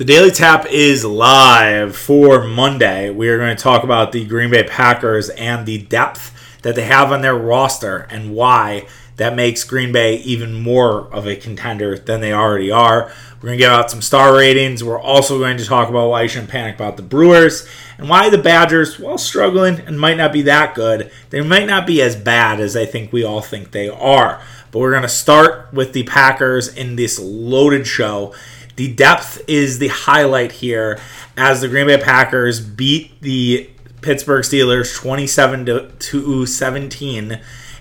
The 0.00 0.06
Daily 0.06 0.30
Tap 0.30 0.64
is 0.64 1.04
live 1.04 1.94
for 1.94 2.42
Monday. 2.42 3.10
We 3.10 3.28
are 3.28 3.36
going 3.36 3.54
to 3.54 3.62
talk 3.62 3.84
about 3.84 4.12
the 4.12 4.24
Green 4.24 4.50
Bay 4.50 4.62
Packers 4.62 5.28
and 5.28 5.66
the 5.66 5.76
depth 5.76 6.34
that 6.62 6.74
they 6.74 6.84
have 6.84 7.12
on 7.12 7.20
their 7.20 7.34
roster 7.34 8.06
and 8.08 8.34
why 8.34 8.86
that 9.16 9.36
makes 9.36 9.62
Green 9.62 9.92
Bay 9.92 10.16
even 10.20 10.54
more 10.54 11.12
of 11.12 11.26
a 11.26 11.36
contender 11.36 11.98
than 11.98 12.22
they 12.22 12.32
already 12.32 12.70
are. 12.70 13.12
We're 13.34 13.48
going 13.48 13.58
to 13.58 13.62
give 13.62 13.70
out 13.70 13.90
some 13.90 14.00
star 14.00 14.34
ratings. 14.34 14.82
We're 14.82 14.98
also 14.98 15.38
going 15.38 15.58
to 15.58 15.66
talk 15.66 15.90
about 15.90 16.08
why 16.08 16.22
you 16.22 16.28
shouldn't 16.28 16.50
panic 16.50 16.76
about 16.76 16.96
the 16.96 17.02
Brewers 17.02 17.68
and 17.98 18.08
why 18.08 18.30
the 18.30 18.38
Badgers, 18.38 18.98
while 18.98 19.18
struggling 19.18 19.80
and 19.80 20.00
might 20.00 20.16
not 20.16 20.32
be 20.32 20.40
that 20.42 20.74
good, 20.74 21.10
they 21.28 21.42
might 21.42 21.66
not 21.66 21.86
be 21.86 22.00
as 22.00 22.16
bad 22.16 22.58
as 22.58 22.74
I 22.74 22.86
think 22.86 23.12
we 23.12 23.22
all 23.22 23.42
think 23.42 23.72
they 23.72 23.90
are. 23.90 24.40
But 24.72 24.78
we're 24.78 24.92
going 24.92 25.02
to 25.02 25.08
start 25.10 25.74
with 25.74 25.92
the 25.92 26.04
Packers 26.04 26.74
in 26.74 26.96
this 26.96 27.18
loaded 27.18 27.86
show. 27.86 28.34
The 28.80 28.94
depth 28.94 29.42
is 29.46 29.78
the 29.78 29.88
highlight 29.88 30.52
here 30.52 30.98
as 31.36 31.60
the 31.60 31.68
Green 31.68 31.86
Bay 31.86 31.98
Packers 31.98 32.60
beat 32.60 33.20
the 33.20 33.68
Pittsburgh 34.00 34.42
Steelers 34.42 34.96
27 34.96 35.98
to 35.98 36.46
17. 36.46 37.40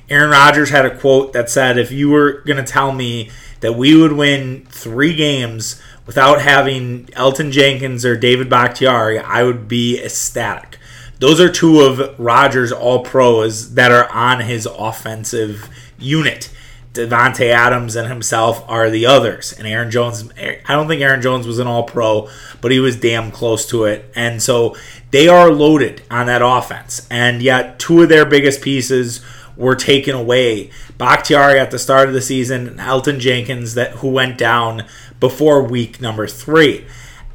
Aaron 0.09 0.29
Rodgers 0.29 0.71
had 0.71 0.85
a 0.85 0.97
quote 0.97 1.31
that 1.31 1.49
said, 1.49 1.77
If 1.77 1.89
you 1.89 2.09
were 2.09 2.41
going 2.41 2.57
to 2.57 2.69
tell 2.69 2.91
me 2.91 3.29
that 3.61 3.75
we 3.77 3.95
would 3.95 4.11
win 4.11 4.65
three 4.65 5.15
games 5.15 5.81
without 6.05 6.41
having 6.41 7.05
Elgton 7.13 7.53
Jenkins 7.53 8.03
or 8.03 8.17
David 8.17 8.49
Bakhtiari, 8.49 9.19
I 9.19 9.43
would 9.43 9.69
be 9.69 10.03
ecstatic. 10.03 10.79
Those 11.19 11.39
are 11.39 11.49
two 11.49 11.79
of 11.79 12.19
Rodgers' 12.19 12.73
all 12.73 13.05
pros 13.05 13.75
that 13.75 13.93
are 13.93 14.11
on 14.11 14.41
his 14.41 14.65
offensive 14.65 15.69
unit. 15.97 16.49
Davante 16.93 17.51
Adams 17.51 17.95
and 17.95 18.07
himself 18.07 18.63
are 18.67 18.89
the 18.89 19.05
others. 19.05 19.53
And 19.53 19.67
Aaron 19.67 19.91
Jones, 19.91 20.29
I 20.37 20.73
don't 20.73 20.87
think 20.87 21.01
Aaron 21.01 21.21
Jones 21.21 21.45
was 21.45 21.59
an 21.59 21.67
all 21.67 21.83
pro, 21.83 22.29
but 22.61 22.71
he 22.71 22.79
was 22.79 22.95
damn 22.95 23.31
close 23.31 23.65
to 23.67 23.85
it. 23.85 24.11
And 24.15 24.41
so 24.41 24.75
they 25.11 25.27
are 25.27 25.51
loaded 25.51 26.01
on 26.09 26.25
that 26.27 26.41
offense. 26.43 27.07
And 27.09 27.41
yet, 27.41 27.79
two 27.79 28.01
of 28.01 28.09
their 28.09 28.25
biggest 28.25 28.61
pieces 28.61 29.21
were 29.55 29.75
taken 29.75 30.15
away. 30.15 30.71
Bakhtiari 30.97 31.59
at 31.59 31.69
the 31.69 31.79
start 31.79 32.07
of 32.07 32.13
the 32.13 32.21
season, 32.21 32.67
and 32.67 32.79
Elgton 32.79 33.19
Jenkins 33.19 33.75
that 33.75 33.91
who 33.97 34.09
went 34.09 34.37
down 34.37 34.85
before 35.19 35.61
week 35.61 36.01
number 36.01 36.27
three. 36.27 36.85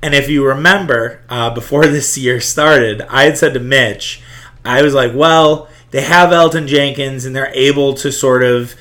And 0.02 0.14
if 0.14 0.28
you 0.28 0.44
remember, 0.44 1.22
uh, 1.28 1.50
before 1.54 1.86
this 1.86 2.18
year 2.18 2.40
started, 2.40 3.02
I 3.02 3.24
had 3.24 3.38
said 3.38 3.54
to 3.54 3.60
Mitch, 3.60 4.20
I 4.64 4.82
was 4.82 4.94
like, 4.94 5.12
well, 5.14 5.68
they 5.90 6.00
have 6.00 6.30
Elgton 6.30 6.66
Jenkins 6.66 7.24
and 7.24 7.36
they're 7.36 7.54
able 7.54 7.94
to 7.94 8.10
sort 8.10 8.42
of 8.42 8.74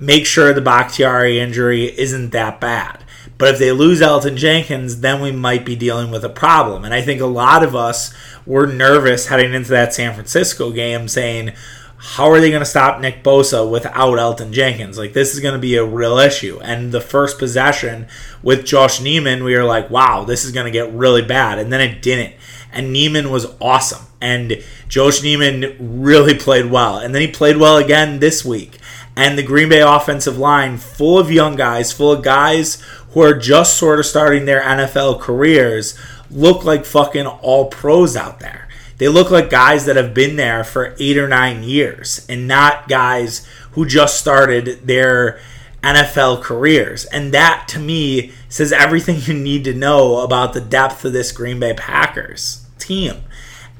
make 0.00 0.26
sure 0.26 0.52
the 0.52 0.60
Bakhtiari 0.60 1.38
injury 1.38 1.86
isn't 1.98 2.30
that 2.30 2.60
bad. 2.60 3.04
But 3.38 3.54
if 3.54 3.58
they 3.58 3.72
lose 3.72 4.00
Elgton 4.00 4.36
Jenkins, 4.36 5.00
then 5.00 5.22
we 5.22 5.32
might 5.32 5.64
be 5.64 5.76
dealing 5.76 6.10
with 6.10 6.24
a 6.24 6.28
problem. 6.28 6.84
And 6.84 6.92
I 6.92 7.00
think 7.00 7.20
a 7.20 7.26
lot 7.26 7.62
of 7.62 7.74
us 7.74 8.12
were 8.44 8.66
nervous 8.66 9.28
heading 9.28 9.54
into 9.54 9.70
that 9.70 9.94
San 9.94 10.12
Francisco 10.12 10.72
game 10.72 11.08
saying, 11.08 11.52
how 11.96 12.30
are 12.30 12.40
they 12.40 12.50
going 12.50 12.60
to 12.60 12.66
stop 12.66 13.00
Nick 13.00 13.22
Bosa 13.22 13.70
without 13.70 14.18
Elgton 14.18 14.52
Jenkins? 14.52 14.96
Like, 14.96 15.12
this 15.12 15.34
is 15.34 15.40
going 15.40 15.52
to 15.52 15.60
be 15.60 15.76
a 15.76 15.84
real 15.84 16.18
issue. 16.18 16.58
And 16.60 16.92
the 16.92 17.00
first 17.00 17.38
possession 17.38 18.08
with 18.42 18.64
Josh 18.64 19.00
Nijman, 19.00 19.44
we 19.44 19.54
were 19.54 19.64
like, 19.64 19.90
wow, 19.90 20.24
this 20.24 20.44
is 20.44 20.52
going 20.52 20.64
to 20.64 20.70
get 20.70 20.92
really 20.92 21.22
bad. 21.22 21.58
And 21.58 21.70
then 21.70 21.82
it 21.82 22.00
didn't. 22.00 22.34
And 22.72 22.94
Nijman 22.94 23.30
was 23.30 23.46
awesome. 23.60 24.06
And 24.20 24.62
Josh 24.88 25.20
Nijman 25.20 25.76
really 25.78 26.34
played 26.34 26.70
well. 26.70 26.98
And 26.98 27.14
then 27.14 27.22
he 27.22 27.28
played 27.28 27.58
well 27.58 27.76
again 27.76 28.18
this 28.18 28.44
week 28.44 28.79
and 29.20 29.36
the 29.36 29.42
Green 29.42 29.68
Bay 29.68 29.82
offensive 29.82 30.38
line 30.38 30.78
full 30.78 31.18
of 31.18 31.30
young 31.30 31.54
guys, 31.54 31.92
full 31.92 32.12
of 32.12 32.22
guys 32.22 32.80
who 33.10 33.20
are 33.20 33.38
just 33.38 33.76
sort 33.76 33.98
of 33.98 34.06
starting 34.06 34.46
their 34.46 34.62
NFL 34.62 35.20
careers, 35.20 35.94
look 36.30 36.64
like 36.64 36.86
fucking 36.86 37.26
all 37.26 37.66
pros 37.66 38.16
out 38.16 38.40
there. 38.40 38.66
They 38.96 39.08
look 39.08 39.30
like 39.30 39.50
guys 39.50 39.84
that 39.84 39.96
have 39.96 40.14
been 40.14 40.36
there 40.36 40.64
for 40.64 40.96
eight 40.98 41.18
or 41.18 41.28
nine 41.28 41.62
years 41.62 42.24
and 42.30 42.48
not 42.48 42.88
guys 42.88 43.46
who 43.72 43.84
just 43.84 44.18
started 44.18 44.86
their 44.86 45.38
NFL 45.82 46.40
careers. 46.40 47.04
And 47.04 47.32
that 47.32 47.66
to 47.68 47.78
me 47.78 48.32
says 48.48 48.72
everything 48.72 49.20
you 49.26 49.34
need 49.34 49.64
to 49.64 49.74
know 49.74 50.20
about 50.20 50.54
the 50.54 50.62
depth 50.62 51.04
of 51.04 51.12
this 51.12 51.30
Green 51.30 51.60
Bay 51.60 51.74
Packers 51.74 52.64
team. 52.78 53.16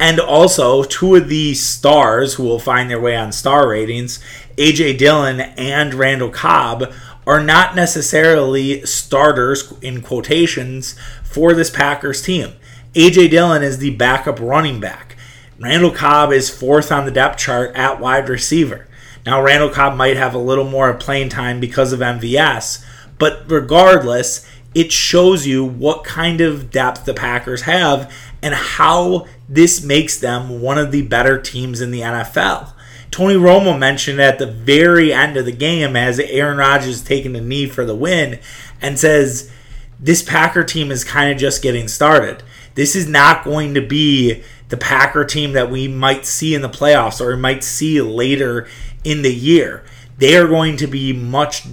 And 0.01 0.19
also, 0.19 0.83
two 0.83 1.15
of 1.15 1.29
the 1.29 1.53
stars 1.53 2.35
who 2.35 2.45
will 2.45 2.59
find 2.59 2.89
their 2.89 2.99
way 2.99 3.15
on 3.15 3.33
star 3.33 3.69
ratings, 3.69 4.19
AJ 4.57 4.97
Dillon 4.97 5.41
and 5.41 5.93
Randall 5.93 6.31
Cobb, 6.31 6.91
are 7.27 7.45
not 7.45 7.77
necessarily 7.77 8.81
starters 8.87 9.75
in 9.83 10.01
quotations 10.01 10.97
for 11.23 11.53
this 11.53 11.69
Packers 11.69 12.23
team. 12.23 12.55
AJ 12.95 13.31
Dillon 13.31 13.63
is 13.63 13.77
the 13.77 13.91
backup 13.91 14.41
running 14.41 14.81
back. 14.81 15.17
Randall 15.59 15.91
Cobb 15.91 16.33
is 16.33 16.49
fourth 16.49 16.91
on 16.91 17.05
the 17.05 17.11
depth 17.11 17.39
chart 17.39 17.77
at 17.77 18.01
wide 18.01 18.31
receiver. 18.31 18.89
Now, 19.27 19.43
Randall 19.43 19.69
Cobb 19.69 19.99
might 19.99 20.17
have 20.17 20.35
a 20.35 20.39
little 20.39 20.65
more 20.65 20.95
playing 20.95 21.29
time 21.29 21.61
because 21.61 21.93
of 21.93 22.01
MVS, 22.01 22.83
but 23.19 23.43
regardless, 23.49 24.50
it 24.75 24.93
shows 24.93 25.47
you 25.47 25.65
what 25.65 26.05
kind 26.05 26.41
of 26.41 26.71
depth 26.71 27.05
the 27.05 27.15
Packers 27.15 27.63
have 27.63 28.13
and 28.43 28.55
how 28.55 29.27
this 29.49 29.83
makes 29.83 30.19
them 30.19 30.61
one 30.61 30.79
of 30.79 30.93
the 30.93 31.03
better 31.03 31.41
teams 31.41 31.81
in 31.81 31.91
the 31.91 32.01
NFL. 32.01 32.73
Tony 33.11 33.35
Romo 33.35 33.77
mentioned 33.77 34.21
at 34.21 34.39
the 34.39 34.47
very 34.47 35.13
end 35.13 35.37
of 35.37 35.45
the 35.45 35.53
game 35.53 35.97
as 35.97 36.21
Aaron 36.21 36.59
Rodgers 36.59 37.03
taking 37.03 37.33
the 37.33 37.41
knee 37.41 37.67
for 37.67 37.85
the 37.85 37.95
win 37.95 38.39
and 38.81 38.99
says, 38.99 39.51
This 39.99 40.23
Packer 40.23 40.63
team 40.63 40.93
is 40.93 41.03
kind 41.03 41.33
of 41.33 41.39
just 41.39 41.63
getting 41.63 41.89
started. 41.89 42.45
This 42.77 42.95
is 42.95 43.09
not 43.09 43.45
going 43.45 43.75
to 43.75 43.81
be 43.81 44.45
the 44.69 44.77
Packer 44.77 45.25
team 45.25 45.53
that 45.53 45.71
we 45.71 45.89
might 45.89 46.25
see 46.25 46.55
in 46.55 46.63
the 46.63 46.69
playoffs 46.69 47.21
or 47.21 47.37
might 47.37 47.65
see 47.65 48.01
later 48.01 48.69
in 49.03 49.23
the 49.23 49.35
year. 49.35 49.85
They 50.19 50.37
are 50.37 50.47
going 50.47 50.77
to 50.77 50.87
be 50.87 51.13
much 51.13 51.65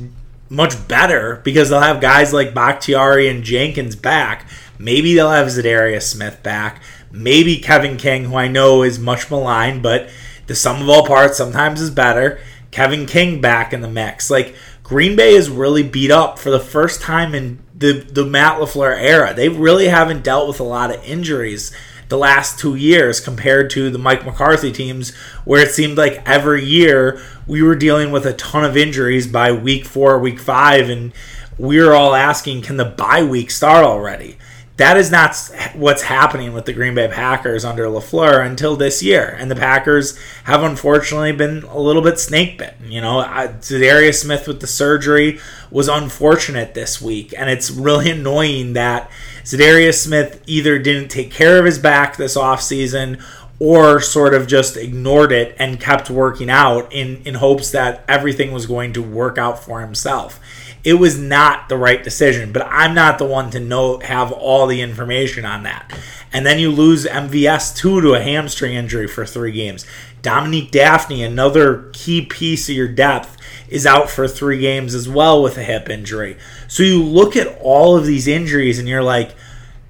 much 0.50 0.88
better 0.88 1.42
because 1.44 1.70
they'll 1.70 1.80
have 1.80 2.02
guys 2.02 2.34
like 2.34 2.54
Bakhtiari 2.54 3.28
and 3.28 3.44
Jenkins 3.44 3.96
back. 3.96 4.48
Maybe 4.80 5.14
they'll 5.14 5.32
have 5.32 5.48
Za'Darius 5.48 6.04
Smith 6.04 6.42
back. 6.44 6.82
Maybe 7.12 7.58
Kevin 7.58 7.98
King, 7.98 8.26
who 8.26 8.36
I 8.36 8.48
know 8.48 8.84
is 8.84 9.00
much 9.00 9.30
maligned, 9.30 9.82
but 9.82 10.10
the 10.48 10.56
sum 10.56 10.82
of 10.82 10.90
all 10.90 11.06
parts 11.06 11.38
sometimes 11.38 11.82
is 11.82 11.90
better. 11.90 12.40
Kevin 12.72 13.06
King 13.06 13.42
back 13.42 13.74
in 13.74 13.82
the 13.82 13.88
mix. 13.88 14.30
Like 14.30 14.56
Green 14.84 15.16
Bay 15.16 15.34
is 15.34 15.50
really 15.50 15.84
beat 15.84 16.12
up 16.12 16.40
for 16.40 16.50
the 16.50 16.60
first 16.60 17.02
time 17.02 17.34
in 17.34 17.60
the 17.76 17.92
the 17.92 18.26
Matt 18.26 18.60
LaFleur 18.60 18.98
era. 18.98 19.34
They 19.34 19.50
really 19.50 19.88
haven't 19.88 20.24
dealt 20.24 20.48
with 20.48 20.60
a 20.60 20.64
lot 20.64 20.94
of 20.94 21.04
injuries 21.04 21.76
the 22.10 22.18
last 22.18 22.60
two 22.60 22.76
years 22.76 23.20
compared 23.20 23.70
to 23.72 23.90
the 23.90 23.98
Mike 23.98 24.26
McCarthy 24.26 24.72
teams, 24.72 25.16
where 25.46 25.62
it 25.62 25.72
seemed 25.72 25.98
like 25.98 26.22
every 26.26 26.64
year 26.64 27.22
we 27.46 27.62
were 27.62 27.76
dealing 27.76 28.12
with 28.12 28.26
a 28.26 28.34
ton 28.34 28.64
of 28.64 28.78
injuries 28.78 29.28
by 29.28 29.52
week 29.52 29.86
four, 29.86 30.18
week 30.20 30.40
five, 30.40 30.90
and 30.90 31.12
we 31.58 31.80
were 31.80 31.94
all 31.94 32.16
asking, 32.16 32.62
can 32.62 32.78
the 32.78 32.86
bye 32.86 33.24
week 33.24 33.52
start 33.52 33.84
already? 33.84 34.38
That 34.78 34.96
is 34.96 35.10
not 35.10 35.36
what's 35.74 36.04
happening 36.04 36.54
with 36.54 36.66
the 36.66 36.74
Green 36.74 36.94
Bay 36.94 37.08
Packers 37.08 37.66
under 37.66 37.86
LaFleur 37.86 38.46
until 38.46 38.76
this 38.76 39.02
year. 39.02 39.36
And 39.40 39.50
the 39.50 39.56
Packers 39.56 40.16
have 40.44 40.62
unfortunately 40.62 41.32
been 41.32 41.64
a 41.64 41.80
little 41.80 42.04
bit 42.04 42.20
snake 42.20 42.60
bitten. 42.60 42.92
You 42.92 43.02
know, 43.02 43.24
Darius 43.68 44.22
Smith 44.22 44.48
with 44.48 44.62
the 44.62 44.68
surgery 44.68 45.40
was 45.72 45.88
unfortunate 45.88 46.76
this 46.76 47.02
week. 47.02 47.34
And 47.36 47.50
it's 47.50 47.72
really 47.72 48.12
annoying 48.12 48.74
that 48.74 49.10
Za'Darius 49.44 50.04
Smith 50.04 50.44
either 50.46 50.78
didn't 50.78 51.10
take 51.10 51.32
care 51.32 51.58
of 51.58 51.66
his 51.66 51.80
back 51.80 52.16
this 52.16 52.38
offseason 52.38 53.20
or 53.60 54.00
sort 54.00 54.36
of 54.36 54.46
just 54.46 54.78
ignored 54.78 55.32
it 55.32 55.56
and 55.58 55.80
kept 55.80 56.10
working 56.12 56.50
out 56.50 56.94
in, 56.94 57.22
in 57.26 57.34
hopes 57.36 57.72
that 57.72 58.04
everything 58.08 58.52
was 58.52 58.68
going 58.68 58.94
to 58.94 59.02
work 59.02 59.40
out 59.40 59.64
for 59.64 59.82
himself. 59.82 60.40
It 60.84 60.96
was 60.96 61.18
not 61.18 61.70
the 61.70 61.78
right 61.78 62.04
decision, 62.04 62.52
but 62.52 62.66
I'm 62.70 62.94
not 62.94 63.18
the 63.18 63.26
one 63.26 63.50
to 63.52 63.60
know 63.60 64.00
have 64.00 64.32
all 64.32 64.68
the 64.68 64.82
information 64.82 65.46
on 65.46 65.64
that. 65.64 65.98
And 66.32 66.46
then 66.46 66.60
you 66.60 66.72
lose 66.72 67.06
MVS 67.06 67.76
two 67.76 68.02
to 68.02 68.14
a 68.14 68.22
hamstring 68.22 68.76
injury 68.76 69.08
for 69.08 69.26
three 69.26 69.52
games. 69.52 69.86
Dominique 70.22 70.72
Dafney, 70.72 71.26
another 71.26 71.90
key 71.94 72.26
piece 72.26 72.70
of 72.70 72.76
your 72.76 72.88
depth, 72.88 73.38
is 73.70 73.86
out 73.86 74.10
for 74.10 74.28
three 74.28 74.60
games 74.60 74.94
as 74.94 75.08
well 75.08 75.42
with 75.42 75.58
a 75.58 75.64
hip 75.64 75.90
injury. 75.90 76.38
So 76.68 76.84
you 76.84 77.04
look 77.04 77.36
at 77.36 77.58
all 77.62 77.98
of 77.98 78.06
these 78.06 78.28
injuries 78.28 78.80
and 78.80 78.88
you're 78.88 79.04
like, 79.04 79.36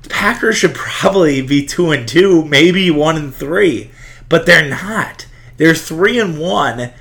Packers 0.09 0.57
should 0.57 0.75
probably 0.75 1.41
be 1.41 1.65
two 1.65 1.91
and 1.91 2.07
two, 2.07 2.45
maybe 2.45 2.89
one 2.91 3.17
and 3.17 3.33
three, 3.33 3.91
but 4.29 4.45
they're 4.45 4.67
not. 4.67 5.25
They're 5.57 5.75
three 5.75 6.19
and 6.19 6.39
one, 6.39 6.91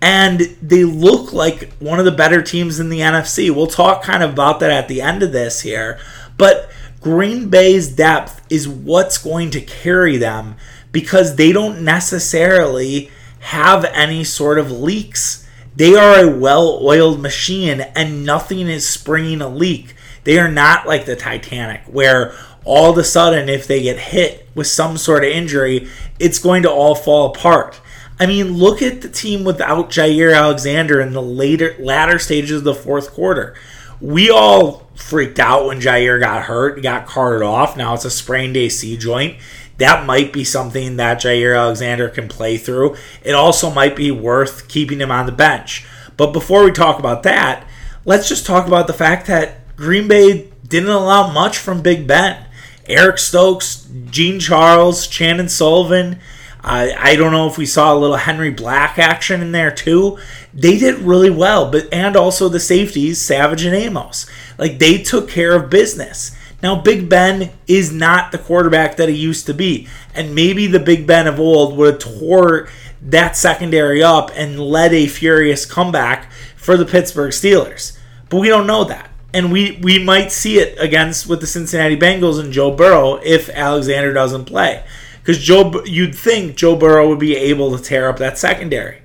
and 0.00 0.40
they 0.62 0.84
look 0.84 1.32
like 1.32 1.72
one 1.74 1.98
of 1.98 2.04
the 2.04 2.12
better 2.12 2.42
teams 2.42 2.78
in 2.78 2.90
the 2.90 3.00
NFC. 3.00 3.54
We'll 3.54 3.66
talk 3.66 4.02
kind 4.02 4.22
of 4.22 4.32
about 4.32 4.60
that 4.60 4.70
at 4.70 4.88
the 4.88 5.00
end 5.00 5.22
of 5.22 5.32
this 5.32 5.62
here, 5.62 5.98
but 6.36 6.70
Green 7.00 7.48
Bay's 7.48 7.88
depth 7.88 8.44
is 8.50 8.68
what's 8.68 9.18
going 9.18 9.50
to 9.50 9.60
carry 9.60 10.16
them 10.16 10.56
because 10.92 11.36
they 11.36 11.52
don't 11.52 11.82
necessarily 11.82 13.10
have 13.40 13.84
any 13.84 14.24
sort 14.24 14.58
of 14.58 14.72
leaks. 14.72 15.46
They 15.76 15.94
are 15.94 16.24
a 16.24 16.36
well 16.36 16.80
oiled 16.82 17.20
machine 17.20 17.80
and 17.80 18.24
nothing 18.24 18.68
is 18.68 18.88
springing 18.88 19.40
a 19.40 19.48
leak. 19.48 19.94
They 20.24 20.38
are 20.38 20.50
not 20.50 20.88
like 20.88 21.06
the 21.06 21.14
Titanic, 21.14 21.82
where 21.84 22.34
all 22.64 22.90
of 22.90 22.98
a 22.98 23.04
sudden, 23.04 23.48
if 23.48 23.68
they 23.68 23.82
get 23.82 23.96
hit 23.98 24.48
with 24.56 24.66
some 24.66 24.96
sort 24.96 25.22
of 25.22 25.30
injury, 25.30 25.88
it's 26.18 26.40
going 26.40 26.64
to 26.64 26.70
all 26.70 26.96
fall 26.96 27.30
apart. 27.30 27.80
I 28.18 28.26
mean, 28.26 28.54
look 28.54 28.80
at 28.80 29.02
the 29.02 29.08
team 29.08 29.44
without 29.44 29.90
Jaire 29.90 30.34
Alexander 30.34 31.00
in 31.00 31.12
the 31.12 31.22
later 31.22 31.76
latter 31.78 32.18
stages 32.18 32.58
of 32.58 32.64
the 32.64 32.74
fourth 32.74 33.12
quarter. 33.12 33.54
We 34.00 34.30
all 34.30 34.86
freaked 34.94 35.38
out 35.38 35.66
when 35.66 35.80
Jaire 35.80 36.20
got 36.20 36.44
hurt, 36.44 36.82
got 36.82 37.06
carted 37.06 37.42
off. 37.42 37.76
Now 37.76 37.94
it's 37.94 38.04
a 38.04 38.10
sprained 38.10 38.56
AC 38.56 38.96
joint. 38.96 39.36
That 39.78 40.06
might 40.06 40.32
be 40.32 40.44
something 40.44 40.96
that 40.96 41.20
Jaire 41.20 41.58
Alexander 41.58 42.08
can 42.08 42.28
play 42.28 42.56
through. 42.56 42.96
It 43.22 43.32
also 43.32 43.70
might 43.70 43.94
be 43.94 44.10
worth 44.10 44.68
keeping 44.68 45.00
him 45.00 45.10
on 45.10 45.26
the 45.26 45.32
bench. 45.32 45.86
But 46.16 46.32
before 46.32 46.64
we 46.64 46.70
talk 46.72 46.98
about 46.98 47.22
that, 47.24 47.66
let's 48.06 48.28
just 48.28 48.46
talk 48.46 48.66
about 48.66 48.86
the 48.86 48.94
fact 48.94 49.26
that 49.26 49.76
Green 49.76 50.08
Bay 50.08 50.50
didn't 50.66 50.88
allow 50.88 51.30
much 51.30 51.58
from 51.58 51.82
Big 51.82 52.06
Ben. 52.06 52.46
Eric 52.88 53.18
Stokes, 53.18 53.86
Gene 54.10 54.40
Charles, 54.40 55.06
Chandon 55.06 55.48
Sullivan. 55.48 56.20
I, 56.68 57.16
don't 57.16 57.32
know 57.32 57.46
if 57.46 57.56
we 57.56 57.66
saw 57.66 57.94
a 57.94 57.98
little 57.98 58.16
Henry 58.16 58.50
Black 58.50 58.98
action 58.98 59.40
in 59.40 59.52
there 59.52 59.70
too. 59.70 60.18
They 60.52 60.78
did 60.78 60.98
really 60.98 61.30
well, 61.30 61.70
but 61.70 61.92
and 61.92 62.16
also 62.16 62.48
the 62.48 62.58
safeties, 62.58 63.20
Savage 63.20 63.64
and 63.64 63.74
Amos. 63.74 64.26
Like 64.58 64.78
they 64.78 65.02
took 65.02 65.28
care 65.28 65.54
of 65.54 65.70
business. 65.70 66.36
Now, 66.62 66.74
Big 66.74 67.08
Ben 67.08 67.52
is 67.68 67.92
not 67.92 68.32
the 68.32 68.38
quarterback 68.38 68.96
that 68.96 69.08
he 69.08 69.14
used 69.14 69.46
to 69.46 69.54
be. 69.54 69.88
And 70.14 70.34
maybe 70.34 70.66
the 70.66 70.80
Big 70.80 71.06
Ben 71.06 71.26
of 71.26 71.38
old 71.38 71.76
would 71.76 72.02
have 72.02 72.14
tore 72.14 72.68
that 73.02 73.36
secondary 73.36 74.02
up 74.02 74.30
and 74.34 74.58
led 74.58 74.92
a 74.92 75.06
furious 75.06 75.66
comeback 75.66 76.30
for 76.56 76.76
the 76.76 76.86
Pittsburgh 76.86 77.32
Steelers. 77.32 77.96
But 78.28 78.38
we 78.38 78.48
don't 78.48 78.66
know 78.66 78.84
that. 78.84 79.10
And 79.34 79.52
we, 79.52 79.78
we 79.82 80.02
might 80.02 80.32
see 80.32 80.58
it 80.58 80.76
against 80.80 81.28
with 81.28 81.40
the 81.40 81.46
Cincinnati 81.46 81.96
Bengals 81.96 82.40
and 82.40 82.52
Joe 82.52 82.74
Burrow 82.74 83.20
if 83.22 83.50
Alexander 83.50 84.14
doesn't 84.14 84.46
play. 84.46 84.82
Because 85.26 85.42
Joe, 85.42 85.82
you'd 85.84 86.14
think 86.14 86.54
Joe 86.54 86.76
Burrow 86.76 87.08
would 87.08 87.18
be 87.18 87.34
able 87.34 87.76
to 87.76 87.82
tear 87.82 88.08
up 88.08 88.18
that 88.18 88.38
secondary. 88.38 89.02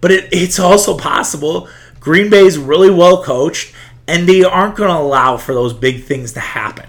But 0.00 0.12
it, 0.12 0.28
it's 0.30 0.60
also 0.60 0.96
possible 0.96 1.68
Green 1.98 2.30
Bay's 2.30 2.56
really 2.56 2.90
well 2.90 3.24
coached 3.24 3.74
and 4.06 4.28
they 4.28 4.44
aren't 4.44 4.76
going 4.76 4.88
to 4.88 4.96
allow 4.96 5.36
for 5.36 5.54
those 5.54 5.72
big 5.72 6.04
things 6.04 6.32
to 6.34 6.40
happen. 6.40 6.88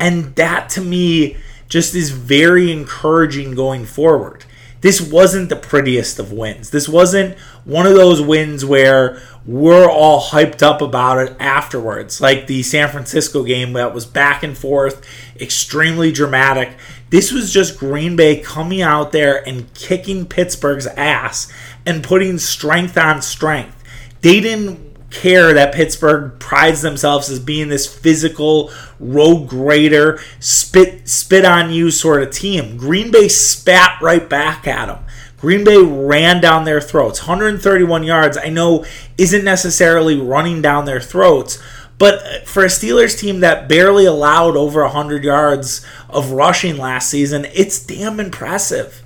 And 0.00 0.34
that 0.36 0.70
to 0.70 0.80
me 0.80 1.36
just 1.68 1.94
is 1.94 2.08
very 2.08 2.72
encouraging 2.72 3.54
going 3.54 3.84
forward. 3.84 4.46
This 4.86 5.00
wasn't 5.00 5.48
the 5.48 5.56
prettiest 5.56 6.20
of 6.20 6.30
wins. 6.30 6.70
This 6.70 6.88
wasn't 6.88 7.36
one 7.64 7.88
of 7.88 7.94
those 7.94 8.22
wins 8.22 8.64
where 8.64 9.20
we're 9.44 9.90
all 9.90 10.20
hyped 10.20 10.62
up 10.62 10.80
about 10.80 11.18
it 11.18 11.36
afterwards, 11.40 12.20
like 12.20 12.46
the 12.46 12.62
San 12.62 12.88
Francisco 12.88 13.42
game 13.42 13.72
that 13.72 13.92
was 13.92 14.06
back 14.06 14.44
and 14.44 14.56
forth, 14.56 15.04
extremely 15.40 16.12
dramatic. 16.12 16.76
This 17.10 17.32
was 17.32 17.52
just 17.52 17.80
Green 17.80 18.14
Bay 18.14 18.38
coming 18.38 18.80
out 18.80 19.10
there 19.10 19.44
and 19.44 19.74
kicking 19.74 20.24
Pittsburgh's 20.24 20.86
ass 20.86 21.52
and 21.84 22.04
putting 22.04 22.38
strength 22.38 22.96
on 22.96 23.22
strength. 23.22 23.82
They 24.20 24.38
didn't 24.38 24.85
care 25.10 25.54
that 25.54 25.74
Pittsburgh 25.74 26.38
prides 26.38 26.82
themselves 26.82 27.30
as 27.30 27.38
being 27.38 27.68
this 27.68 27.86
physical, 27.86 28.70
road 28.98 29.48
grader, 29.48 30.20
spit 30.40 31.08
spit 31.08 31.44
on 31.44 31.70
you 31.70 31.90
sort 31.90 32.22
of 32.22 32.30
team. 32.30 32.76
Green 32.76 33.10
Bay 33.10 33.28
spat 33.28 34.00
right 34.02 34.28
back 34.28 34.66
at 34.66 34.86
them. 34.86 35.04
Green 35.38 35.64
Bay 35.64 35.76
ran 35.76 36.40
down 36.40 36.64
their 36.64 36.80
throats. 36.80 37.20
131 37.20 38.04
yards, 38.04 38.38
I 38.38 38.48
know, 38.48 38.84
isn't 39.18 39.44
necessarily 39.44 40.18
running 40.18 40.62
down 40.62 40.86
their 40.86 41.00
throats, 41.00 41.62
but 41.98 42.14
uh, 42.14 42.40
for 42.44 42.64
a 42.64 42.68
Steelers 42.68 43.18
team 43.18 43.40
that 43.40 43.68
barely 43.68 44.06
allowed 44.06 44.56
over 44.56 44.82
100 44.82 45.24
yards 45.24 45.84
of 46.08 46.32
rushing 46.32 46.76
last 46.76 47.10
season, 47.10 47.46
it's 47.54 47.84
damn 47.84 48.18
impressive. 48.18 49.02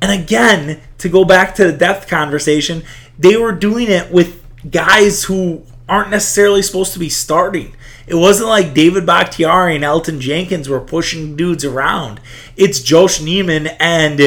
And 0.00 0.12
again, 0.12 0.80
to 0.98 1.08
go 1.08 1.24
back 1.24 1.54
to 1.54 1.64
the 1.64 1.76
depth 1.76 2.08
conversation, 2.08 2.82
they 3.18 3.36
were 3.36 3.52
doing 3.52 3.88
it 3.88 4.10
with 4.10 4.41
guys 4.70 5.24
who 5.24 5.62
aren't 5.88 6.10
necessarily 6.10 6.62
supposed 6.62 6.92
to 6.92 6.98
be 6.98 7.08
starting. 7.08 7.74
It 8.06 8.14
wasn't 8.14 8.48
like 8.48 8.74
David 8.74 9.06
Bakhtiari 9.06 9.74
and 9.74 9.84
Elgton 9.84 10.20
Jenkins 10.20 10.68
were 10.68 10.80
pushing 10.80 11.36
dudes 11.36 11.64
around. 11.64 12.20
It's 12.56 12.80
Josh 12.80 13.20
Nijman 13.20 13.76
and 13.78 14.20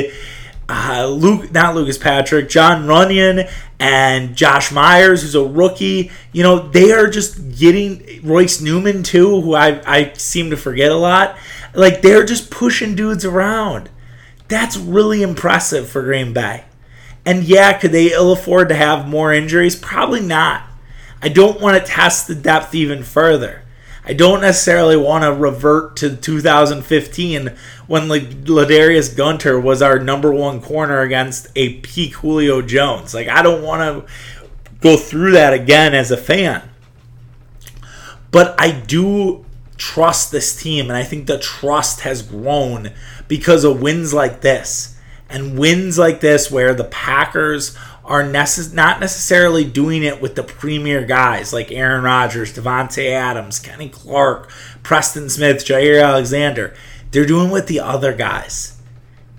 uh, 0.67 1.07
Luke, 1.07 1.51
not 1.51 1.75
Lucas 1.75 1.97
Patrick, 1.97 2.49
Jon 2.49 2.85
Runyan 2.85 3.49
and 3.79 4.35
Josh 4.35 4.71
Myers, 4.71 5.21
who's 5.21 5.35
a 5.35 5.43
rookie. 5.43 6.11
You 6.31 6.43
know, 6.43 6.67
they 6.67 6.91
are 6.91 7.07
just 7.07 7.57
getting 7.57 8.21
Royce 8.23 8.61
Newman 8.61 9.03
too, 9.03 9.41
who 9.41 9.53
I, 9.53 9.81
I 9.85 10.13
seem 10.13 10.49
to 10.49 10.57
forget 10.57 10.91
a 10.91 10.95
lot. 10.95 11.37
Like 11.73 12.01
they're 12.01 12.25
just 12.25 12.49
pushing 12.49 12.95
dudes 12.95 13.25
around. 13.25 13.89
That's 14.47 14.77
really 14.77 15.21
impressive 15.21 15.89
for 15.89 16.01
Green 16.01 16.33
Bay. 16.33 16.63
And 17.25 17.43
yeah, 17.43 17.73
could 17.73 17.91
they 17.91 18.13
ill 18.13 18.31
afford 18.31 18.69
to 18.69 18.75
have 18.75 19.07
more 19.07 19.33
injuries? 19.33 19.75
Probably 19.75 20.21
not. 20.21 20.63
I 21.21 21.29
don't 21.29 21.59
want 21.59 21.77
to 21.77 21.91
test 21.91 22.27
the 22.27 22.35
depth 22.35 22.75
even 22.75 23.03
further. 23.03 23.63
I 24.07 24.13
don't 24.13 24.41
necessarily 24.41 24.95
want 24.95 25.23
to 25.23 25.33
revert 25.33 25.97
to 25.97 26.15
2015 26.15 27.55
when 27.87 28.03
Ladarius 28.03 29.17
Gunter 29.17 29.59
was 29.59 29.81
our 29.81 29.97
number 29.97 30.31
one 30.31 30.61
corner 30.61 31.01
against 31.01 31.47
a 31.55 31.79
peak 31.79 32.13
Julio 32.15 32.61
Jones. 32.61 33.15
Like, 33.15 33.27
I 33.27 33.41
don't 33.41 33.63
want 33.63 34.05
to 34.05 34.13
go 34.81 34.95
through 34.95 35.31
that 35.31 35.53
again 35.53 35.95
as 35.95 36.11
a 36.11 36.17
fan. 36.17 36.69
But 38.29 38.53
I 38.59 38.69
do 38.69 39.43
trust 39.77 40.31
this 40.31 40.55
team, 40.61 40.89
and 40.89 40.97
I 40.97 41.03
think 41.03 41.25
the 41.25 41.39
trust 41.39 42.01
has 42.01 42.21
grown 42.21 42.91
because 43.27 43.63
of 43.63 43.81
wins 43.81 44.13
like 44.13 44.41
this 44.41 44.94
and 45.29 45.57
wins 45.57 45.97
like 45.97 46.19
this 46.19 46.51
where 46.51 46.73
the 46.73 46.83
Packers 46.83 47.75
are 48.03 48.23
necess- 48.23 48.73
not 48.73 48.99
necessarily 48.99 49.65
doing 49.65 50.03
it 50.03 50.21
with 50.21 50.35
the 50.35 50.43
premier 50.43 51.03
guys 51.03 51.51
like 51.51 51.71
Aaron 51.71 52.03
Rodgers, 52.03 52.53
Davante 52.53 53.09
Adams, 53.09 53.59
Kenny 53.59 53.89
Clark, 53.89 54.49
Preston 54.83 55.29
Smith, 55.29 55.65
Jaire 55.65 56.03
Alexander. 56.03 56.75
They're 57.11 57.25
doing 57.25 57.49
with 57.49 57.67
the 57.67 57.79
other 57.79 58.13
guys. 58.13 58.79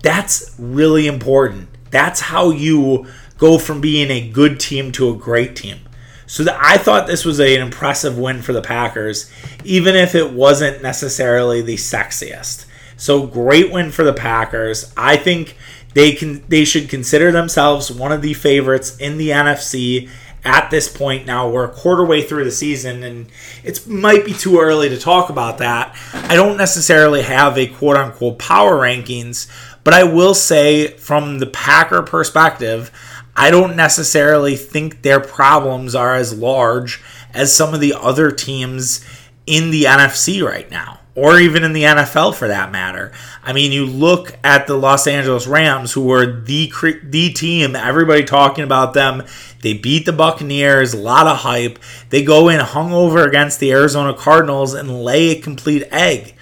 That's 0.01 0.53
really 0.59 1.07
important. 1.07 1.69
That's 1.91 2.19
how 2.19 2.49
you 2.49 3.07
go 3.37 3.57
from 3.57 3.81
being 3.81 4.11
a 4.11 4.29
good 4.29 4.59
team 4.59 4.91
to 4.93 5.09
a 5.09 5.15
great 5.15 5.55
team. 5.55 5.79
So 6.25 6.43
the, 6.43 6.57
I 6.59 6.77
thought 6.77 7.07
this 7.07 7.23
was 7.23 7.39
a, 7.39 7.55
an 7.55 7.61
impressive 7.61 8.17
win 8.17 8.41
for 8.41 8.51
the 8.51 8.61
Packers, 8.61 9.31
even 9.63 9.95
if 9.95 10.13
it 10.13 10.33
wasn't 10.33 10.81
necessarily 10.81 11.61
the 11.61 11.75
sexiest. 11.75 12.65
So 12.97 13.25
great 13.25 13.71
win 13.71 13.91
for 13.91 14.03
the 14.03 14.13
Packers. 14.13 14.91
I 14.97 15.15
think 15.15 15.55
they 15.97 16.11
can 16.11 16.43
they 16.47 16.63
should 16.63 16.89
consider 16.89 17.31
themselves 17.31 17.91
one 17.91 18.11
of 18.11 18.21
the 18.21 18.35
favorites 18.35 18.95
in 18.97 19.17
the 19.17 19.29
NFC 19.29 20.07
at 20.45 20.69
this 20.69 20.87
point 20.87 21.25
now. 21.25 21.49
We're 21.49 21.65
a 21.65 21.71
quarter 21.71 22.05
way 22.05 22.21
through 22.21 22.43
the 22.43 22.51
season 22.51 23.01
and 23.03 23.27
it 23.63 23.87
might 23.87 24.23
be 24.23 24.33
too 24.33 24.59
early 24.59 24.89
to 24.89 24.99
talk 24.99 25.31
about 25.31 25.57
that. 25.57 25.97
I 26.13 26.35
don't 26.35 26.55
necessarily 26.55 27.23
have 27.23 27.57
a 27.57 27.65
quote 27.65 27.97
unquote 27.97 28.37
power 28.37 28.77
rankings 28.77 29.47
but 29.87 29.93
i 29.93 30.03
will 30.03 30.33
say 30.33 30.87
from 30.97 31.39
the 31.39 31.45
packer 31.47 32.01
perspective 32.01 32.91
i 33.37 33.49
don't 33.49 33.73
necessarily 33.73 34.53
think 34.57 35.01
their 35.01 35.21
problems 35.21 35.95
are 35.95 36.13
as 36.13 36.37
large 36.37 37.01
as 37.33 37.55
some 37.55 37.73
of 37.73 37.79
the 37.79 37.93
other 37.93 38.29
teams 38.29 38.99
in 39.45 39.71
the 39.71 39.85
nfc 39.85 40.45
right 40.45 40.69
now 40.69 40.99
or 41.17 41.39
even 41.39 41.63
in 41.63 41.73
the 41.73 41.81
NFL 41.81 42.35
for 42.35 42.47
that 42.47 42.71
matter. 42.71 43.11
I 43.43 43.51
mean, 43.51 43.71
you 43.71 43.87
look 43.87 44.37
at 44.43 44.67
the 44.67 44.75
Los 44.75 45.07
Angeles 45.07 45.47
Rams, 45.47 45.91
who 45.91 46.03
were 46.03 46.41
the 46.41 46.71
the 47.03 47.33
team, 47.33 47.75
everybody 47.75 48.23
talking 48.23 48.63
about 48.63 48.93
them. 48.93 49.23
They 49.63 49.73
beat 49.73 50.05
the 50.05 50.13
Buccaneers, 50.13 50.93
a 50.93 50.97
lot 50.97 51.25
of 51.25 51.37
hype. 51.37 51.79
They 52.11 52.23
go 52.23 52.49
in 52.49 52.59
hungover 52.59 53.27
against 53.27 53.59
the 53.59 53.71
Arizona 53.71 54.13
Cardinals 54.13 54.75
and 54.75 55.03
lay 55.03 55.31
a 55.31 55.41
complete 55.41 55.87
egg. 55.89 56.35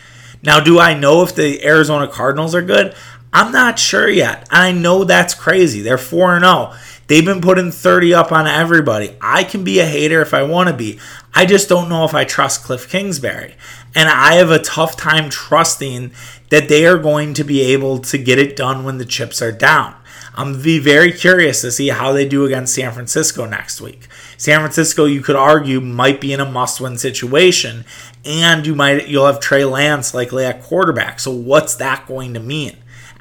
Now, 0.44 0.60
do 0.60 0.78
I 0.78 0.94
know 0.94 1.24
if 1.24 1.34
the 1.34 1.66
Arizona 1.66 2.10
Cardinals 2.10 2.54
are 2.54 2.62
good? 2.62 2.94
I'm 3.32 3.54
not 3.54 3.80
sure 3.80 4.10
yet. 4.10 4.46
I 4.52 4.74
know 4.74 5.06
that's 5.06 5.34
crazy. 5.34 5.82
They're 5.82 5.98
4 5.98 6.42
0. 6.42 6.74
They've 7.08 7.26
been 7.26 7.42
putting 7.42 7.72
30 7.72 8.14
up 8.14 8.32
on 8.32 8.48
everybody. 8.48 9.16
I 9.22 9.44
can 9.44 9.64
be 9.64 9.80
a 9.80 9.86
hater 9.86 10.22
if 10.22 10.34
I 10.34 10.44
want 10.44 10.70
to 10.70 10.76
be. 10.76 11.00
I 11.34 11.46
just 11.46 11.70
don't 11.70 11.90
know 11.90 12.06
if 12.06 12.14
I 12.14 12.24
trust 12.24 12.64
Cliff 12.64 12.90
Kingsbury. 12.90 13.56
And 13.94 14.10
I 14.10 14.36
have 14.36 14.50
a 14.50 14.60
tough 14.60 14.98
time 14.98 15.30
trusting 15.30 16.12
that 16.50 16.68
they 16.68 16.86
are 16.86 16.98
going 16.98 17.34
to 17.36 17.44
be 17.44 17.62
able 17.62 18.00
to 18.00 18.18
get 18.18 18.40
it 18.40 18.56
done 18.56 18.84
when 18.84 18.98
the 18.98 19.06
chips 19.06 19.42
are 19.42 19.52
down. 19.52 19.96
I'm 20.38 20.62
be 20.62 20.80
very 20.80 21.14
curious 21.14 21.62
to 21.62 21.72
see 21.72 21.90
how 21.90 22.12
they 22.12 22.28
do 22.28 22.46
against 22.46 22.76
San 22.76 22.92
Francisco 22.92 23.46
next 23.46 23.80
week. 23.80 24.08
San 24.38 24.60
Francisco, 24.60 25.06
you 25.06 25.22
could 25.22 25.38
argue, 25.38 25.80
might 25.80 26.20
be 26.20 26.34
in 26.34 26.42
a 26.42 26.52
must-win 26.52 26.98
situation, 26.98 27.86
and 28.26 28.68
you 28.68 28.76
might 28.76 29.08
you'll 29.08 29.28
have 29.28 29.40
Trey 29.40 29.64
Lance 29.64 30.14
likely 30.14 30.44
at 30.44 30.62
quarterback. 30.62 31.22
So 31.22 31.32
what's 31.32 31.76
that 31.76 32.06
going 32.06 32.34
to 32.34 32.42
mean? 32.42 32.76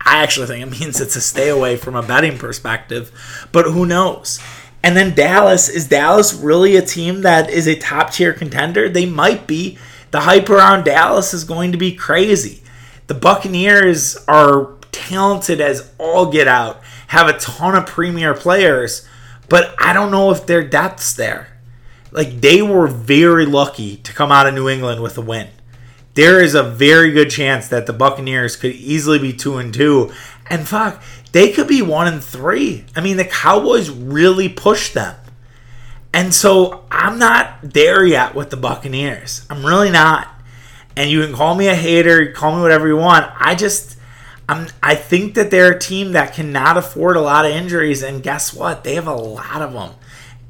I 0.04 0.22
actually 0.22 0.46
think 0.46 0.62
it 0.62 0.80
means 0.80 1.00
it's 1.00 1.16
a 1.16 1.20
stay 1.20 1.48
away 1.48 1.76
from 1.76 1.96
a 1.96 2.02
betting 2.02 2.38
perspective, 2.38 3.10
but 3.52 3.66
who 3.66 3.86
knows? 3.86 4.40
And 4.82 4.96
then 4.96 5.14
Dallas 5.14 5.68
is 5.70 5.88
Dallas 5.88 6.34
really 6.34 6.76
a 6.76 6.82
team 6.82 7.22
that 7.22 7.48
is 7.48 7.66
a 7.66 7.74
top 7.74 8.12
tier 8.12 8.34
contender? 8.34 8.88
They 8.88 9.06
might 9.06 9.46
be 9.46 9.78
the 10.10 10.20
hype 10.20 10.50
around 10.50 10.84
Dallas 10.84 11.32
is 11.32 11.42
going 11.42 11.72
to 11.72 11.78
be 11.78 11.94
crazy. 11.94 12.62
The 13.06 13.14
Buccaneers 13.14 14.16
are 14.28 14.74
talented 14.92 15.60
as 15.60 15.90
all 15.98 16.30
get 16.30 16.46
out, 16.46 16.82
have 17.08 17.28
a 17.28 17.38
ton 17.38 17.74
of 17.74 17.86
premier 17.86 18.34
players, 18.34 19.08
but 19.48 19.74
I 19.78 19.92
don't 19.92 20.10
know 20.10 20.30
if 20.30 20.46
their 20.46 20.62
depth's 20.62 21.14
there. 21.14 21.48
Like 22.12 22.40
they 22.40 22.62
were 22.62 22.86
very 22.86 23.44
lucky 23.44 23.96
to 23.96 24.12
come 24.12 24.30
out 24.30 24.46
of 24.46 24.54
New 24.54 24.68
England 24.68 25.02
with 25.02 25.18
a 25.18 25.20
win. 25.20 25.48
There 26.14 26.42
is 26.42 26.54
a 26.54 26.62
very 26.62 27.10
good 27.10 27.30
chance 27.30 27.68
that 27.68 27.86
the 27.86 27.92
Buccaneers 27.92 28.56
could 28.56 28.72
easily 28.72 29.18
be 29.18 29.32
two 29.32 29.58
and 29.58 29.74
two, 29.74 30.12
and 30.48 30.66
fuck, 30.66 31.02
they 31.32 31.50
could 31.50 31.66
be 31.66 31.82
one 31.82 32.06
and 32.06 32.22
three. 32.22 32.84
I 32.94 33.00
mean, 33.00 33.16
the 33.16 33.24
Cowboys 33.24 33.90
really 33.90 34.48
pushed 34.48 34.94
them. 34.94 35.16
And 36.12 36.32
so 36.32 36.84
I'm 36.92 37.18
not 37.18 37.56
there 37.62 38.06
yet 38.06 38.36
with 38.36 38.50
the 38.50 38.56
Buccaneers. 38.56 39.44
I'm 39.50 39.66
really 39.66 39.90
not. 39.90 40.28
And 40.96 41.10
you 41.10 41.22
can 41.22 41.34
call 41.34 41.56
me 41.56 41.66
a 41.66 41.74
hater, 41.74 42.30
call 42.30 42.54
me 42.54 42.62
whatever 42.62 42.86
you 42.86 42.96
want. 42.96 43.28
I 43.36 43.56
just 43.56 43.98
I'm 44.48 44.68
I 44.82 44.94
think 44.94 45.34
that 45.34 45.50
they're 45.50 45.72
a 45.72 45.78
team 45.78 46.12
that 46.12 46.34
cannot 46.34 46.76
afford 46.76 47.16
a 47.16 47.20
lot 47.20 47.46
of 47.46 47.52
injuries 47.52 48.02
and 48.02 48.22
guess 48.22 48.54
what? 48.54 48.84
They 48.84 48.94
have 48.94 49.08
a 49.08 49.14
lot 49.14 49.60
of 49.60 49.72
them. 49.72 49.90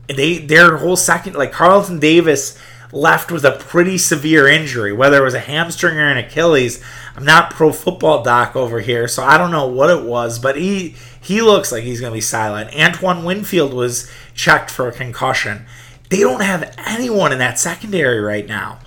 They 0.09 0.39
their 0.39 0.77
whole 0.77 0.97
second 0.97 1.35
like 1.35 1.53
Carlton 1.53 1.99
Davis 1.99 2.59
left 2.95 3.33
with 3.33 3.45
a 3.45 3.53
pretty 3.53 3.99
severe 3.99 4.47
injury, 4.47 4.93
whether 4.93 5.19
it 5.19 5.25
was 5.25 5.35
a 5.35 5.41
hamstring 5.41 5.99
or 5.99 6.09
an 6.09 6.17
Achilles. 6.17 6.83
I'm 7.17 7.25
not 7.25 7.51
pro 7.51 7.73
football 7.73 8.23
doc 8.23 8.55
over 8.57 8.81
here, 8.81 9.09
so 9.09 9.23
I 9.23 9.37
don't 9.37 9.51
know 9.51 9.67
what 9.67 9.91
it 9.91 10.05
was, 10.05 10.39
but 10.39 10.57
he 10.57 10.95
he 11.21 11.43
looks 11.43 11.73
like 11.73 11.85
he's 11.85 12.01
going 12.01 12.13
to 12.13 12.17
be 12.17 12.21
silent. 12.21 12.75
Antoine 12.75 13.25
Winfield 13.25 13.75
was 13.75 14.11
checked 14.35 14.71
for 14.71 14.89
a 14.89 14.93
concussion. 14.93 15.67
They 16.11 16.21
don't 16.21 16.43
have 16.43 16.75
anyone 16.87 17.33
in 17.33 17.39
that 17.39 17.59
secondary 17.59 18.21
right 18.21 18.47
now. 18.47 18.79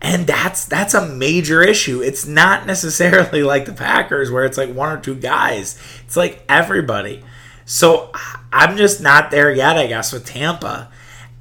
And 0.00 0.26
that's 0.26 0.64
that's 0.64 0.94
a 0.94 1.08
major 1.08 1.62
issue. 1.62 2.02
It's 2.02 2.26
not 2.26 2.66
necessarily 2.66 3.42
like 3.44 3.64
the 3.64 3.72
Packers 3.72 4.30
where 4.30 4.44
it's 4.44 4.58
like 4.58 4.72
one 4.72 4.96
or 4.96 5.00
two 5.00 5.14
guys. 5.14 5.80
It's 6.04 6.16
like 6.16 6.44
everybody. 6.48 7.24
So 7.64 8.10
I'm 8.52 8.76
just 8.76 9.00
not 9.00 9.30
there 9.30 9.50
yet, 9.50 9.76
I 9.76 9.86
guess, 9.86 10.12
with 10.12 10.24
Tampa. 10.24 10.90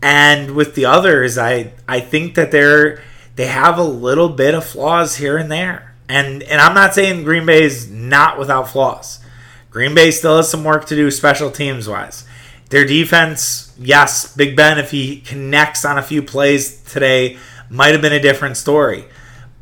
And 0.01 0.51
with 0.51 0.75
the 0.75 0.85
others, 0.85 1.37
I 1.37 1.73
I 1.87 1.99
think 1.99 2.35
that 2.35 2.51
they're 2.51 3.01
they 3.35 3.47
have 3.47 3.77
a 3.77 3.83
little 3.83 4.29
bit 4.29 4.53
of 4.53 4.65
flaws 4.65 5.17
here 5.17 5.37
and 5.37 5.51
there. 5.51 5.95
And 6.09 6.43
and 6.43 6.61
I'm 6.61 6.75
not 6.75 6.93
saying 6.93 7.23
Green 7.23 7.45
Bay 7.45 7.63
is 7.63 7.89
not 7.89 8.39
without 8.39 8.69
flaws. 8.69 9.19
Green 9.69 9.93
Bay 9.93 10.11
still 10.11 10.37
has 10.37 10.49
some 10.49 10.63
work 10.63 10.85
to 10.85 10.95
do 10.95 11.11
special 11.11 11.51
teams 11.51 11.87
wise. 11.87 12.25
Their 12.69 12.85
defense, 12.85 13.73
yes, 13.79 14.35
Big 14.35 14.55
Ben, 14.55 14.77
if 14.77 14.91
he 14.91 15.21
connects 15.21 15.85
on 15.85 15.97
a 15.97 16.03
few 16.03 16.21
plays 16.21 16.81
today, 16.83 17.37
might 17.69 17.93
have 17.93 18.01
been 18.01 18.13
a 18.13 18.19
different 18.19 18.57
story. 18.57 19.05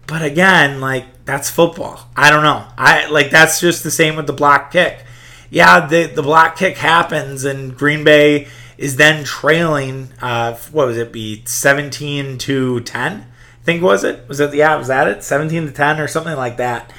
But 0.08 0.24
again, 0.24 0.82
like 0.82 1.25
that's 1.25 1.50
football. 1.50 2.00
I 2.15 2.30
don't 2.30 2.44
know. 2.44 2.65
I 2.77 3.08
like 3.10 3.30
that's 3.30 3.60
just 3.60 3.84
the 3.84 3.92
same 3.92 4.15
with 4.15 4.27
the 4.27 4.34
block 4.34 4.72
kick. 4.72 5.04
Yeah, 5.50 5.88
the 5.88 6.06
the 6.06 6.24
block 6.24 6.56
kick 6.56 6.77
happens, 6.77 7.44
and 7.44 7.75
Green 7.75 8.04
Bay 8.04 8.48
is 8.77 8.96
then 8.96 9.24
trailing. 9.24 10.10
Uh, 10.22 10.53
what 10.72 10.88
was 10.88 10.98
it? 10.98 11.12
Be 11.12 11.44
seventeen 11.46 12.38
to 12.39 12.79
ten. 12.82 13.22
I 13.62 13.63
think 13.65 13.82
was 13.82 14.03
it? 14.03 14.27
Was 14.27 14.39
it? 14.39 14.53
Yeah, 14.53 14.75
was 14.75 14.88
that 14.88 15.08
it? 15.08 15.24
Seventeen 15.24 15.65
to 15.65 15.72
ten 15.72 16.00
or 16.00 16.08
something 16.08 16.36
like 16.36 16.58
that. 16.58 16.91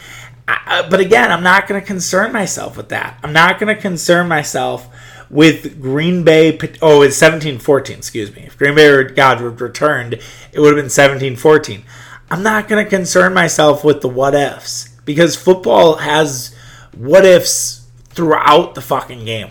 I, 0.49 0.87
but 0.89 1.01
again, 1.01 1.33
I'm 1.33 1.43
not 1.43 1.67
going 1.67 1.81
to 1.81 1.87
concern 1.87 2.33
myself 2.33 2.77
with 2.77 2.91
that. 2.91 3.19
I'm 3.23 3.33
not 3.33 3.59
going 3.59 3.75
to 3.75 3.81
concern 3.81 4.29
myself 4.29 4.89
with 5.29 5.81
Green 5.81 6.25
Bay. 6.25 6.59
Oh, 6.81 7.03
it's 7.03 7.17
17 7.17 7.59
14, 7.59 7.97
excuse 7.97 8.35
me. 8.35 8.43
If 8.43 8.57
Green 8.57 8.75
Bay 8.75 9.05
God 9.05 9.41
would 9.41 9.61
returned, 9.61 10.15
it 10.53 10.61
would 10.61 10.77
have 10.77 10.83
been 10.83 10.91
17 10.91 11.37
14. 11.37 11.83
I'm 12.31 12.43
not 12.43 12.69
going 12.69 12.85
to 12.85 12.89
concern 12.89 13.35
myself 13.35 13.85
with 13.85 14.01
the 14.01 14.09
what 14.09 14.35
ifs 14.35 14.89
because 15.05 15.37
football 15.37 15.97
has 15.97 16.55
what 16.97 17.25
ifs 17.25 17.87
throughout 18.09 18.75
the 18.75 18.81
fucking 18.81 19.25
game. 19.25 19.51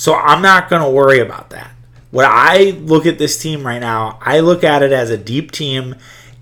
So 0.00 0.14
I'm 0.14 0.40
not 0.40 0.70
going 0.70 0.80
to 0.80 0.88
worry 0.88 1.20
about 1.20 1.50
that. 1.50 1.72
When 2.10 2.24
I 2.26 2.70
look 2.80 3.04
at 3.04 3.18
this 3.18 3.38
team 3.38 3.66
right 3.66 3.80
now, 3.80 4.18
I 4.22 4.40
look 4.40 4.64
at 4.64 4.82
it 4.82 4.92
as 4.92 5.10
a 5.10 5.18
deep 5.18 5.50
team 5.50 5.94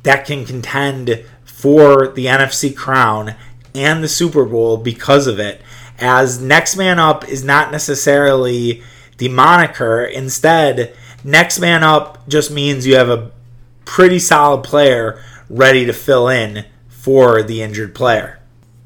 that 0.05 0.25
can 0.25 0.45
contend 0.45 1.25
for 1.45 2.07
the 2.07 2.27
NFC 2.27 2.73
crown 2.77 3.35
and 3.75 4.01
the 4.01 4.07
Super 4.07 4.45
Bowl 4.45 4.77
because 4.77 5.27
of 5.27 5.41
it. 5.41 5.61
As 5.99 6.41
next 6.41 6.77
man 6.77 7.01
up 7.01 7.29
is 7.29 7.43
not 7.43 7.73
necessarily 7.73 8.81
the 9.17 9.29
moniker. 9.29 10.05
Instead, 10.05 10.95
next 11.25 11.59
man 11.59 11.83
up 11.83 12.29
just 12.29 12.53
means 12.53 12.87
you 12.87 12.95
have 12.95 13.11
a 13.11 13.33
pretty 13.85 14.21
solid 14.21 14.63
player 14.63 15.21
ready 15.51 15.85
to 15.85 15.93
fill 15.93 16.29
in 16.29 16.65
for 16.87 17.43
the 17.43 17.61
injured 17.61 17.93
player. 17.93 18.38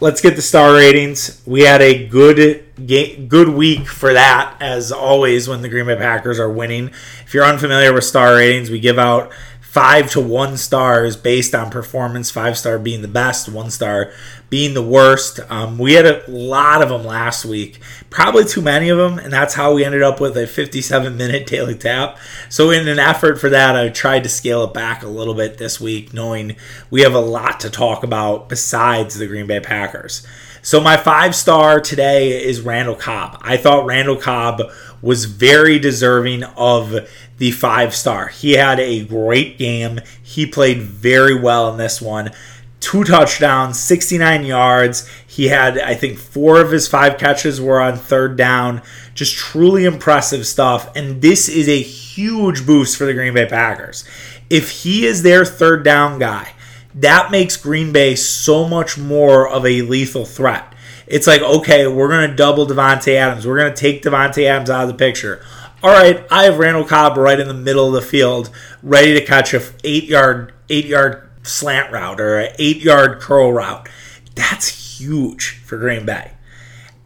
Let's 0.02 0.20
get 0.20 0.34
the 0.34 0.42
star 0.42 0.74
ratings. 0.74 1.40
We 1.46 1.60
had 1.60 1.80
a 1.80 2.08
good 2.08 2.64
game, 2.84 3.28
good 3.28 3.50
week 3.50 3.86
for 3.86 4.12
that, 4.12 4.56
as 4.58 4.90
always, 4.90 5.46
when 5.46 5.62
the 5.62 5.68
Green 5.68 5.86
Bay 5.86 5.94
Packers 5.94 6.40
are 6.40 6.50
winning. 6.50 6.88
If 7.24 7.32
you're 7.32 7.44
unfamiliar 7.44 7.92
with 7.92 8.02
star 8.02 8.34
ratings, 8.34 8.68
we 8.68 8.80
give 8.80 8.98
out 8.98 9.30
five 9.72 10.10
to 10.10 10.20
one 10.20 10.54
stars 10.54 11.16
based 11.16 11.54
on 11.54 11.70
performance, 11.70 12.30
five 12.30 12.58
star 12.58 12.78
being 12.78 13.00
the 13.00 13.08
best, 13.08 13.48
one 13.48 13.70
star 13.70 14.12
being 14.50 14.74
the 14.74 14.82
worst. 14.82 15.40
Um, 15.48 15.78
we 15.78 15.94
had 15.94 16.04
a 16.04 16.22
lot 16.30 16.82
of 16.82 16.90
them 16.90 17.04
last 17.04 17.46
week, 17.46 17.80
probably 18.10 18.44
too 18.44 18.60
many 18.60 18.90
of 18.90 18.98
them, 18.98 19.18
and 19.18 19.32
that's 19.32 19.54
how 19.54 19.72
we 19.72 19.82
ended 19.82 20.02
up 20.02 20.20
with 20.20 20.36
a 20.36 20.46
57 20.46 21.16
minute 21.16 21.46
daily 21.46 21.74
tap. 21.74 22.18
So, 22.50 22.68
in 22.68 22.86
an 22.86 22.98
effort 22.98 23.40
for 23.40 23.48
that, 23.48 23.74
I 23.74 23.88
tried 23.88 24.24
to 24.24 24.28
scale 24.28 24.62
it 24.64 24.74
back 24.74 25.02
a 25.02 25.08
little 25.08 25.32
bit 25.32 25.56
this 25.56 25.80
week, 25.80 26.12
knowing 26.12 26.56
we 26.90 27.00
have 27.00 27.14
a 27.14 27.20
lot 27.20 27.58
to 27.60 27.70
talk 27.70 28.04
about 28.04 28.50
besides 28.50 29.18
the 29.18 29.26
Green 29.26 29.46
Bay 29.46 29.60
Packers. 29.60 30.26
So 30.64 30.80
my 30.80 30.96
five 30.96 31.34
star 31.34 31.80
today 31.80 32.40
is 32.40 32.60
Randall 32.60 32.94
Cobb. 32.94 33.36
I 33.42 33.56
thought 33.56 33.84
Randall 33.84 34.14
Cobb 34.14 34.62
was 35.02 35.24
very 35.24 35.80
deserving 35.80 36.44
of 36.44 37.10
the 37.38 37.50
five 37.50 37.96
star. 37.96 38.28
He 38.28 38.52
had 38.52 38.78
a 38.78 39.04
great 39.04 39.58
game. 39.58 39.98
He 40.22 40.46
played 40.46 40.82
very 40.82 41.34
well 41.34 41.68
in 41.72 41.78
this 41.78 42.00
one. 42.00 42.30
Two 42.78 43.02
touchdowns, 43.02 43.80
69 43.80 44.44
yards. 44.44 45.10
He 45.26 45.48
had, 45.48 45.78
I 45.78 45.94
think, 45.94 46.16
four 46.16 46.60
of 46.60 46.70
his 46.70 46.86
five 46.86 47.18
catches 47.18 47.60
were 47.60 47.80
on 47.80 47.96
third 47.96 48.36
down. 48.36 48.82
Just 49.14 49.34
truly 49.34 49.84
impressive 49.84 50.46
stuff. 50.46 50.94
And 50.96 51.20
this 51.20 51.48
is 51.48 51.68
a 51.68 51.82
huge 51.82 52.64
boost 52.64 52.96
for 52.96 53.04
the 53.04 53.14
Green 53.14 53.34
Bay 53.34 53.46
Packers. 53.46 54.04
If 54.48 54.70
he 54.82 55.06
is 55.06 55.24
their 55.24 55.44
third 55.44 55.84
down 55.84 56.20
guy, 56.20 56.51
that 56.94 57.30
makes 57.30 57.56
Green 57.56 57.92
Bay 57.92 58.14
so 58.14 58.68
much 58.68 58.98
more 58.98 59.48
of 59.48 59.64
a 59.64 59.82
lethal 59.82 60.24
threat. 60.24 60.74
It's 61.06 61.26
like, 61.26 61.42
okay, 61.42 61.86
we're 61.86 62.08
going 62.08 62.30
to 62.30 62.36
double 62.36 62.66
Davante 62.66 63.14
Adams. 63.14 63.46
We're 63.46 63.58
going 63.58 63.74
to 63.74 63.80
take 63.80 64.02
Davante 64.02 64.44
Adams 64.44 64.70
out 64.70 64.82
of 64.82 64.88
the 64.88 64.94
picture. 64.94 65.44
All 65.82 65.90
right, 65.90 66.24
I 66.30 66.44
have 66.44 66.58
Randall 66.58 66.84
Cobb 66.84 67.16
right 67.16 67.40
in 67.40 67.48
the 67.48 67.54
middle 67.54 67.88
of 67.88 67.92
the 67.92 68.08
field, 68.08 68.50
ready 68.82 69.14
to 69.14 69.24
catch 69.24 69.52
a 69.52 69.62
eight 69.82 70.04
yard 70.04 70.52
eight 70.68 70.86
yard 70.86 71.28
slant 71.42 71.92
route 71.92 72.20
or 72.20 72.38
an 72.38 72.54
eight 72.58 72.82
yard 72.82 73.20
curl 73.20 73.52
route. 73.52 73.88
That's 74.36 75.00
huge 75.00 75.60
for 75.64 75.76
Green 75.78 76.06
Bay. 76.06 76.32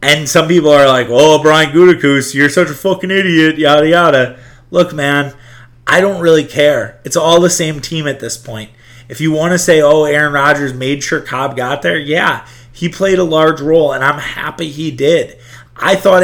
And 0.01 0.29
some 0.29 0.47
people 0.47 0.69
are 0.69 0.87
like, 0.87 1.07
"Oh, 1.09 1.41
Brian 1.41 1.71
Gutekunst, 1.71 2.35
you're 2.35 2.49
such 2.49 2.69
a 2.69 2.75
fucking 2.75 3.09
idiot," 3.09 3.57
yada 3.57 3.89
yada. 3.89 4.39
Look, 4.69 4.93
man, 4.93 5.33
I 5.87 5.99
don't 5.99 6.21
really 6.21 6.45
care. 6.45 6.99
It's 7.03 7.17
all 7.17 7.41
the 7.41 7.49
same 7.49 7.79
team 7.79 8.07
at 8.07 8.19
this 8.19 8.37
point. 8.37 8.69
If 9.09 9.21
you 9.21 9.31
want 9.31 9.53
to 9.53 9.59
say, 9.59 9.81
oh, 9.81 10.03
Aaron 10.03 10.33
Rodgers 10.33 10.73
made 10.73 11.03
sure 11.03 11.21
Cobb 11.21 11.55
got 11.55 11.81
there, 11.81 11.97
yeah, 11.97 12.47
he 12.71 12.89
played 12.89 13.19
a 13.19 13.23
large 13.23 13.61
role, 13.61 13.93
and 13.93 14.03
I'm 14.03 14.19
happy 14.19 14.69
he 14.69 14.91
did. 14.91 15.39
I 15.79 15.95
thought 15.95 16.23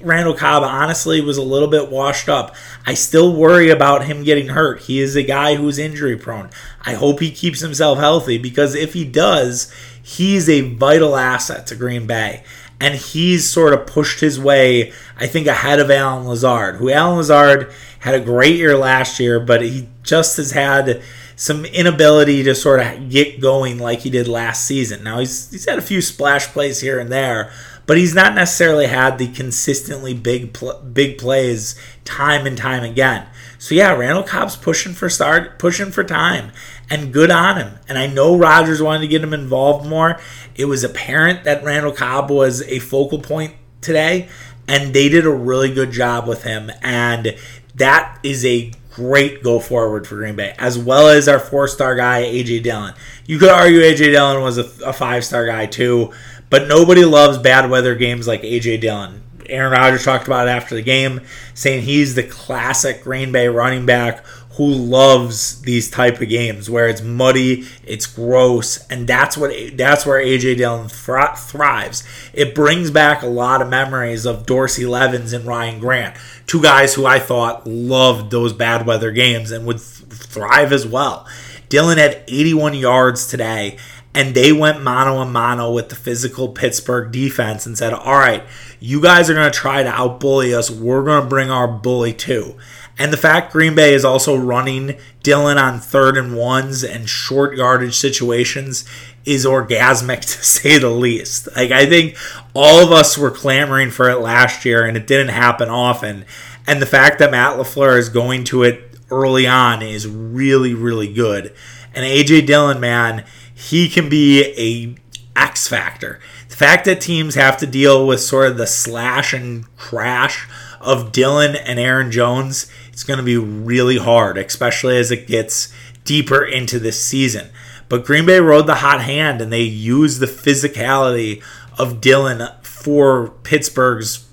Randall 0.00 0.34
Cobb 0.34 0.62
honestly 0.62 1.20
was 1.20 1.36
a 1.36 1.42
little 1.42 1.68
bit 1.68 1.90
washed 1.90 2.28
up. 2.28 2.54
I 2.86 2.94
still 2.94 3.34
worry 3.34 3.68
about 3.68 4.06
him 4.06 4.24
getting 4.24 4.48
hurt. 4.48 4.82
He 4.82 5.00
is 5.00 5.16
a 5.16 5.22
guy 5.22 5.56
who's 5.56 5.78
injury 5.78 6.16
prone. 6.16 6.50
I 6.84 6.94
hope 6.94 7.20
he 7.20 7.30
keeps 7.30 7.60
himself 7.60 7.98
healthy 7.98 8.38
because 8.38 8.74
if 8.74 8.94
he 8.94 9.04
does, 9.04 9.72
he's 10.02 10.48
a 10.48 10.62
vital 10.62 11.16
asset 11.16 11.66
to 11.66 11.76
Green 11.76 12.06
Bay. 12.06 12.42
And 12.80 12.94
he's 12.94 13.48
sort 13.48 13.72
of 13.72 13.86
pushed 13.86 14.20
his 14.20 14.38
way, 14.38 14.92
I 15.18 15.26
think, 15.26 15.46
ahead 15.46 15.80
of 15.80 15.90
Allen 15.90 16.26
Lazard, 16.26 16.76
who 16.76 16.90
Allen 16.90 17.16
Lazard 17.18 17.72
had 18.00 18.14
a 18.14 18.20
great 18.20 18.56
year 18.56 18.76
last 18.76 19.18
year, 19.18 19.40
but 19.40 19.62
he 19.62 19.88
just 20.02 20.36
has 20.36 20.52
had 20.52 21.02
some 21.36 21.66
inability 21.66 22.42
to 22.42 22.54
sort 22.54 22.80
of 22.80 23.10
get 23.10 23.40
going 23.40 23.78
like 23.78 24.00
he 24.00 24.10
did 24.10 24.26
last 24.26 24.66
season. 24.66 25.04
Now 25.04 25.18
he's 25.18 25.50
he's 25.50 25.68
had 25.68 25.78
a 25.78 25.82
few 25.82 26.00
splash 26.00 26.46
plays 26.48 26.80
here 26.80 26.98
and 26.98 27.12
there, 27.12 27.52
but 27.84 27.98
he's 27.98 28.14
not 28.14 28.34
necessarily 28.34 28.86
had 28.86 29.18
the 29.18 29.28
consistently 29.28 30.14
big 30.14 30.54
pl- 30.54 30.80
big 30.80 31.18
plays 31.18 31.78
time 32.04 32.46
and 32.46 32.56
time 32.56 32.82
again. 32.82 33.26
So 33.58 33.74
yeah, 33.74 33.94
Randall 33.94 34.22
Cobb's 34.22 34.56
pushing 34.56 34.94
for 34.94 35.08
start, 35.08 35.58
pushing 35.58 35.90
for 35.90 36.04
time, 36.04 36.52
and 36.90 37.12
good 37.12 37.30
on 37.30 37.56
him. 37.56 37.78
And 37.88 37.98
I 37.98 38.06
know 38.06 38.36
Rodgers 38.36 38.82
wanted 38.82 39.00
to 39.02 39.08
get 39.08 39.22
him 39.22 39.34
involved 39.34 39.86
more. 39.86 40.18
It 40.54 40.66
was 40.66 40.84
apparent 40.84 41.44
that 41.44 41.64
Randall 41.64 41.92
Cobb 41.92 42.30
was 42.30 42.62
a 42.62 42.78
focal 42.78 43.20
point 43.20 43.54
today, 43.82 44.28
and 44.66 44.94
they 44.94 45.08
did 45.08 45.26
a 45.26 45.30
really 45.30 45.72
good 45.72 45.90
job 45.90 46.26
with 46.26 46.44
him. 46.44 46.70
And 46.82 47.36
that 47.74 48.18
is 48.22 48.44
a 48.44 48.72
great 48.96 49.42
go 49.42 49.60
forward 49.60 50.06
for 50.06 50.16
Green 50.16 50.36
Bay, 50.36 50.54
as 50.58 50.78
well 50.78 51.08
as 51.08 51.28
our 51.28 51.38
four 51.38 51.68
star 51.68 51.94
guy, 51.94 52.20
A.J. 52.20 52.60
Dillon. 52.60 52.94
You 53.26 53.38
could 53.38 53.50
argue 53.50 53.80
A.J. 53.80 54.10
Dillon 54.10 54.42
was 54.42 54.56
a, 54.56 54.64
a 54.84 54.92
five 54.92 55.22
star 55.22 55.46
guy 55.46 55.66
too, 55.66 56.12
but 56.48 56.66
nobody 56.66 57.04
loves 57.04 57.36
bad 57.36 57.68
weather 57.70 57.94
games 57.94 58.26
like 58.26 58.42
A.J. 58.42 58.78
Dillon. 58.78 59.22
Aaron 59.48 59.72
Rodgers 59.72 60.04
talked 60.04 60.26
about 60.26 60.48
it 60.48 60.50
after 60.50 60.74
the 60.74 60.82
game, 60.82 61.20
saying 61.54 61.82
he's 61.82 62.14
the 62.14 62.22
classic 62.22 63.04
Green 63.04 63.30
Bay 63.30 63.48
running 63.48 63.86
back 63.86 64.24
who 64.56 64.66
loves 64.66 65.60
these 65.62 65.90
type 65.90 66.20
of 66.20 66.28
games 66.30 66.70
where 66.70 66.88
it's 66.88 67.02
muddy, 67.02 67.66
it's 67.84 68.06
gross, 68.06 68.86
and 68.88 69.06
that's 69.06 69.36
what 69.36 69.52
that's 69.74 70.06
where 70.06 70.22
AJ 70.22 70.56
Dillon 70.56 70.88
thrives. 70.88 72.02
It 72.32 72.54
brings 72.54 72.90
back 72.90 73.22
a 73.22 73.26
lot 73.26 73.60
of 73.60 73.68
memories 73.68 74.24
of 74.24 74.46
Dorsey 74.46 74.86
Levens 74.86 75.34
and 75.34 75.44
Ryan 75.44 75.78
Grant, 75.78 76.16
two 76.46 76.62
guys 76.62 76.94
who 76.94 77.04
I 77.04 77.18
thought 77.18 77.66
loved 77.66 78.30
those 78.30 78.54
bad 78.54 78.86
weather 78.86 79.10
games 79.10 79.50
and 79.50 79.66
would 79.66 79.80
thrive 79.80 80.72
as 80.72 80.86
well. 80.86 81.26
Dillon 81.68 81.98
had 81.98 82.22
81 82.26 82.74
yards 82.74 83.26
today, 83.26 83.76
and 84.14 84.34
they 84.34 84.52
went 84.52 84.82
mano 84.82 85.18
a 85.18 85.26
mano 85.26 85.70
with 85.70 85.90
the 85.90 85.96
physical 85.96 86.48
Pittsburgh 86.48 87.12
defense 87.12 87.66
and 87.66 87.76
said, 87.76 87.92
"All 87.92 88.16
right, 88.16 88.42
you 88.80 89.02
guys 89.02 89.28
are 89.28 89.34
going 89.34 89.52
to 89.52 89.58
try 89.58 89.82
to 89.82 89.90
outbully 89.90 90.56
us. 90.56 90.70
We're 90.70 91.04
going 91.04 91.24
to 91.24 91.28
bring 91.28 91.50
our 91.50 91.68
bully 91.68 92.14
too." 92.14 92.54
And 92.98 93.12
the 93.12 93.18
fact 93.18 93.52
Green 93.52 93.74
Bay 93.74 93.92
is 93.92 94.04
also 94.04 94.36
running 94.36 94.96
Dillon 95.22 95.58
on 95.58 95.80
third 95.80 96.16
and 96.16 96.36
ones 96.36 96.82
and 96.82 97.08
short 97.08 97.56
yardage 97.56 97.96
situations 97.96 98.84
is 99.24 99.44
orgasmic 99.44 100.20
to 100.22 100.44
say 100.44 100.78
the 100.78 100.90
least. 100.90 101.48
Like 101.54 101.70
I 101.70 101.86
think 101.86 102.16
all 102.54 102.82
of 102.82 102.92
us 102.92 103.18
were 103.18 103.30
clamoring 103.30 103.90
for 103.90 104.08
it 104.08 104.20
last 104.20 104.64
year 104.64 104.84
and 104.84 104.96
it 104.96 105.06
didn't 105.06 105.28
happen 105.28 105.68
often. 105.68 106.24
And 106.66 106.80
the 106.80 106.86
fact 106.86 107.18
that 107.18 107.30
Matt 107.30 107.58
LaFleur 107.58 107.98
is 107.98 108.08
going 108.08 108.44
to 108.44 108.62
it 108.62 108.96
early 109.10 109.46
on 109.46 109.82
is 109.82 110.06
really, 110.06 110.74
really 110.74 111.12
good. 111.12 111.54
And 111.94 112.04
AJ 112.04 112.46
Dillon, 112.46 112.80
man, 112.80 113.24
he 113.54 113.88
can 113.88 114.08
be 114.08 114.42
a 114.56 114.96
X 115.38 115.68
factor. 115.68 116.18
The 116.48 116.56
fact 116.56 116.86
that 116.86 117.00
teams 117.00 117.34
have 117.34 117.56
to 117.58 117.66
deal 117.66 118.06
with 118.06 118.20
sort 118.20 118.50
of 118.50 118.56
the 118.56 118.66
slash 118.66 119.32
and 119.32 119.64
crash 119.76 120.48
of 120.80 121.12
Dillon 121.12 121.54
and 121.56 121.78
Aaron 121.78 122.10
Jones 122.10 122.70
it's 122.96 123.04
going 123.04 123.18
to 123.18 123.22
be 123.22 123.36
really 123.36 123.98
hard, 123.98 124.38
especially 124.38 124.96
as 124.96 125.10
it 125.10 125.26
gets 125.26 125.70
deeper 126.06 126.42
into 126.42 126.78
this 126.78 127.04
season. 127.04 127.50
But 127.90 128.06
Green 128.06 128.24
Bay 128.24 128.40
rode 128.40 128.66
the 128.66 128.76
hot 128.76 129.02
hand 129.02 129.42
and 129.42 129.52
they 129.52 129.64
used 129.64 130.18
the 130.18 130.24
physicality 130.24 131.42
of 131.78 132.00
Dillon 132.00 132.48
for 132.62 133.32
Pittsburgh's 133.42 134.26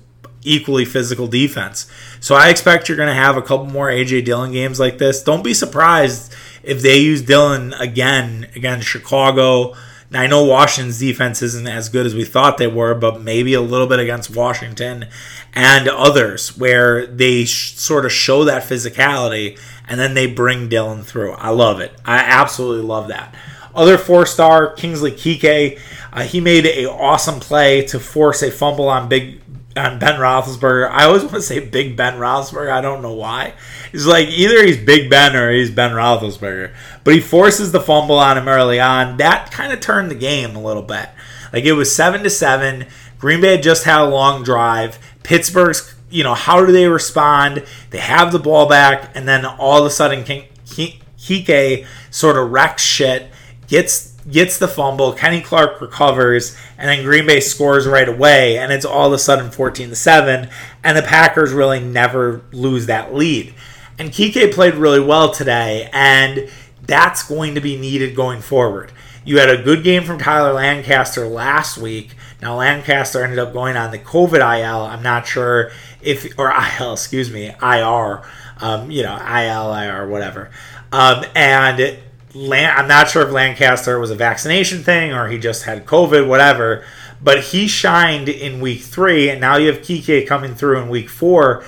equally 0.43 0.85
physical 0.85 1.27
defense. 1.27 1.91
So 2.21 2.35
I 2.35 2.47
expect 2.47 2.87
you're 2.87 2.95
going 2.95 3.09
to 3.09 3.13
have 3.13 3.35
a 3.35 3.41
couple 3.41 3.65
more 3.65 3.89
AJ 3.89 4.23
Dillon 4.23 4.53
games 4.53 4.79
like 4.79 4.97
this. 4.97 5.21
Don't 5.21 5.43
be 5.43 5.53
surprised 5.53 6.33
if 6.63 6.81
they 6.81 6.99
use 6.99 7.21
Dillon 7.21 7.73
again 7.73 8.47
against 8.55 8.87
Chicago 8.87 9.75
I 10.15 10.27
know 10.27 10.43
Washington's 10.43 10.99
defense 10.99 11.41
isn't 11.41 11.67
as 11.67 11.89
good 11.89 12.05
as 12.05 12.13
we 12.13 12.25
thought 12.25 12.57
they 12.57 12.67
were, 12.67 12.93
but 12.93 13.21
maybe 13.21 13.53
a 13.53 13.61
little 13.61 13.87
bit 13.87 13.99
against 13.99 14.35
Washington 14.35 15.07
and 15.53 15.87
others 15.87 16.57
where 16.57 17.05
they 17.05 17.45
sh- 17.45 17.73
sort 17.75 18.05
of 18.05 18.11
show 18.11 18.43
that 18.43 18.63
physicality 18.63 19.59
and 19.87 19.99
then 19.99 20.13
they 20.13 20.27
bring 20.27 20.69
Dillon 20.69 21.03
through. 21.03 21.33
I 21.33 21.49
love 21.49 21.79
it. 21.79 21.93
I 22.05 22.19
absolutely 22.19 22.85
love 22.85 23.07
that. 23.09 23.35
Other 23.75 23.97
four 23.97 24.25
star 24.25 24.73
Kingsley 24.73 25.11
Keke, 25.11 25.79
uh, 26.11 26.23
he 26.23 26.39
made 26.39 26.65
a 26.65 26.89
awesome 26.89 27.39
play 27.39 27.83
to 27.87 27.99
force 27.99 28.43
a 28.43 28.51
fumble 28.51 28.87
on 28.87 29.09
Big 29.09 29.41
on 29.75 29.99
Ben 29.99 30.19
Roethlisberger. 30.19 30.89
I 30.89 31.05
always 31.05 31.23
want 31.23 31.35
to 31.35 31.41
say 31.41 31.59
Big 31.59 31.95
Ben 31.97 32.15
Roethlisberger. 32.15 32.71
I 32.71 32.81
don't 32.81 33.01
know 33.01 33.13
why. 33.13 33.53
He's 33.91 34.05
like 34.05 34.27
either 34.29 34.63
he's 34.65 34.77
Big 34.77 35.09
Ben 35.09 35.35
or 35.35 35.51
he's 35.51 35.71
Ben 35.71 35.91
Roethlisberger. 35.91 36.73
But 37.03 37.15
he 37.15 37.19
forces 37.19 37.71
the 37.71 37.81
fumble 37.81 38.17
on 38.17 38.37
him 38.37 38.47
early 38.47 38.79
on. 38.79 39.17
That 39.17 39.51
kind 39.51 39.73
of 39.73 39.79
turned 39.79 40.11
the 40.11 40.15
game 40.15 40.55
a 40.55 40.61
little 40.61 40.83
bit. 40.83 41.09
Like 41.51 41.65
it 41.65 41.73
was 41.73 41.95
seven 41.95 42.23
to 42.23 42.29
seven. 42.29 42.87
Green 43.19 43.41
Bay 43.41 43.57
just 43.59 43.85
had 43.85 44.01
a 44.01 44.09
long 44.09 44.43
drive. 44.43 44.99
Pittsburgh's, 45.23 45.95
you 46.09 46.23
know, 46.23 46.33
how 46.33 46.65
do 46.65 46.71
they 46.71 46.87
respond? 46.87 47.63
They 47.89 47.99
have 47.99 48.31
the 48.31 48.39
ball 48.39 48.67
back, 48.67 49.11
and 49.15 49.27
then 49.27 49.45
all 49.45 49.79
of 49.79 49.85
a 49.85 49.89
sudden, 49.89 50.23
Keke 50.23 51.87
sort 52.11 52.37
of 52.37 52.51
wrecks 52.51 52.83
shit, 52.83 53.31
gets 53.67 54.12
gets 54.29 54.57
the 54.57 54.67
fumble. 54.67 55.13
Kenny 55.13 55.41
Clark 55.41 55.81
recovers, 55.81 56.55
and 56.77 56.89
then 56.89 57.03
Green 57.03 57.25
Bay 57.25 57.39
scores 57.39 57.87
right 57.87 58.07
away, 58.07 58.57
and 58.57 58.71
it's 58.71 58.85
all 58.85 59.07
of 59.07 59.13
a 59.13 59.17
sudden 59.17 59.51
14 59.51 59.89
to 59.89 59.95
7, 59.95 60.49
and 60.83 60.97
the 60.97 61.01
Packers 61.01 61.51
really 61.51 61.79
never 61.79 62.41
lose 62.51 62.85
that 62.85 63.13
lead. 63.13 63.53
And 63.99 64.09
Keke 64.09 64.53
played 64.53 64.75
really 64.75 64.99
well 64.99 65.31
today, 65.31 65.89
and 65.93 66.49
that's 66.81 67.27
going 67.27 67.55
to 67.55 67.61
be 67.61 67.77
needed 67.77 68.15
going 68.15 68.41
forward. 68.41 68.91
You 69.25 69.39
had 69.39 69.49
a 69.49 69.61
good 69.61 69.83
game 69.83 70.03
from 70.03 70.19
Tyler 70.19 70.53
Lancaster 70.53 71.27
last 71.27 71.77
week. 71.77 72.15
Now 72.41 72.57
Lancaster 72.57 73.23
ended 73.23 73.39
up 73.39 73.53
going 73.53 73.77
on 73.77 73.91
the 73.91 73.99
COVID 73.99 74.39
IL. 74.39 74.81
I'm 74.81 75.01
not 75.01 75.25
sure 75.25 75.71
if 76.01 76.37
or 76.37 76.51
IL, 76.79 76.93
excuse 76.93 77.31
me, 77.31 77.53
IR. 77.61 78.21
Um, 78.59 78.91
you 78.91 79.03
know, 79.03 79.15
IL, 79.15 79.73
IR, 79.73 80.07
whatever. 80.07 80.51
Um, 80.91 81.25
and 81.35 81.97
Lan- 82.33 82.77
I'm 82.77 82.87
not 82.87 83.09
sure 83.09 83.21
if 83.21 83.31
Lancaster 83.31 83.99
was 83.99 84.11
a 84.11 84.15
vaccination 84.15 84.83
thing 84.83 85.13
or 85.13 85.27
he 85.27 85.37
just 85.37 85.63
had 85.63 85.85
COVID, 85.85 86.27
whatever. 86.27 86.83
But 87.21 87.41
he 87.45 87.67
shined 87.67 88.27
in 88.27 88.59
week 88.59 88.81
three, 88.81 89.29
and 89.29 89.39
now 89.39 89.55
you 89.57 89.67
have 89.67 89.81
Keke 89.81 90.27
coming 90.27 90.55
through 90.55 90.81
in 90.81 90.89
week 90.89 91.09
four. 91.09 91.63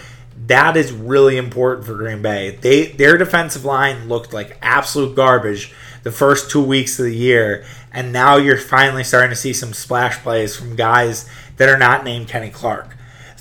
That 0.48 0.76
is 0.76 0.92
really 0.92 1.38
important 1.38 1.86
for 1.86 1.96
Green 1.96 2.22
Bay. 2.22 2.58
They 2.60 2.88
their 2.88 3.18
defensive 3.18 3.64
line 3.64 4.10
looked 4.10 4.34
like 4.34 4.58
absolute 4.62 5.16
garbage 5.16 5.74
the 6.04 6.12
first 6.12 6.52
two 6.52 6.62
weeks 6.62 7.00
of 7.00 7.06
the 7.06 7.16
year, 7.16 7.66
and 7.94 8.12
now 8.12 8.36
you're 8.36 8.58
finally 8.58 9.04
starting 9.04 9.30
to 9.30 9.36
see 9.36 9.54
some 9.54 9.74
splash 9.74 10.18
plays 10.18 10.56
from 10.56 10.76
guys 10.76 11.28
that 11.58 11.70
are 11.70 11.78
not 11.78 12.04
named 12.04 12.28
Kenny 12.28 12.50
Clark. 12.50 12.95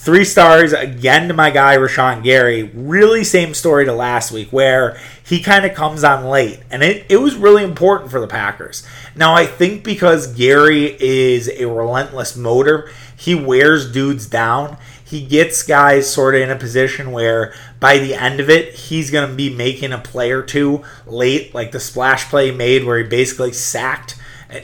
Three 0.04 0.26
stars 0.26 0.74
again 0.74 1.28
to 1.28 1.34
my 1.34 1.48
guy 1.48 1.78
Rashan 1.78 2.22
Gary. 2.22 2.64
Really 2.64 3.24
same 3.24 3.54
story 3.54 3.86
to 3.86 3.92
last 3.94 4.32
week 4.32 4.50
where 4.50 5.00
he 5.24 5.40
kind 5.40 5.64
of 5.64 5.72
comes 5.72 6.04
on 6.04 6.26
late. 6.26 6.60
And 6.70 6.82
it, 6.82 7.06
it 7.08 7.16
was 7.16 7.36
really 7.36 7.64
important 7.64 8.10
for 8.10 8.20
the 8.20 8.26
Packers. 8.26 8.86
Now 9.16 9.32
I 9.32 9.46
think 9.46 9.82
because 9.82 10.34
Gary 10.34 10.94
is 11.00 11.48
a 11.48 11.64
relentless 11.64 12.36
motor, 12.36 12.90
he 13.16 13.34
wears 13.34 13.90
dudes 13.90 14.26
down. 14.26 14.76
He 15.02 15.24
gets 15.24 15.62
guys 15.62 16.12
sort 16.12 16.34
of 16.34 16.42
in 16.42 16.50
a 16.50 16.56
position 16.56 17.10
where 17.10 17.54
by 17.80 17.96
the 17.96 18.14
end 18.14 18.40
of 18.40 18.50
it, 18.50 18.74
he's 18.74 19.10
going 19.10 19.30
to 19.30 19.34
be 19.34 19.48
making 19.48 19.94
a 19.94 19.98
play 19.98 20.32
or 20.32 20.42
two 20.42 20.84
late, 21.06 21.54
like 21.54 21.72
the 21.72 21.80
splash 21.80 22.28
play 22.28 22.50
made 22.50 22.84
where 22.84 22.98
he 22.98 23.04
basically 23.04 23.52
sacked 23.52 24.16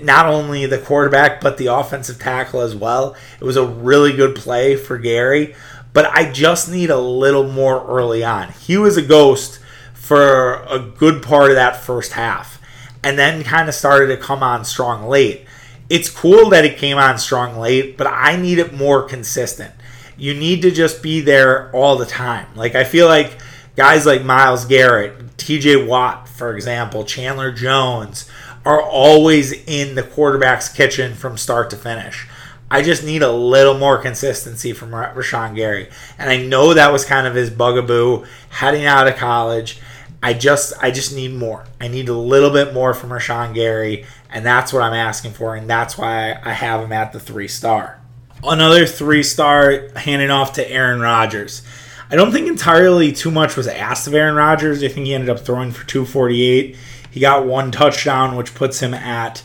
not 0.02 0.26
only 0.26 0.66
the 0.66 0.78
quarterback 0.78 1.40
but 1.40 1.58
the 1.58 1.66
offensive 1.66 2.18
tackle 2.18 2.60
as 2.60 2.74
well. 2.74 3.16
It 3.40 3.44
was 3.44 3.56
a 3.56 3.66
really 3.66 4.12
good 4.12 4.36
play 4.36 4.76
for 4.76 4.98
Gary, 4.98 5.54
but 5.92 6.06
I 6.06 6.30
just 6.30 6.70
need 6.70 6.90
a 6.90 6.98
little 6.98 7.48
more 7.48 7.86
early 7.86 8.22
on. 8.24 8.52
He 8.52 8.76
was 8.76 8.96
a 8.96 9.02
ghost 9.02 9.60
for 9.94 10.62
a 10.64 10.78
good 10.78 11.22
part 11.22 11.50
of 11.50 11.56
that 11.56 11.76
first 11.82 12.12
half 12.12 12.60
and 13.02 13.18
then 13.18 13.44
kind 13.44 13.68
of 13.68 13.74
started 13.74 14.08
to 14.08 14.16
come 14.16 14.42
on 14.42 14.64
strong 14.64 15.08
late. 15.08 15.46
It's 15.88 16.10
cool 16.10 16.50
that 16.50 16.64
it 16.64 16.78
came 16.78 16.98
on 16.98 17.18
strong 17.18 17.58
late, 17.58 17.96
but 17.96 18.06
I 18.06 18.36
need 18.36 18.58
it 18.58 18.74
more 18.74 19.02
consistent. 19.02 19.72
You 20.16 20.34
need 20.34 20.62
to 20.62 20.70
just 20.70 21.02
be 21.02 21.20
there 21.20 21.70
all 21.72 21.96
the 21.96 22.06
time. 22.06 22.46
Like 22.54 22.74
I 22.74 22.84
feel 22.84 23.06
like 23.06 23.38
guys 23.76 24.06
like 24.06 24.22
Myles 24.24 24.64
Garrett, 24.64 25.36
TJ 25.36 25.86
Watt, 25.86 26.28
for 26.28 26.54
example, 26.54 27.04
Chandler 27.04 27.50
Jones, 27.50 28.28
are 28.64 28.82
always 28.82 29.52
in 29.52 29.94
the 29.94 30.02
quarterback's 30.02 30.68
kitchen 30.68 31.14
from 31.14 31.36
start 31.36 31.70
to 31.70 31.76
finish. 31.76 32.26
I 32.70 32.82
just 32.82 33.04
need 33.04 33.22
a 33.22 33.32
little 33.32 33.76
more 33.76 33.98
consistency 33.98 34.72
from 34.72 34.90
Rashan 34.90 35.56
Gary. 35.56 35.88
And 36.18 36.30
I 36.30 36.36
know 36.36 36.72
that 36.72 36.92
was 36.92 37.04
kind 37.04 37.26
of 37.26 37.34
his 37.34 37.50
bugaboo 37.50 38.24
heading 38.50 38.84
out 38.84 39.08
of 39.08 39.16
college. 39.16 39.80
I 40.22 40.34
just 40.34 40.74
I 40.82 40.90
just 40.90 41.14
need 41.14 41.34
more. 41.34 41.64
I 41.80 41.88
need 41.88 42.08
a 42.08 42.14
little 42.14 42.50
bit 42.50 42.74
more 42.74 42.92
from 42.92 43.10
Rashan 43.10 43.54
Gary, 43.54 44.04
and 44.28 44.44
that's 44.44 44.72
what 44.72 44.82
I'm 44.82 44.92
asking 44.92 45.32
for, 45.32 45.56
and 45.56 45.68
that's 45.68 45.96
why 45.96 46.38
I 46.44 46.52
have 46.52 46.82
him 46.82 46.92
at 46.92 47.12
the 47.12 47.20
three 47.20 47.48
star. 47.48 48.00
Another 48.44 48.86
three 48.86 49.22
star 49.22 49.88
handing 49.96 50.30
off 50.30 50.52
to 50.54 50.70
Aaron 50.70 51.00
Rodgers. 51.00 51.62
I 52.10 52.16
don't 52.16 52.32
think 52.32 52.48
entirely 52.48 53.12
too 53.12 53.30
much 53.30 53.56
was 53.56 53.66
asked 53.66 54.06
of 54.08 54.14
Aaron 54.14 54.34
Rodgers. 54.34 54.82
I 54.82 54.88
think 54.88 55.06
he 55.06 55.14
ended 55.14 55.30
up 55.30 55.40
throwing 55.40 55.70
for 55.70 55.86
248. 55.86 56.76
He 57.10 57.20
got 57.20 57.46
one 57.46 57.70
touchdown, 57.70 58.36
which 58.36 58.54
puts 58.54 58.80
him 58.80 58.94
at 58.94 59.42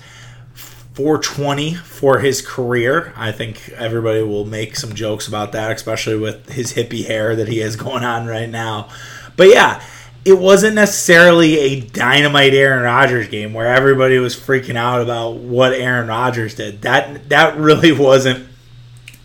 420 0.53 1.73
for 1.75 2.19
his 2.19 2.41
career. 2.41 3.11
I 3.17 3.31
think 3.31 3.69
everybody 3.69 4.21
will 4.21 4.45
make 4.45 4.75
some 4.75 4.93
jokes 4.95 5.27
about 5.27 5.51
that, 5.51 5.71
especially 5.71 6.17
with 6.17 6.49
his 6.49 6.73
hippie 6.73 7.05
hair 7.05 7.35
that 7.35 7.47
he 7.47 7.59
has 7.59 7.75
going 7.75 8.03
on 8.03 8.27
right 8.27 8.49
now. 8.49 8.89
But 9.35 9.49
yeah, 9.49 9.83
it 10.23 10.39
wasn't 10.39 10.75
necessarily 10.75 11.59
a 11.59 11.81
dynamite 11.81 12.53
Aaron 12.53 12.83
Rodgers 12.83 13.27
game 13.27 13.53
where 13.53 13.67
everybody 13.67 14.17
was 14.17 14.35
freaking 14.35 14.75
out 14.75 15.01
about 15.01 15.35
what 15.35 15.73
Aaron 15.73 16.07
Rodgers 16.07 16.55
did. 16.55 16.81
That 16.81 17.29
that 17.29 17.57
really 17.57 17.91
wasn't 17.97 18.47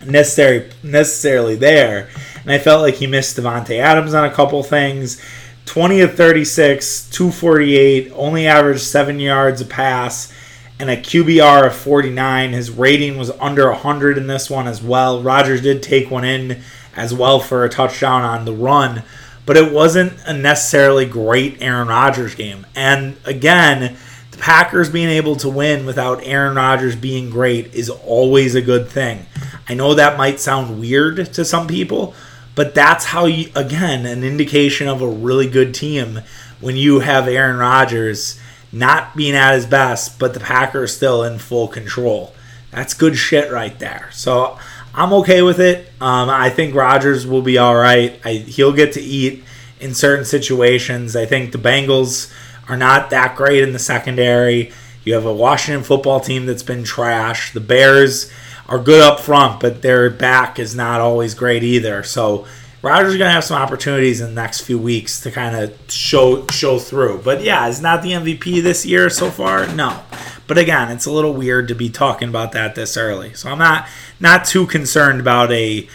necessary 0.05 0.71
necessarily 0.83 1.57
there. 1.57 2.09
And 2.43 2.51
I 2.51 2.59
felt 2.59 2.83
like 2.83 2.95
he 2.95 3.07
missed 3.07 3.37
Davante 3.37 3.79
Adams 3.79 4.13
on 4.13 4.25
a 4.25 4.33
couple 4.33 4.63
things 4.63 5.23
20 5.67 6.01
of 6.01 6.15
36, 6.15 7.11
248, 7.11 8.13
only 8.15 8.47
averaged 8.47 8.83
seven 8.83 9.21
yards 9.21 9.61
a 9.61 9.65
pass, 9.65 10.33
and 10.79 10.91
a 10.91 10.97
QBR 10.97 11.67
of 11.67 11.77
49. 11.77 12.53
His 12.53 12.71
rating 12.71 13.19
was 13.19 13.31
under 13.33 13.69
100 13.71 14.19
in 14.19 14.27
this 14.27 14.51
one 14.51 14.67
as 14.67 14.83
well. 14.83 15.23
Rodgers 15.23 15.61
did 15.61 15.83
take 15.83 16.11
one 16.11 16.25
in 16.25 16.63
as 16.97 17.15
well 17.15 17.39
for 17.39 17.65
a 17.65 17.69
touchdown 17.69 18.23
on 18.23 18.45
the 18.45 18.53
run, 18.53 19.03
but 19.47 19.57
it 19.57 19.73
wasn't 19.73 20.13
a 20.27 20.33
necessarily 20.33 21.05
great 21.05 21.61
Aaron 21.61 21.89
Rodgers 21.89 22.35
game. 22.35 22.67
And 22.75 23.17
again, 23.25 23.97
the 24.31 24.39
Packers 24.39 24.91
being 24.91 25.09
able 25.09 25.37
to 25.37 25.49
win 25.49 25.87
without 25.87 26.25
Aaron 26.25 26.57
Rodgers 26.57 26.97
being 26.97 27.31
great 27.31 27.75
is 27.75 27.91
always 27.91 28.55
a 28.55 28.63
good 28.63 28.89
thing. 28.89 29.27
I 29.69 29.75
know 29.75 29.95
that 29.95 30.19
might 30.19 30.41
sound 30.41 30.81
weird 30.81 31.33
to 31.35 31.45
some 31.45 31.69
people, 31.69 32.15
but 32.61 32.75
that's 32.75 33.07
how 33.07 33.25
you, 33.25 33.51
again, 33.57 34.05
an 34.05 34.23
indication 34.23 34.87
of 34.87 35.01
a 35.01 35.09
really 35.09 35.49
good 35.49 35.73
team 35.73 36.21
when 36.61 36.77
you 36.77 37.01
have 37.01 37.27
Aaron 37.27 37.57
Rodgers 37.57 38.39
not 38.71 39.17
being 39.17 39.35
at 39.35 39.55
his 39.55 39.65
best, 39.65 40.19
but 40.19 40.35
the 40.35 40.41
Packers 40.41 40.95
still 40.95 41.25
in 41.25 41.39
full 41.39 41.69
control. 41.69 42.35
That's 42.71 42.93
good 42.93 43.17
shit 43.17 43.51
right 43.51 43.79
there. 43.79 44.11
So 44.13 44.59
I'm 44.95 45.11
okay 45.15 45.41
with 45.41 45.59
it. 45.59 45.91
Um, 46.03 46.29
I 46.29 46.51
think 46.51 46.75
Rodgers 46.75 47.27
will 47.27 47.41
be 47.41 47.57
all 47.57 47.77
right. 47.77 48.21
I, 48.27 48.33
he'll 48.35 48.75
get 48.75 48.93
to 48.93 49.01
eat 49.01 49.43
in 49.81 49.95
certain 49.95 50.27
situations. 50.27 51.17
I 51.17 51.25
think 51.25 51.53
the 51.53 51.59
Bengals 51.59 52.31
are 52.69 52.77
not 52.77 53.09
that 53.09 53.37
great 53.37 53.63
in 53.63 53.73
the 53.73 53.79
secondary. 53.79 54.71
You 55.03 55.15
have 55.15 55.25
a 55.25 55.33
Washington 55.33 55.83
football 55.83 56.21
team 56.21 56.45
that's 56.45 56.63
been 56.63 56.85
trash. 56.85 57.55
The 57.55 57.61
Bears 57.61 58.31
are 58.71 58.79
good 58.79 59.03
up 59.03 59.21
front, 59.21 59.61
but 59.61 59.83
their 59.83 60.09
back 60.09 60.59
is 60.59 60.75
not 60.75 61.01
always 61.01 61.35
great 61.35 61.65
either. 61.65 62.05
So 62.05 62.47
Rodgers 62.83 63.13
is 63.13 63.19
going 63.19 63.29
to 63.29 63.33
have 63.33 63.45
some 63.45 63.61
opportunities 63.61 64.21
in 64.21 64.29
the 64.29 64.41
next 64.41 64.61
few 64.61 64.79
weeks 64.79 65.21
to 65.23 65.31
kind 65.31 65.55
of 65.55 65.77
show 65.91 66.47
show 66.47 66.79
through. 66.79 67.21
But 67.23 67.43
yeah, 67.43 67.69
it's 67.69 67.81
not 67.81 68.03
the 68.03 68.13
MVP 68.13 68.63
this 68.63 68.87
year 68.87 69.11
so 69.11 69.31
far. 69.31 69.67
No, 69.75 70.01
but 70.47 70.57
again, 70.57 70.91
it's 70.91 71.05
a 71.05 71.13
little 71.13 71.35
weird 71.35 71.69
to 71.69 71.75
be 71.75 71.91
talking 71.91 72.29
about 72.29 72.53
that 72.53 72.77
this 72.77 72.97
early. 72.97 73.35
So 73.35 73.51
I'm 73.51 73.59
not 73.59 73.87
not 74.21 74.45
too 74.47 74.67
concerned 74.67 75.21
about 75.21 75.53
a 75.53 75.89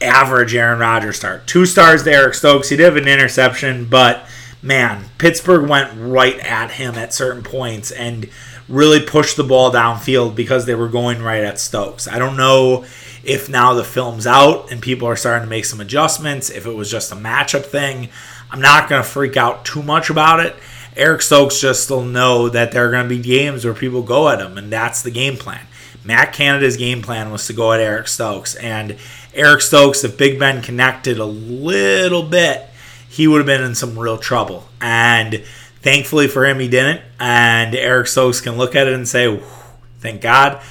average 0.00 0.54
Aaron 0.54 0.78
Rodgers 0.78 1.16
start. 1.16 1.46
Two 1.46 1.66
stars 1.66 2.02
to 2.04 2.12
Eric 2.12 2.34
Stokes. 2.34 2.70
He 2.70 2.76
did 2.76 2.84
have 2.84 2.96
an 2.96 3.08
interception, 3.08 3.84
but 3.84 4.26
man, 4.62 5.06
Pittsburgh 5.18 5.68
went 5.68 5.92
right 5.96 6.38
at 6.40 6.72
him 6.72 6.96
at 6.96 7.14
certain 7.14 7.42
points 7.42 7.90
and 7.90 8.28
really 8.68 9.00
pushed 9.00 9.36
the 9.36 9.44
ball 9.44 9.72
downfield 9.72 10.34
because 10.34 10.66
they 10.66 10.74
were 10.74 10.88
going 10.88 11.22
right 11.22 11.42
at 11.42 11.58
Stokes. 11.58 12.06
I 12.06 12.18
don't 12.18 12.36
know 12.36 12.84
if 13.24 13.48
now 13.48 13.74
the 13.74 13.84
film's 13.84 14.26
out 14.26 14.70
and 14.70 14.80
people 14.82 15.08
are 15.08 15.16
starting 15.16 15.46
to 15.46 15.50
make 15.50 15.64
some 15.64 15.80
adjustments, 15.80 16.50
if 16.50 16.66
it 16.66 16.74
was 16.74 16.90
just 16.90 17.12
a 17.12 17.16
matchup 17.16 17.64
thing. 17.64 18.08
I'm 18.50 18.60
not 18.60 18.88
going 18.88 19.02
to 19.02 19.08
freak 19.08 19.36
out 19.36 19.64
too 19.64 19.82
much 19.82 20.10
about 20.10 20.40
it. 20.40 20.56
Eric 20.96 21.22
Stokes 21.22 21.60
just 21.60 21.88
will 21.90 22.04
know 22.04 22.48
that 22.48 22.72
there 22.72 22.88
are 22.88 22.90
going 22.90 23.08
to 23.08 23.08
be 23.08 23.22
games 23.22 23.64
where 23.64 23.74
people 23.74 24.02
go 24.02 24.28
at 24.28 24.40
him, 24.40 24.58
and 24.58 24.72
that's 24.72 25.02
the 25.02 25.10
game 25.10 25.36
plan. 25.36 25.64
Matt 26.04 26.32
Canada's 26.32 26.76
game 26.76 27.02
plan 27.02 27.30
was 27.30 27.46
to 27.46 27.52
go 27.52 27.72
at 27.72 27.80
Eric 27.80 28.08
Stokes, 28.08 28.54
and 28.56 28.96
Eric 29.34 29.60
Stokes, 29.60 30.02
if 30.02 30.16
Big 30.16 30.38
Ben 30.38 30.62
connected 30.62 31.18
a 31.18 31.24
little 31.24 32.22
bit, 32.24 32.67
he 33.08 33.26
would 33.26 33.38
have 33.38 33.46
been 33.46 33.62
in 33.62 33.74
some 33.74 33.98
real 33.98 34.18
trouble. 34.18 34.68
And 34.80 35.42
thankfully 35.80 36.28
for 36.28 36.46
him, 36.46 36.58
he 36.60 36.68
didn't. 36.68 37.02
And 37.18 37.74
Eric 37.74 38.06
Stokes 38.06 38.40
can 38.40 38.56
look 38.56 38.74
at 38.74 38.86
it 38.86 38.94
and 38.94 39.08
say, 39.08 39.40
"Thank 40.00 40.20
God." 40.20 40.62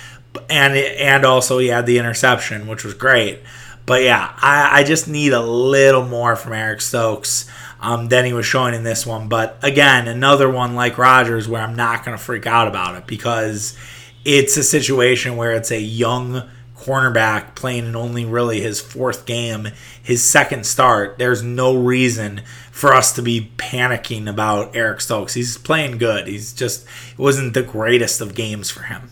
and 0.50 0.76
and 0.76 1.26
also 1.26 1.58
he 1.58 1.68
had 1.68 1.86
the 1.86 1.98
interception, 1.98 2.68
which 2.68 2.84
was 2.84 2.94
great. 2.94 3.40
But 3.86 4.04
yeah, 4.04 4.34
I, 4.38 4.80
I 4.80 4.84
just 4.84 5.08
need 5.08 5.32
a 5.32 5.42
little 5.42 6.06
more 6.06 6.36
from 6.36 6.54
Eric 6.54 6.82
Stokes 6.82 7.50
um, 7.80 8.10
than 8.10 8.26
he 8.26 8.34
was 8.34 8.46
showing 8.46 8.74
in 8.74 8.84
this 8.84 9.06
one. 9.06 9.30
But 9.30 9.58
again, 9.64 10.08
another 10.08 10.50
one 10.50 10.76
like 10.76 10.98
Rodgers 10.98 11.48
where 11.48 11.62
I'm 11.62 11.76
not 11.76 12.04
going 12.04 12.18
to 12.18 12.22
freak 12.24 12.46
out 12.46 12.68
about 12.68 12.96
it 12.96 13.08
because 13.08 13.78
it's 14.26 14.58
a 14.58 14.64
situation 14.64 15.38
where 15.38 15.54
it's 15.54 15.72
a 15.72 15.80
young 15.80 16.50
cornerback 16.88 17.54
playing 17.54 17.86
in 17.86 17.96
only 17.98 18.24
really 18.24 18.62
his 18.62 18.80
fourth 18.80 19.26
game, 19.26 19.70
his 20.02 20.24
second 20.24 20.66
start. 20.66 21.18
There's 21.18 21.44
no 21.44 21.76
reason 21.76 22.42
for 22.72 22.94
us 22.94 23.12
to 23.14 23.22
be 23.22 23.52
panicking 23.58 24.30
about 24.30 24.74
Eric 24.74 25.02
Stokes. 25.02 25.34
He's 25.34 25.58
playing 25.58 25.98
good. 25.98 26.28
He's 26.28 26.54
just 26.54 26.86
it 27.12 27.20
wasn't 27.20 27.54
the 27.54 27.62
greatest 27.64 28.22
of 28.22 28.36
games 28.36 28.70
for 28.70 28.84
him. 28.84 29.10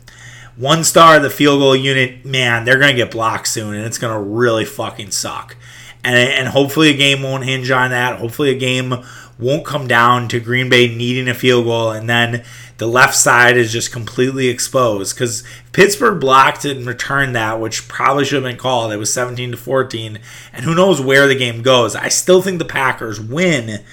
One 0.56 0.86
star, 0.86 1.20
the 1.20 1.30
field 1.30 1.60
goal 1.60 1.76
unit, 1.76 2.24
man, 2.24 2.64
they're 2.64 2.80
going 2.80 2.96
to 2.96 3.04
get 3.04 3.12
blocked 3.12 3.50
soon, 3.50 3.76
and 3.76 3.86
it's 3.86 3.98
going 3.98 4.14
to 4.14 4.20
really 4.20 4.64
fucking 4.64 5.12
suck. 5.12 5.58
And, 6.06 6.16
and 6.16 6.48
hopefully 6.48 6.90
a 6.90 6.98
game 6.98 7.24
won't 7.24 7.46
hinge 7.46 7.72
on 7.72 7.90
that. 7.90 8.20
Hopefully 8.20 8.52
a 8.52 8.58
game 8.58 8.94
won't 9.40 9.66
come 9.66 9.88
down 9.88 10.28
to 10.30 10.40
Green 10.40 10.70
Bay 10.70 10.88
needing 10.88 11.28
a 11.28 11.34
field 11.34 11.66
goal, 11.66 11.92
and 11.92 12.08
then 12.08 12.46
the 12.78 12.88
left 12.88 13.16
side 13.16 13.58
is 13.58 13.74
just 13.74 13.92
completely 13.92 14.48
exposed. 14.48 15.16
Because 15.16 15.44
Pittsburgh 15.74 16.22
blocked 16.22 16.64
it 16.64 16.78
and 16.78 16.86
returned 16.86 17.36
that, 17.36 17.60
which 17.60 17.88
probably 17.88 18.24
should 18.24 18.44
have 18.44 18.50
been 18.50 18.58
called. 18.58 18.94
It 18.94 18.98
was 18.98 19.12
17 19.14 19.52
to 19.52 19.58
14, 19.58 20.20
and 20.54 20.64
who 20.64 20.76
knows 20.76 21.02
where 21.02 21.28
the 21.28 21.36
game 21.36 21.64
goes. 21.64 21.96
I 21.96 22.10
still 22.10 22.42
think 22.42 22.60
the 22.60 22.66
Packers 22.66 23.20
win. 23.20 23.84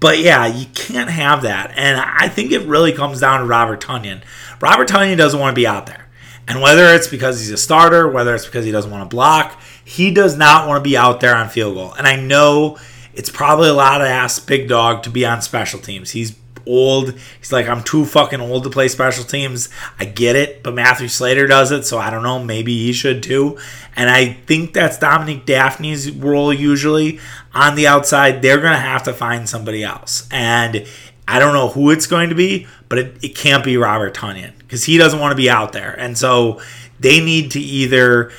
But 0.00 0.18
yeah, 0.18 0.46
you 0.46 0.66
can't 0.74 1.10
have 1.10 1.42
that. 1.42 1.72
And 1.76 1.98
I 1.98 2.28
think 2.28 2.52
it 2.52 2.66
really 2.66 2.92
comes 2.92 3.20
down 3.20 3.40
to 3.40 3.46
Robert 3.46 3.80
Tonyan. 3.80 4.22
Robert 4.60 4.86
Tonyan 4.86 5.16
doesn't 5.16 5.40
want 5.40 5.54
to 5.54 5.58
be 5.58 5.66
out 5.66 5.86
there. 5.86 6.08
And 6.46 6.60
whether 6.60 6.94
it's 6.94 7.08
because 7.08 7.40
he's 7.40 7.50
a 7.50 7.56
starter, 7.56 8.06
whether 8.06 8.34
it's 8.34 8.44
because 8.44 8.66
he 8.66 8.70
doesn't 8.70 8.90
want 8.90 9.08
to 9.08 9.14
block, 9.14 9.58
he 9.84 10.12
does 10.12 10.36
not 10.36 10.66
want 10.66 10.82
to 10.82 10.88
be 10.88 10.96
out 10.96 11.20
there 11.20 11.34
on 11.34 11.48
field 11.48 11.74
goal. 11.74 11.92
And 11.94 12.06
I 12.06 12.16
know 12.16 12.78
it's 13.14 13.30
probably 13.30 13.68
a 13.68 13.74
lot 13.74 13.98
to 13.98 14.08
ask 14.08 14.46
Big 14.46 14.68
Dog 14.68 15.02
to 15.04 15.10
be 15.10 15.24
on 15.24 15.42
special 15.42 15.80
teams. 15.80 16.10
He's 16.10 16.36
old. 16.66 17.14
He's 17.38 17.52
like, 17.52 17.68
I'm 17.68 17.82
too 17.82 18.04
fucking 18.04 18.40
old 18.40 18.64
to 18.64 18.70
play 18.70 18.88
special 18.88 19.24
teams. 19.24 19.68
I 19.98 20.04
get 20.04 20.36
it, 20.36 20.62
but 20.62 20.74
Matthew 20.74 21.08
Slater 21.08 21.46
does 21.46 21.70
it, 21.72 21.84
so 21.84 21.98
I 21.98 22.10
don't 22.10 22.22
know. 22.22 22.42
Maybe 22.42 22.86
he 22.86 22.92
should 22.92 23.22
too. 23.22 23.58
And 23.96 24.10
I 24.10 24.32
think 24.32 24.72
that's 24.72 24.98
Dominique 24.98 25.46
Dafney's 25.46 26.10
role 26.10 26.52
usually 26.52 27.20
on 27.54 27.74
the 27.74 27.86
outside. 27.86 28.42
They're 28.42 28.60
going 28.60 28.72
to 28.72 28.78
have 28.78 29.02
to 29.04 29.12
find 29.12 29.48
somebody 29.48 29.84
else. 29.84 30.26
And 30.30 30.86
I 31.26 31.38
don't 31.38 31.54
know 31.54 31.68
who 31.68 31.90
it's 31.90 32.06
going 32.06 32.30
to 32.30 32.34
be, 32.34 32.66
but 32.88 32.98
it, 32.98 33.24
it 33.24 33.36
can't 33.36 33.64
be 33.64 33.76
Robert 33.76 34.14
Tonyan 34.14 34.56
because 34.58 34.84
he 34.84 34.98
doesn't 34.98 35.20
want 35.20 35.32
to 35.32 35.36
be 35.36 35.48
out 35.48 35.72
there. 35.72 35.92
And 35.92 36.18
so 36.18 36.60
they 37.00 37.20
need 37.20 37.50
to 37.52 37.60
either 37.60 38.30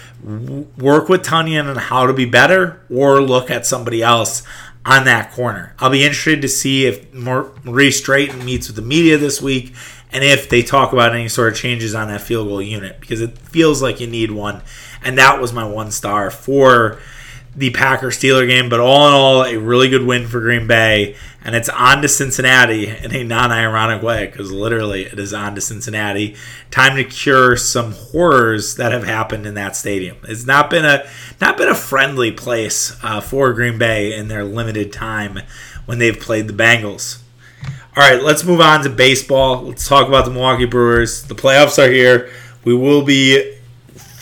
work 0.78 1.10
with 1.10 1.24
Tonyan 1.24 1.70
on 1.70 1.76
how 1.76 2.08
to 2.08 2.14
be 2.14 2.26
better 2.26 2.82
or 2.90 3.22
look 3.22 3.52
at 3.52 3.66
somebody 3.66 4.02
else 4.02 4.44
on 4.86 5.06
that 5.06 5.32
corner. 5.32 5.74
I'll 5.80 5.90
be 5.90 6.04
interested 6.04 6.42
to 6.42 6.48
see 6.48 6.86
if 6.86 7.14
Maurice 7.14 8.02
Drayton 8.02 8.46
meets 8.46 8.68
with 8.68 8.76
the 8.76 8.82
media 8.82 9.18
this 9.18 9.42
week 9.42 9.74
and 10.12 10.24
if 10.24 10.48
they 10.50 10.62
talk 10.62 10.94
about 10.94 11.14
any 11.14 11.28
sort 11.28 11.52
of 11.52 11.60
changes 11.60 11.94
on 11.96 12.08
that 12.08 12.22
field 12.22 12.48
goal 12.48 12.62
unit 12.62 13.00
because 13.00 13.22
it 13.22 13.38
feels 13.38 13.82
like 13.82 14.00
you 14.00 14.08
need 14.08 14.32
one. 14.32 14.62
And 15.04 15.18
that 15.18 15.42
was 15.42 15.54
my 15.54 15.68
one 15.68 15.92
star 15.92 16.32
for 16.32 17.00
the 17.56 17.70
Packer 17.70 18.08
Steeler 18.08 18.48
game, 18.48 18.70
but 18.70 18.80
all 18.80 19.08
in 19.08 19.14
all, 19.14 19.44
a 19.44 19.58
really 19.58 19.88
good 19.88 20.06
win 20.06 20.28
for 20.28 20.42
Green 20.42 20.68
Bay. 20.68 21.16
And 21.44 21.56
it's 21.56 21.70
on 21.70 22.02
to 22.02 22.08
Cincinnati 22.08 22.88
in 22.88 23.16
a 23.16 23.24
non 23.24 23.52
ironic 23.52 24.02
way 24.02 24.26
because 24.26 24.52
literally 24.52 25.04
it 25.04 25.20
is 25.20 25.34
on 25.34 25.56
to 25.56 25.62
Cincinnati. 25.62 26.36
Time 26.72 26.96
to 26.98 27.04
cure 27.04 27.56
some 27.56 27.92
horrors 27.94 28.76
that 28.76 28.92
have 28.92 29.04
happened 29.04 29.46
in 29.46 29.54
that 29.54 29.76
stadium. 29.76 30.18
It's 30.24 30.46
not 30.46 30.70
been 30.70 30.86
a 30.86 31.08
not 31.40 31.58
been 31.58 31.70
a 31.70 31.76
friendly 31.76 32.32
place 32.32 32.98
uh, 33.04 33.22
for 33.22 33.54
Green 33.54 33.78
Bay 33.78 34.14
in 34.16 34.28
their 34.28 34.44
limited 34.44 34.92
time 34.92 35.40
when 35.86 36.00
they've 36.00 36.20
played 36.20 36.48
the 36.48 36.54
Bengals. 36.54 37.22
All 37.96 38.04
right, 38.04 38.22
let's 38.22 38.44
move 38.44 38.60
on 38.60 38.84
to 38.84 38.90
baseball. 38.90 39.62
Let's 39.62 39.88
talk 39.88 40.08
about 40.08 40.26
the 40.26 40.32
Milwaukee 40.32 40.66
Brewers. 40.66 41.24
The 41.24 41.36
playoffs 41.36 41.82
are 41.82 41.90
here. 41.90 42.30
We 42.66 42.74
will 42.74 43.04
be 43.04 43.55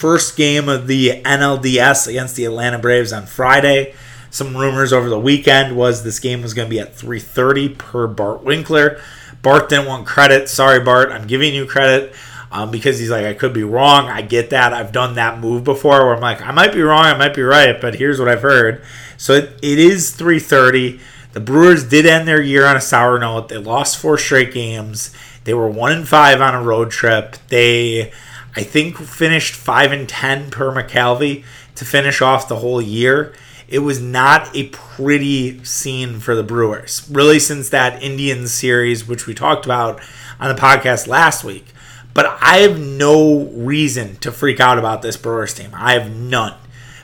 first 0.04 0.36
game 0.36 0.68
of 0.68 0.88
the 0.88 1.22
NLDS 1.24 2.10
against 2.10 2.36
the 2.36 2.44
Atlanta 2.44 2.78
Braves 2.78 3.14
on 3.14 3.26
Friday. 3.26 3.96
Some 4.32 4.58
rumors 4.58 4.92
over 4.92 5.08
the 5.08 5.18
weekend 5.18 5.78
was 5.78 6.04
this 6.04 6.20
game 6.20 6.42
was 6.42 6.54
going 6.54 6.66
to 6.66 6.70
be 6.70 6.82
at 6.82 6.94
3:30 6.94 7.78
per 7.78 8.06
Bart 8.08 8.44
Winkler. 8.44 9.00
Bart 9.42 9.70
didn't 9.70 9.86
want 9.86 10.06
credit. 10.06 10.50
Sorry, 10.50 10.82
Bart. 10.82 11.10
I'm 11.10 11.26
giving 11.26 11.56
you 11.56 11.66
credit 11.66 12.14
um, 12.52 12.70
because 12.70 13.00
he's 13.00 13.10
like, 13.10 13.26
I 13.26 13.34
could 13.34 13.54
be 13.54 13.64
wrong. 13.64 14.10
I 14.10 14.22
get 14.22 14.50
that. 14.50 14.74
I've 14.74 14.92
done 14.92 15.16
that 15.16 15.40
move 15.40 15.64
before 15.64 16.06
where 16.06 16.16
I'm 16.16 16.20
like, 16.20 16.42
I 16.42 16.52
might 16.52 16.74
be 16.74 16.82
wrong. 16.82 17.06
I 17.06 17.18
might 17.18 17.34
be 17.34 17.42
right, 17.42 17.80
but 17.80 17.96
here's 17.96 18.20
what 18.20 18.28
I've 18.28 18.42
heard. 18.42 18.84
So 19.16 19.32
it, 19.32 19.58
it 19.62 19.80
is 19.80 20.12
3:30. 20.18 21.00
The 21.32 21.40
Brewers 21.40 21.88
did 21.88 22.06
end 22.06 22.28
their 22.28 22.42
year 22.42 22.66
on 22.66 22.76
a 22.76 22.82
sour 22.82 23.20
note. 23.20 23.48
They 23.48 23.58
lost 23.58 23.98
four 23.98 24.18
straight 24.18 24.54
games. 24.54 25.16
They 25.46 25.54
were 25.54 25.70
one 25.70 25.94
and 25.94 26.06
five 26.06 26.42
on 26.42 26.54
a 26.54 26.62
road 26.62 26.92
trip. 26.92 27.38
They 27.48 28.12
I 28.56 28.64
think 28.64 28.98
finished 28.98 29.56
five 29.56 29.92
and 29.92 30.08
ten 30.08 30.52
per 30.52 30.72
McCalvy 30.72 31.44
to 31.76 31.86
finish 31.86 32.22
off 32.22 32.48
the 32.48 32.58
whole 32.58 32.82
year. 32.82 33.34
It 33.68 33.80
was 33.80 34.00
not 34.00 34.56
a 34.56 34.68
pretty 34.68 35.64
scene 35.64 36.20
for 36.20 36.36
the 36.36 36.44
Brewers, 36.44 37.08
really, 37.10 37.40
since 37.40 37.70
that 37.70 38.04
Indians 38.04 38.54
series, 38.54 39.08
which 39.08 39.26
we 39.26 39.34
talked 39.34 39.66
about 39.66 40.00
on 40.40 40.54
the 40.54 40.62
podcast 40.62 41.08
last 41.08 41.44
week. 41.44 41.66
But 42.14 42.38
I 42.40 42.58
have 42.58 42.80
no 42.80 43.46
reason 43.46 44.18
to 44.18 44.32
freak 44.32 44.60
out 44.60 44.78
about 44.78 45.02
this 45.02 45.18
Brewers 45.18 45.56
team. 45.56 45.72
I 45.74 45.94
have 45.94 46.16
none. 46.16 46.54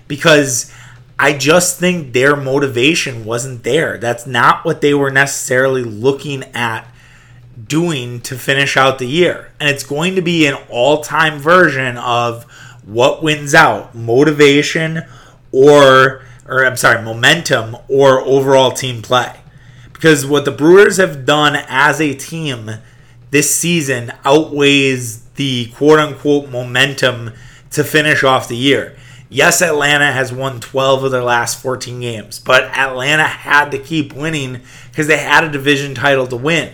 Because 0.08 0.72
I 1.18 1.34
just 1.34 1.80
think 1.80 2.14
their 2.14 2.36
motivation 2.36 3.26
wasn't 3.26 3.64
there. 3.64 3.98
That's 3.98 4.28
not 4.28 4.64
what 4.64 4.82
they 4.82 4.94
were 4.94 5.10
necessarily 5.12 5.84
looking 5.84 6.44
at 6.54 6.86
doing 7.68 8.22
to 8.22 8.38
finish 8.38 8.78
out 8.78 9.00
the 9.00 9.08
year. 9.08 9.52
And 9.60 9.70
it's 9.70 9.84
going 9.84 10.16
to 10.16 10.22
be 10.22 10.46
an 10.46 10.58
all 10.70 11.02
time 11.02 11.40
version 11.40 11.98
of 11.98 12.44
what 12.86 13.22
wins 13.22 13.54
out 13.54 13.94
motivation 13.96 15.04
or, 15.52 16.24
or 16.48 16.66
I'm 16.66 16.78
sorry, 16.78 17.04
momentum 17.04 17.78
or 17.88 18.22
overall 18.22 18.72
team 18.72 19.02
play. 19.02 19.36
Because 19.92 20.26
what 20.26 20.46
the 20.46 20.52
Brewers 20.52 20.98
have 20.98 21.26
done 21.26 21.56
as 21.68 22.00
a 22.00 22.14
team 22.14 22.72
this 23.32 23.54
season 23.54 24.12
outweighs 24.26 25.24
the 25.32 25.68
quote 25.76 26.00
unquote 26.00 26.50
momentum 26.50 27.32
to 27.72 27.84
finish 27.84 28.24
off 28.24 28.48
the 28.48 28.58
year. 28.58 28.96
Yes, 29.32 29.62
Atlanta 29.62 30.12
has 30.12 30.34
won 30.34 30.60
12 30.60 31.04
of 31.04 31.12
their 31.12 31.24
last 31.24 31.62
14 31.62 32.00
games, 32.00 32.40
but 32.40 32.64
Atlanta 32.76 33.26
had 33.26 33.70
to 33.70 33.78
keep 33.78 34.14
winning 34.14 34.62
because 34.90 35.06
they 35.06 35.18
had 35.18 35.44
a 35.44 35.52
division 35.52 35.94
title 35.94 36.26
to 36.28 36.36
win. 36.36 36.74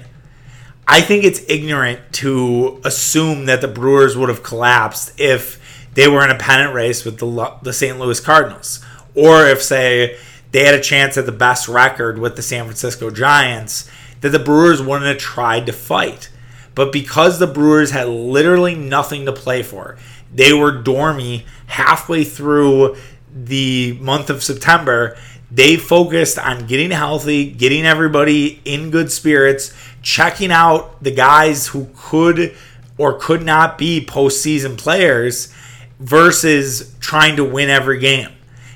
I 0.88 1.02
think 1.02 1.24
it's 1.24 1.42
ignorant 1.48 2.00
to 2.14 2.80
assume 2.84 3.46
that 3.46 3.62
the 3.62 3.68
Brewers 3.68 4.16
would 4.16 4.30
have 4.30 4.44
collapsed 4.44 5.20
if 5.20 5.60
they 5.94 6.08
were 6.08 6.24
in 6.24 6.30
a 6.30 6.38
pennant 6.38 6.74
race 6.74 7.04
with 7.04 7.18
the, 7.18 7.58
the 7.64 7.74
St. 7.74 7.98
Louis 7.98 8.20
Cardinals, 8.20 8.86
or 9.16 9.48
if, 9.48 9.64
say, 9.64 10.18
they 10.52 10.64
had 10.66 10.76
a 10.76 10.82
chance 10.82 11.18
at 11.18 11.26
the 11.26 11.32
best 11.32 11.68
record 11.68 12.20
with 12.20 12.36
the 12.36 12.42
San 12.42 12.66
Francisco 12.66 13.10
Giants, 13.10 13.90
that 14.22 14.30
the 14.30 14.40
Brewers 14.40 14.82
wouldn't 14.82 15.08
have 15.08 15.18
tried 15.18 15.66
to 15.66 15.74
fight. 15.74 16.30
But 16.76 16.92
because 16.92 17.40
the 17.40 17.48
Brewers 17.48 17.92
had 17.92 18.08
literally 18.08 18.76
nothing 18.76 19.26
to 19.26 19.32
play 19.32 19.64
for, 19.64 19.98
they 20.34 20.54
were 20.54 20.72
dormy 20.72 21.46
halfway 21.68 22.24
through 22.24 22.98
the 23.34 23.98
month 24.02 24.30
of 24.30 24.44
September. 24.44 25.18
They 25.50 25.78
focused 25.78 26.38
on 26.38 26.68
getting 26.68 26.92
healthy, 26.92 27.52
getting 27.52 27.86
everybody 27.86 28.62
in 28.66 28.92
good 28.92 29.12
spirits, 29.12 29.74
checking 30.06 30.52
out 30.52 31.04
the 31.04 31.10
guys 31.10 31.68
who 31.68 31.90
could 31.96 32.56
or 32.96 33.18
could 33.18 33.42
not 33.42 33.78
be 33.78 34.06
postseason 34.06 34.78
players 34.78 35.52
versus 36.00 36.96
trying 37.00 37.36
to 37.36 37.44
win 37.44 37.70
every 37.70 38.00
game. 38.00 38.30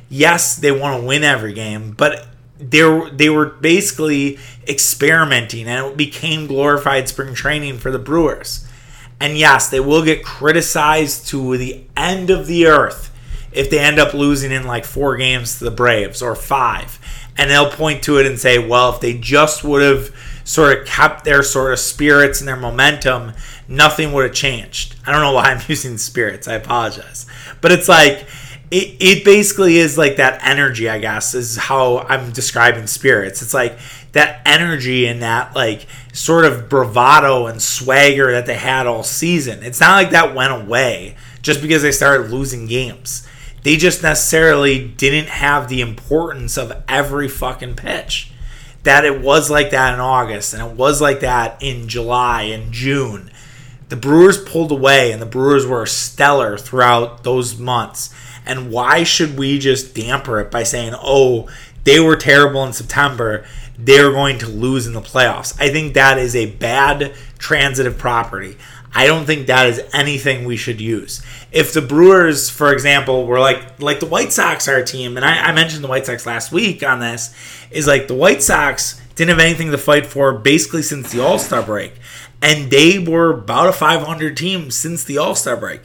Yes, 0.10 0.56
they 0.56 0.72
want 0.72 1.00
to 1.00 1.08
win 1.08 1.24
every 1.24 1.54
game, 1.54 1.92
but 1.92 2.26
they 2.58 3.10
they 3.14 3.30
were 3.30 3.46
basically 3.46 4.40
experimenting 4.68 5.68
and 5.68 5.86
it 5.86 5.96
became 5.96 6.48
glorified 6.48 7.08
spring 7.08 7.36
training 7.36 7.78
for 7.78 7.92
the 7.92 8.00
Brewers. 8.00 8.68
And 9.20 9.38
yes, 9.38 9.70
they 9.70 9.80
will 9.80 10.04
get 10.04 10.24
criticized 10.26 11.28
to 11.28 11.58
the 11.58 11.84
end 11.96 12.32
of 12.32 12.48
the 12.48 12.66
earth 12.66 13.12
if 13.52 13.70
they 13.70 13.80
end 13.80 14.00
up 14.00 14.16
losing 14.16 14.52
in 14.52 14.64
like 14.64 14.86
four 14.86 15.16
games 15.16 15.60
to 15.60 15.66
the 15.66 15.72
Braves 15.72 16.24
or 16.24 16.34
five. 16.36 17.00
And 17.38 17.52
they'll 17.52 17.72
point 17.72 18.02
to 18.04 18.18
it 18.18 18.26
and 18.26 18.40
say, 18.40 18.58
well, 18.58 18.94
if 18.94 19.00
they 19.00 19.14
just 19.14 19.64
would 19.64 19.82
have 19.82 20.16
sort 20.50 20.76
of 20.76 20.84
kept 20.88 21.26
their 21.26 21.44
sort 21.44 21.72
of 21.72 21.78
spirits 21.78 22.40
and 22.42 22.48
their 22.48 22.56
momentum, 22.56 23.34
nothing 23.68 24.12
would 24.12 24.24
have 24.24 24.34
changed. 24.34 24.96
I 25.06 25.12
don't 25.12 25.22
know 25.22 25.34
why 25.34 25.52
I'm 25.52 25.62
using 25.68 26.00
spirits. 26.00 26.48
I 26.48 26.56
apologize. 26.56 27.28
But 27.62 27.72
it's 27.72 27.88
like, 27.88 28.26
it, 28.72 28.98
it 29.00 29.24
basically 29.24 29.78
is 29.78 29.96
like 29.96 30.16
that 30.16 30.44
energy, 30.44 30.90
I 30.90 30.98
guess, 30.98 31.36
is 31.36 31.56
how 31.56 32.00
I'm 32.00 32.32
describing 32.32 32.88
spirits. 32.88 33.44
It's 33.44 33.54
like 33.54 33.78
that 34.14 34.42
energy 34.44 35.06
and 35.06 35.22
that 35.22 35.56
like 35.56 35.86
sort 36.14 36.46
of 36.46 36.68
bravado 36.68 37.46
and 37.46 37.62
swagger 37.62 38.32
that 38.32 38.48
they 38.48 38.58
had 38.58 38.88
all 38.88 39.04
season. 39.04 39.62
It's 39.62 39.80
not 39.80 39.98
like 39.98 40.10
that 40.10 40.34
went 40.34 40.64
away 40.64 41.16
just 41.44 41.62
because 41.62 41.84
they 41.84 41.92
started 41.92 42.32
losing 42.32 42.66
games. 42.66 43.28
They 43.62 43.78
just 43.78 44.02
necessarily 44.02 44.88
didn't 44.88 45.30
have 45.30 45.70
the 45.70 45.82
importance 45.82 46.58
of 46.58 46.84
every 46.88 47.28
fucking 47.28 47.76
pitch. 47.76 48.29
That 48.84 49.06
it 49.06 49.22
was 49.22 49.50
like 49.50 49.72
that 49.72 49.94
in 49.94 50.00
August 50.00 50.54
and 50.54 50.64
it 50.64 50.76
was 50.76 51.02
like 51.02 51.20
that 51.20 51.62
in 51.62 51.88
July 51.88 52.44
and 52.44 52.72
June. 52.72 53.32
The 53.90 53.96
Brewers 53.96 54.38
pulled 54.38 54.72
away 54.72 55.12
and 55.12 55.22
the 55.22 55.26
Brewers 55.26 55.66
were 55.66 55.86
stellar 55.86 56.58
throughout 56.58 57.24
those 57.24 57.58
months. 57.58 58.14
And 58.46 58.72
why 58.72 59.04
should 59.04 59.38
we 59.38 59.60
just 59.60 59.94
damper 59.94 60.40
it 60.40 60.50
by 60.50 60.64
saying, 60.64 60.94
oh, 60.96 61.50
they 61.84 62.00
were 62.00 62.16
terrible 62.16 62.64
in 62.64 62.74
September 62.74 63.46
they're 63.82 64.12
going 64.12 64.38
to 64.40 64.48
lose 64.48 64.86
in 64.86 64.94
the 64.94 65.02
playoffs. 65.02 65.56
I 65.60 65.70
think 65.70 65.94
that 65.94 66.18
is 66.18 66.36
a 66.36 66.52
bad 66.52 67.14
transitive 67.38 67.98
property. 67.98 68.58
I 68.94 69.06
don't 69.06 69.26
think 69.26 69.48
that 69.48 69.68
is 69.68 69.82
anything 69.94 70.46
we 70.46 70.58
should 70.58 70.82
use. 70.82 71.22
If 71.52 71.74
the 71.74 71.82
Brewers, 71.82 72.50
for 72.50 72.74
example, 72.74 73.26
were 73.26 73.40
like 73.40 73.80
like 73.80 74.00
the 74.00 74.06
White 74.06 74.34
Sox 74.34 74.68
are 74.68 74.78
a 74.78 74.86
team, 74.86 75.16
and 75.16 75.26
I, 75.26 75.50
I 75.50 75.52
mentioned 75.54 75.84
the 75.84 75.88
White 75.88 76.06
Sox 76.06 76.26
last 76.26 76.52
week 76.52 76.84
on 76.84 77.00
this, 77.00 77.34
is 77.72 77.88
like 77.88 78.08
the 78.08 78.16
White 78.16 78.42
Sox 78.42 79.00
didn't 79.16 79.30
have 79.30 79.40
anything 79.40 79.72
to 79.72 79.78
fight 79.78 80.06
for 80.06 80.34
basically 80.34 80.82
since 80.82 81.12
the 81.12 81.22
All 81.22 81.38
Star 81.38 81.62
break, 81.62 81.94
and 82.42 82.72
they 82.72 82.98
were 83.00 83.34
about 83.34 83.70
a 83.70 83.74
500 83.74 84.36
team 84.36 84.72
since 84.72 85.04
the 85.04 85.18
All 85.18 85.36
Star 85.36 85.56
break. 85.56 85.82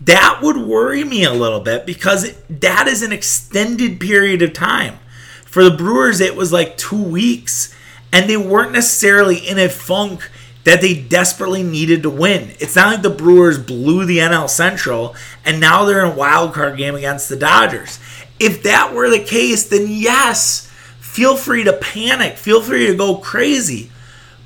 That 0.00 0.40
would 0.42 0.56
worry 0.56 1.04
me 1.04 1.24
a 1.24 1.32
little 1.32 1.60
bit 1.60 1.84
because 1.84 2.32
that 2.48 2.86
is 2.86 3.02
an 3.02 3.12
extended 3.12 4.00
period 4.00 4.40
of 4.40 4.52
time. 4.52 4.98
For 5.44 5.64
the 5.64 5.76
Brewers, 5.76 6.20
it 6.20 6.36
was 6.36 6.52
like 6.52 6.76
two 6.76 7.02
weeks, 7.02 7.74
and 8.12 8.30
they 8.30 8.36
weren't 8.36 8.72
necessarily 8.72 9.36
in 9.36 9.58
a 9.58 9.68
funk 9.68 10.30
that 10.66 10.80
they 10.80 10.94
desperately 11.00 11.62
needed 11.62 12.02
to 12.02 12.10
win. 12.10 12.50
It's 12.58 12.74
not 12.74 12.88
like 12.88 13.02
the 13.02 13.08
Brewers 13.08 13.56
blew 13.56 14.04
the 14.04 14.18
NL 14.18 14.50
Central 14.50 15.14
and 15.44 15.60
now 15.60 15.84
they're 15.84 16.04
in 16.04 16.10
a 16.10 16.16
wild 16.16 16.54
card 16.54 16.76
game 16.76 16.96
against 16.96 17.28
the 17.28 17.36
Dodgers. 17.36 18.00
If 18.40 18.64
that 18.64 18.92
were 18.92 19.08
the 19.08 19.20
case, 19.20 19.62
then 19.68 19.86
yes, 19.88 20.68
feel 20.98 21.36
free 21.36 21.62
to 21.62 21.72
panic, 21.72 22.36
feel 22.36 22.60
free 22.60 22.88
to 22.88 22.96
go 22.96 23.18
crazy. 23.18 23.92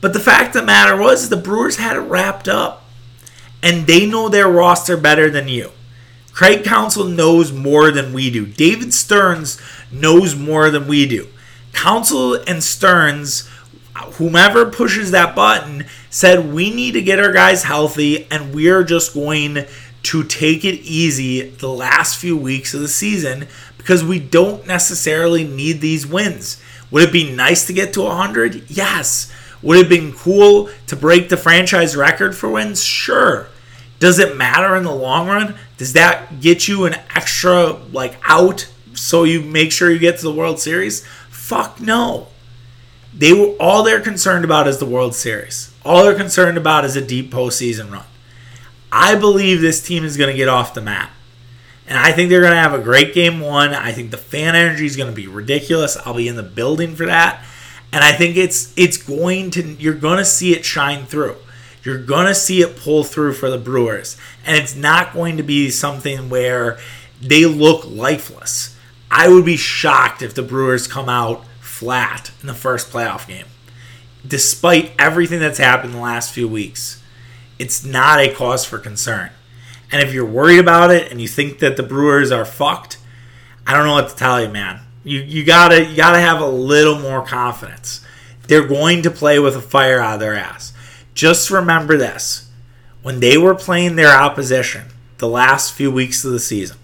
But 0.02 0.12
the 0.12 0.20
fact 0.20 0.54
of 0.54 0.60
the 0.60 0.66
matter 0.66 0.94
was, 0.94 1.30
the 1.30 1.38
Brewers 1.38 1.76
had 1.76 1.96
it 1.96 2.00
wrapped 2.00 2.48
up, 2.48 2.84
and 3.62 3.86
they 3.86 4.04
know 4.04 4.28
their 4.28 4.48
roster 4.48 4.98
better 4.98 5.30
than 5.30 5.48
you. 5.48 5.70
Craig 6.32 6.64
Counsell 6.64 7.04
knows 7.04 7.50
more 7.50 7.90
than 7.90 8.12
we 8.12 8.30
do. 8.30 8.44
David 8.44 8.92
Stearns 8.92 9.60
knows 9.90 10.36
more 10.36 10.70
than 10.70 10.86
we 10.86 11.06
do. 11.06 11.28
Counsell 11.72 12.34
and 12.34 12.62
Stearns, 12.62 13.49
whomever 14.14 14.70
pushes 14.70 15.10
that 15.10 15.34
button, 15.34 15.86
said 16.10 16.52
we 16.52 16.74
need 16.74 16.92
to 16.92 17.02
get 17.02 17.20
our 17.20 17.32
guys 17.32 17.64
healthy 17.64 18.26
and 18.30 18.54
we're 18.54 18.84
just 18.84 19.14
going 19.14 19.66
to 20.02 20.24
take 20.24 20.64
it 20.64 20.80
easy 20.80 21.50
the 21.50 21.68
last 21.68 22.18
few 22.18 22.36
weeks 22.36 22.74
of 22.74 22.80
the 22.80 22.88
season 22.88 23.46
because 23.76 24.02
we 24.04 24.18
don't 24.18 24.66
necessarily 24.66 25.44
need 25.44 25.80
these 25.80 26.06
wins. 26.06 26.62
Would 26.90 27.04
it 27.04 27.12
be 27.12 27.34
nice 27.34 27.66
to 27.66 27.72
get 27.72 27.92
to 27.94 28.02
100? 28.02 28.70
Yes. 28.70 29.32
Would 29.62 29.76
it 29.76 29.80
have 29.82 29.88
been 29.88 30.12
cool 30.12 30.70
to 30.86 30.96
break 30.96 31.28
the 31.28 31.36
franchise 31.36 31.96
record 31.96 32.36
for 32.36 32.50
wins? 32.50 32.82
Sure. 32.82 33.48
Does 33.98 34.18
it 34.18 34.36
matter 34.36 34.74
in 34.76 34.82
the 34.82 34.94
long 34.94 35.28
run? 35.28 35.56
Does 35.76 35.92
that 35.92 36.40
get 36.40 36.66
you 36.66 36.86
an 36.86 36.94
extra 37.14 37.72
like 37.92 38.16
out 38.24 38.68
so 38.94 39.24
you 39.24 39.42
make 39.42 39.72
sure 39.72 39.90
you 39.90 39.98
get 39.98 40.16
to 40.18 40.22
the 40.22 40.34
World 40.34 40.58
Series? 40.58 41.06
Fuck 41.28 41.80
no. 41.80 42.28
They 43.12 43.56
all 43.56 43.82
they're 43.82 44.00
concerned 44.00 44.44
about 44.44 44.68
is 44.68 44.78
the 44.78 44.86
World 44.86 45.14
Series. 45.14 45.72
All 45.84 46.04
they're 46.04 46.14
concerned 46.14 46.56
about 46.56 46.84
is 46.84 46.96
a 46.96 47.04
deep 47.04 47.32
postseason 47.32 47.90
run. 47.90 48.04
I 48.92 49.14
believe 49.14 49.60
this 49.60 49.82
team 49.82 50.04
is 50.04 50.16
going 50.16 50.30
to 50.30 50.36
get 50.36 50.48
off 50.48 50.74
the 50.74 50.80
mat. 50.80 51.10
And 51.86 51.98
I 51.98 52.12
think 52.12 52.30
they're 52.30 52.40
going 52.40 52.52
to 52.52 52.58
have 52.58 52.74
a 52.74 52.78
great 52.78 53.14
game 53.14 53.40
one. 53.40 53.74
I 53.74 53.90
think 53.90 54.12
the 54.12 54.16
fan 54.16 54.54
energy 54.54 54.86
is 54.86 54.96
going 54.96 55.10
to 55.10 55.16
be 55.16 55.26
ridiculous. 55.26 55.96
I'll 56.04 56.14
be 56.14 56.28
in 56.28 56.36
the 56.36 56.42
building 56.42 56.94
for 56.94 57.06
that. 57.06 57.44
And 57.92 58.04
I 58.04 58.12
think 58.12 58.36
it's 58.36 58.72
it's 58.76 58.96
going 58.96 59.50
to 59.52 59.74
you're 59.74 59.94
going 59.94 60.18
to 60.18 60.24
see 60.24 60.54
it 60.54 60.64
shine 60.64 61.06
through. 61.06 61.36
You're 61.82 61.98
going 61.98 62.26
to 62.26 62.34
see 62.34 62.60
it 62.60 62.76
pull 62.76 63.02
through 63.02 63.32
for 63.34 63.50
the 63.50 63.58
Brewers. 63.58 64.16
And 64.46 64.56
it's 64.56 64.76
not 64.76 65.12
going 65.12 65.36
to 65.38 65.42
be 65.42 65.70
something 65.70 66.28
where 66.28 66.78
they 67.20 67.46
look 67.46 67.84
lifeless. 67.86 68.76
I 69.10 69.28
would 69.28 69.44
be 69.44 69.56
shocked 69.56 70.22
if 70.22 70.34
the 70.34 70.42
Brewers 70.42 70.86
come 70.86 71.08
out 71.08 71.44
flat 71.80 72.30
in 72.42 72.46
the 72.46 72.52
first 72.52 72.90
playoff 72.90 73.26
game. 73.26 73.46
Despite 74.26 74.92
everything 74.98 75.40
that's 75.40 75.56
happened 75.56 75.94
in 75.94 75.96
the 75.96 76.02
last 76.02 76.30
few 76.30 76.46
weeks, 76.46 77.02
it's 77.58 77.86
not 77.86 78.20
a 78.20 78.34
cause 78.34 78.66
for 78.66 78.78
concern. 78.78 79.30
And 79.90 80.02
if 80.06 80.12
you're 80.12 80.26
worried 80.26 80.58
about 80.58 80.90
it 80.90 81.10
and 81.10 81.22
you 81.22 81.26
think 81.26 81.58
that 81.60 81.78
the 81.78 81.82
Brewers 81.82 82.30
are 82.30 82.44
fucked, 82.44 82.98
I 83.66 83.72
don't 83.72 83.86
know 83.86 83.94
what 83.94 84.10
to 84.10 84.14
tell 84.14 84.42
you, 84.42 84.50
man. 84.50 84.80
You 85.04 85.20
you 85.20 85.42
gotta 85.42 85.86
you 85.86 85.96
gotta 85.96 86.20
have 86.20 86.42
a 86.42 86.46
little 86.46 86.98
more 86.98 87.24
confidence. 87.24 88.04
They're 88.46 88.68
going 88.68 89.00
to 89.02 89.10
play 89.10 89.38
with 89.38 89.56
a 89.56 89.62
fire 89.62 90.00
out 90.00 90.14
of 90.14 90.20
their 90.20 90.36
ass. 90.36 90.74
Just 91.14 91.50
remember 91.50 91.96
this 91.96 92.50
when 93.00 93.20
they 93.20 93.38
were 93.38 93.54
playing 93.54 93.96
their 93.96 94.14
opposition 94.14 94.88
the 95.16 95.28
last 95.28 95.72
few 95.72 95.90
weeks 95.90 96.26
of 96.26 96.32
the 96.32 96.40
season, 96.40 96.76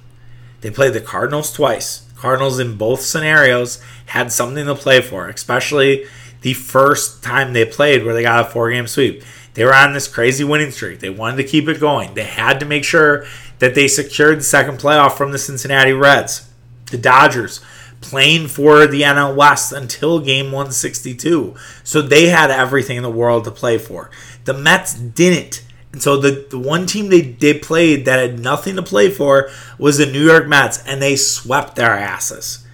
they 0.62 0.70
played 0.70 0.94
the 0.94 1.02
Cardinals 1.02 1.52
twice. 1.52 2.06
Cardinals 2.16 2.59
in 2.59 2.76
both 2.76 3.02
scenarios 3.02 3.83
had 4.07 4.33
something 4.33 4.66
to 4.66 4.74
play 4.74 5.00
for, 5.00 5.29
especially 5.29 6.07
the 6.42 6.55
first 6.55 7.22
time 7.22 7.52
they 7.52 7.64
played 7.64 8.05
where 8.05 8.14
they 8.14 8.22
got 8.22 8.46
a 8.46 8.50
four 8.50 8.70
game 8.70 8.87
sweep. 8.87 9.22
They 9.55 9.64
were 9.64 9.74
on 9.74 9.94
this 9.94 10.09
crazy 10.09 10.44
winning 10.44 10.70
streak. 10.70 11.00
They 11.00 11.11
wanted 11.11 11.38
to 11.38 11.44
keep 11.48 11.66
it 11.68 11.81
going. 11.81 12.14
They 12.14 12.24
had 12.24 12.61
to 12.61 12.66
make 12.66 12.85
sure 12.85 13.24
that 13.59 13.74
they 13.74 13.88
secured 13.88 14.38
the 14.38 14.44
second 14.44 14.79
playoff 14.79 15.16
from 15.16 15.33
the 15.33 15.38
Cincinnati 15.38 15.92
Reds. 15.92 16.48
The 16.90 16.98
Dodgers 16.98 17.62
playing 18.00 18.48
for 18.48 18.87
the 18.87 19.02
NL 19.02 19.35
West 19.35 19.72
until 19.72 20.20
game 20.20 20.46
162. 20.46 21.55
So 21.83 22.02
they 22.02 22.26
had 22.26 22.50
everything 22.50 22.96
in 22.96 23.02
the 23.02 23.11
world 23.11 23.44
to 23.44 23.50
play 23.50 23.79
for. 23.79 24.11
The 24.44 24.55
Mets 24.55 24.94
didn't. 24.94 25.64
And 25.96 26.02
so 26.02 26.18
the, 26.18 26.46
the 26.50 26.59
one 26.59 26.85
team 26.85 27.09
they, 27.09 27.22
they 27.22 27.59
played 27.59 28.04
that 28.04 28.18
had 28.18 28.38
nothing 28.38 28.76
to 28.76 28.82
play 28.82 29.09
for 29.09 29.48
was 29.78 29.96
the 29.96 30.04
New 30.04 30.26
York 30.26 30.46
Mets, 30.46 30.85
and 30.85 31.00
they 31.00 31.16
swept 31.16 31.74
their 31.74 31.94
asses. 31.94 32.66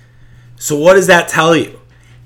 So 0.56 0.76
what 0.76 0.94
does 0.94 1.06
that 1.06 1.28
tell 1.28 1.54
you? 1.54 1.78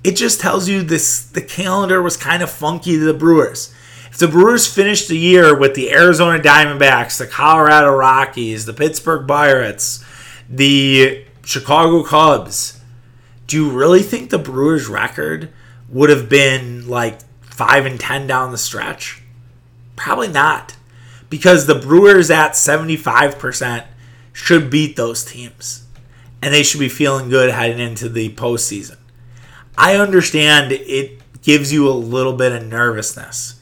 It 0.03 0.17
just 0.17 0.41
tells 0.41 0.71
you 0.71 0.81
this 0.81 1.27
the 1.27 1.43
calendar 1.43 2.01
was 2.01 2.17
kind 2.17 2.43
of 2.43 2.49
funky 2.49 2.93
to 2.93 3.05
the 3.05 3.13
Brewers. 3.13 3.75
If 4.11 4.17
the 4.17 4.27
Brewers 4.27 4.67
finished 4.67 5.09
the 5.09 5.19
year 5.19 5.55
with 5.55 5.75
the 5.75 5.93
Arizona 5.93 6.43
Diamondbacks, 6.43 7.19
the 7.19 7.27
Colorado 7.27 7.95
Rockies, 7.95 8.65
the 8.65 8.73
Pittsburgh 8.73 9.29
Pirates, 9.29 10.03
the 10.49 11.27
Chicago 11.45 12.05
Cubs, 12.05 12.81
do 13.47 13.63
you 13.63 13.71
really 13.71 14.03
think 14.03 14.31
the 14.31 14.39
Brewers' 14.39 14.89
record 14.89 15.51
would 15.91 16.09
have 16.09 16.31
been 16.31 16.89
like 16.89 17.21
5 17.43 17.85
and 17.85 18.01
10 18.01 18.27
down 18.27 18.51
the 18.51 18.57
stretch? 18.57 19.21
Probably 19.95 20.29
not. 20.29 20.76
Because 21.29 21.67
the 21.67 21.75
Brewers 21.75 22.31
at 22.31 22.53
75% 22.53 23.87
should 24.33 24.71
beat 24.71 24.97
those 24.97 25.25
teams. 25.25 25.87
And 26.43 26.53
they 26.53 26.63
should 26.63 26.81
be 26.81 26.89
feeling 26.89 27.29
good 27.29 27.51
heading 27.51 27.81
into 27.81 28.09
the 28.09 28.35
postseason. 28.35 28.99
I 29.77 29.97
understand 29.97 30.73
it 30.73 31.43
gives 31.43 31.73
you 31.73 31.89
a 31.89 31.91
little 31.91 32.35
bit 32.35 32.53
of 32.53 32.67
nervousness. 32.67 33.61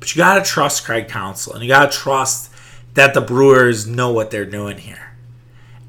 But 0.00 0.14
you 0.14 0.18
got 0.18 0.34
to 0.34 0.50
trust 0.50 0.84
Craig 0.84 1.08
Counsell. 1.08 1.54
And 1.54 1.62
you 1.62 1.68
got 1.68 1.90
to 1.90 1.96
trust 1.96 2.50
that 2.94 3.14
the 3.14 3.20
Brewers 3.20 3.86
know 3.86 4.10
what 4.12 4.30
they're 4.30 4.44
doing 4.44 4.78
here. 4.78 5.12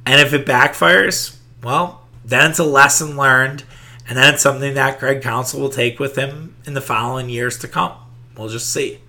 And 0.06 0.22
if 0.22 0.34
it 0.34 0.46
backfires, 0.46 1.38
well, 1.64 2.06
then 2.24 2.50
it's 2.52 2.60
a 2.60 2.64
lesson 2.64 3.16
learned, 3.18 3.64
and 4.08 4.18
then 4.18 4.34
it's 4.34 4.44
something 4.44 4.74
that 4.76 5.00
Craig 5.00 5.22
Counsell 5.22 5.60
will 5.60 5.70
take 5.70 6.00
with 6.00 6.16
him 6.16 6.56
in 6.66 6.74
the 6.74 6.82
following 6.82 7.30
years 7.30 7.58
to 7.60 7.68
come. 7.68 7.94
We'll 8.36 8.50
just 8.50 8.72
see. 8.72 9.00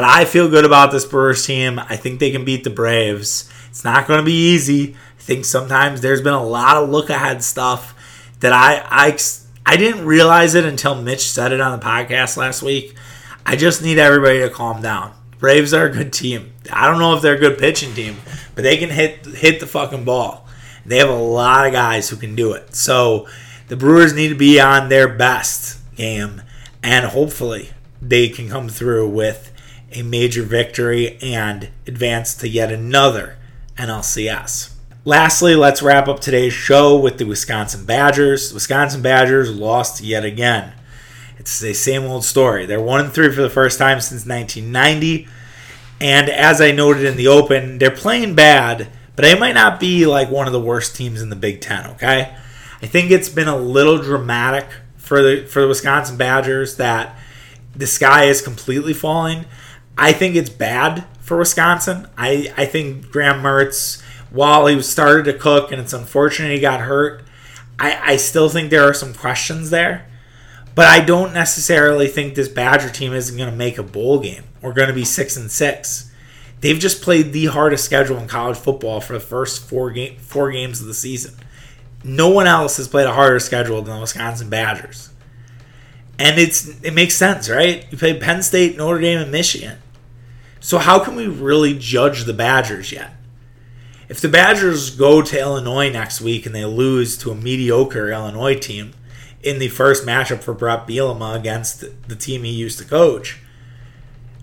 But 0.00 0.08
I 0.08 0.24
feel 0.24 0.48
good 0.48 0.64
about 0.64 0.92
this 0.92 1.04
Brewers 1.04 1.44
team. 1.44 1.78
I 1.78 1.94
think 1.94 2.20
they 2.20 2.30
can 2.30 2.42
beat 2.42 2.64
the 2.64 2.70
Braves. 2.70 3.52
It's 3.68 3.84
not 3.84 4.08
going 4.08 4.18
to 4.18 4.24
be 4.24 4.32
easy. 4.32 4.94
I 4.94 5.20
think 5.20 5.44
sometimes 5.44 6.00
there's 6.00 6.22
been 6.22 6.32
a 6.32 6.42
lot 6.42 6.78
of 6.78 6.88
look 6.88 7.10
ahead 7.10 7.44
stuff 7.44 7.94
that 8.40 8.50
I 8.50 8.82
I 8.88 9.18
I 9.66 9.76
didn't 9.76 10.06
realize 10.06 10.54
it 10.54 10.64
until 10.64 10.94
Mitch 10.94 11.28
said 11.28 11.52
it 11.52 11.60
on 11.60 11.78
the 11.78 11.84
podcast 11.84 12.38
last 12.38 12.62
week. 12.62 12.96
I 13.44 13.56
just 13.56 13.82
need 13.82 13.98
everybody 13.98 14.38
to 14.38 14.48
calm 14.48 14.80
down. 14.80 15.12
Braves 15.38 15.74
are 15.74 15.84
a 15.84 15.92
good 15.92 16.14
team. 16.14 16.54
I 16.72 16.86
don't 16.86 16.98
know 16.98 17.14
if 17.14 17.20
they're 17.20 17.34
a 17.34 17.38
good 17.38 17.58
pitching 17.58 17.92
team, 17.92 18.16
but 18.54 18.64
they 18.64 18.78
can 18.78 18.88
hit 18.88 19.26
hit 19.26 19.60
the 19.60 19.66
fucking 19.66 20.06
ball. 20.06 20.48
They 20.86 20.96
have 20.96 21.10
a 21.10 21.14
lot 21.14 21.66
of 21.66 21.74
guys 21.74 22.08
who 22.08 22.16
can 22.16 22.34
do 22.34 22.54
it. 22.54 22.74
So 22.74 23.28
the 23.68 23.76
Brewers 23.76 24.14
need 24.14 24.28
to 24.28 24.34
be 24.34 24.58
on 24.58 24.88
their 24.88 25.08
best 25.08 25.78
game, 25.94 26.40
and 26.82 27.04
hopefully 27.04 27.72
they 28.00 28.30
can 28.30 28.48
come 28.48 28.70
through 28.70 29.06
with 29.10 29.48
a 29.92 30.02
major 30.02 30.42
victory 30.42 31.18
and 31.22 31.68
advance 31.86 32.34
to 32.34 32.48
yet 32.48 32.72
another 32.72 33.36
NLCS. 33.76 34.74
Lastly, 35.04 35.54
let's 35.54 35.82
wrap 35.82 36.08
up 36.08 36.20
today's 36.20 36.52
show 36.52 36.98
with 36.98 37.18
the 37.18 37.24
Wisconsin 37.24 37.86
Badgers. 37.86 38.50
The 38.50 38.54
Wisconsin 38.54 39.02
Badgers 39.02 39.54
lost 39.54 40.02
yet 40.02 40.24
again. 40.24 40.74
It's 41.38 41.58
the 41.58 41.72
same 41.72 42.04
old 42.04 42.24
story. 42.24 42.66
They're 42.66 42.80
1 42.80 43.00
and 43.00 43.12
3 43.12 43.32
for 43.32 43.40
the 43.40 43.48
first 43.48 43.78
time 43.78 44.00
since 44.00 44.26
1990. 44.26 45.26
And 46.00 46.28
as 46.28 46.60
I 46.60 46.70
noted 46.70 47.04
in 47.04 47.16
the 47.16 47.28
open, 47.28 47.78
they're 47.78 47.90
playing 47.90 48.34
bad, 48.34 48.88
but 49.16 49.22
they 49.22 49.38
might 49.38 49.54
not 49.54 49.80
be 49.80 50.06
like 50.06 50.30
one 50.30 50.46
of 50.46 50.52
the 50.52 50.60
worst 50.60 50.94
teams 50.96 51.22
in 51.22 51.30
the 51.30 51.36
Big 51.36 51.60
Ten. 51.60 51.86
Okay, 51.92 52.34
I 52.82 52.86
think 52.86 53.10
it's 53.10 53.28
been 53.28 53.48
a 53.48 53.56
little 53.56 53.98
dramatic 53.98 54.66
for 54.96 55.22
the 55.22 55.46
for 55.46 55.62
the 55.62 55.68
Wisconsin 55.68 56.16
Badgers 56.16 56.76
that 56.76 57.18
the 57.74 57.86
sky 57.86 58.24
is 58.24 58.40
completely 58.40 58.94
falling. 58.94 59.44
I 60.00 60.12
think 60.12 60.34
it's 60.34 60.48
bad 60.48 61.04
for 61.20 61.36
Wisconsin. 61.36 62.08
I 62.16 62.52
I 62.56 62.64
think 62.64 63.12
Graham 63.12 63.42
Mertz, 63.42 64.00
while 64.30 64.66
he 64.66 64.80
started 64.80 65.26
to 65.26 65.38
cook, 65.38 65.70
and 65.70 65.80
it's 65.80 65.92
unfortunate 65.92 66.52
he 66.52 66.58
got 66.58 66.80
hurt. 66.80 67.22
I, 67.78 68.12
I 68.12 68.16
still 68.16 68.48
think 68.48 68.70
there 68.70 68.88
are 68.88 68.94
some 68.94 69.14
questions 69.14 69.70
there. 69.70 70.06
But 70.74 70.86
I 70.86 71.00
don't 71.00 71.34
necessarily 71.34 72.08
think 72.08 72.34
this 72.34 72.48
Badger 72.48 72.88
team 72.88 73.12
isn't 73.12 73.36
going 73.36 73.50
to 73.50 73.56
make 73.56 73.76
a 73.76 73.82
bowl 73.82 74.20
game 74.20 74.44
or 74.62 74.72
going 74.72 74.88
to 74.88 74.94
be 74.94 75.04
six 75.04 75.36
and 75.36 75.50
six. 75.50 76.10
They've 76.60 76.78
just 76.78 77.02
played 77.02 77.32
the 77.32 77.46
hardest 77.46 77.84
schedule 77.84 78.18
in 78.18 78.28
college 78.28 78.56
football 78.56 79.00
for 79.00 79.14
the 79.14 79.20
first 79.20 79.68
four 79.68 79.90
game 79.90 80.16
four 80.16 80.50
games 80.50 80.80
of 80.80 80.86
the 80.86 80.94
season. 80.94 81.34
No 82.02 82.30
one 82.30 82.46
else 82.46 82.78
has 82.78 82.88
played 82.88 83.06
a 83.06 83.12
harder 83.12 83.40
schedule 83.40 83.82
than 83.82 83.94
the 83.94 84.00
Wisconsin 84.00 84.48
Badgers. 84.48 85.10
And 86.18 86.38
it's 86.38 86.68
it 86.82 86.92
makes 86.94 87.14
sense, 87.14 87.50
right? 87.50 87.86
You 87.90 87.98
play 87.98 88.18
Penn 88.18 88.42
State, 88.42 88.78
Notre 88.78 89.00
Dame, 89.00 89.20
and 89.20 89.32
Michigan. 89.32 89.78
So 90.60 90.78
how 90.78 90.98
can 91.02 91.16
we 91.16 91.26
really 91.26 91.76
judge 91.76 92.24
the 92.24 92.34
Badgers 92.34 92.92
yet? 92.92 93.12
If 94.08 94.20
the 94.20 94.28
Badgers 94.28 94.90
go 94.90 95.22
to 95.22 95.40
Illinois 95.40 95.90
next 95.90 96.20
week 96.20 96.44
and 96.44 96.54
they 96.54 96.64
lose 96.64 97.16
to 97.18 97.30
a 97.30 97.34
mediocre 97.34 98.10
Illinois 98.10 98.58
team 98.58 98.92
in 99.42 99.58
the 99.58 99.68
first 99.68 100.04
matchup 100.04 100.40
for 100.40 100.52
Brett 100.52 100.86
Bielema 100.86 101.36
against 101.36 101.84
the 102.08 102.16
team 102.16 102.42
he 102.42 102.50
used 102.50 102.78
to 102.78 102.84
coach, 102.84 103.38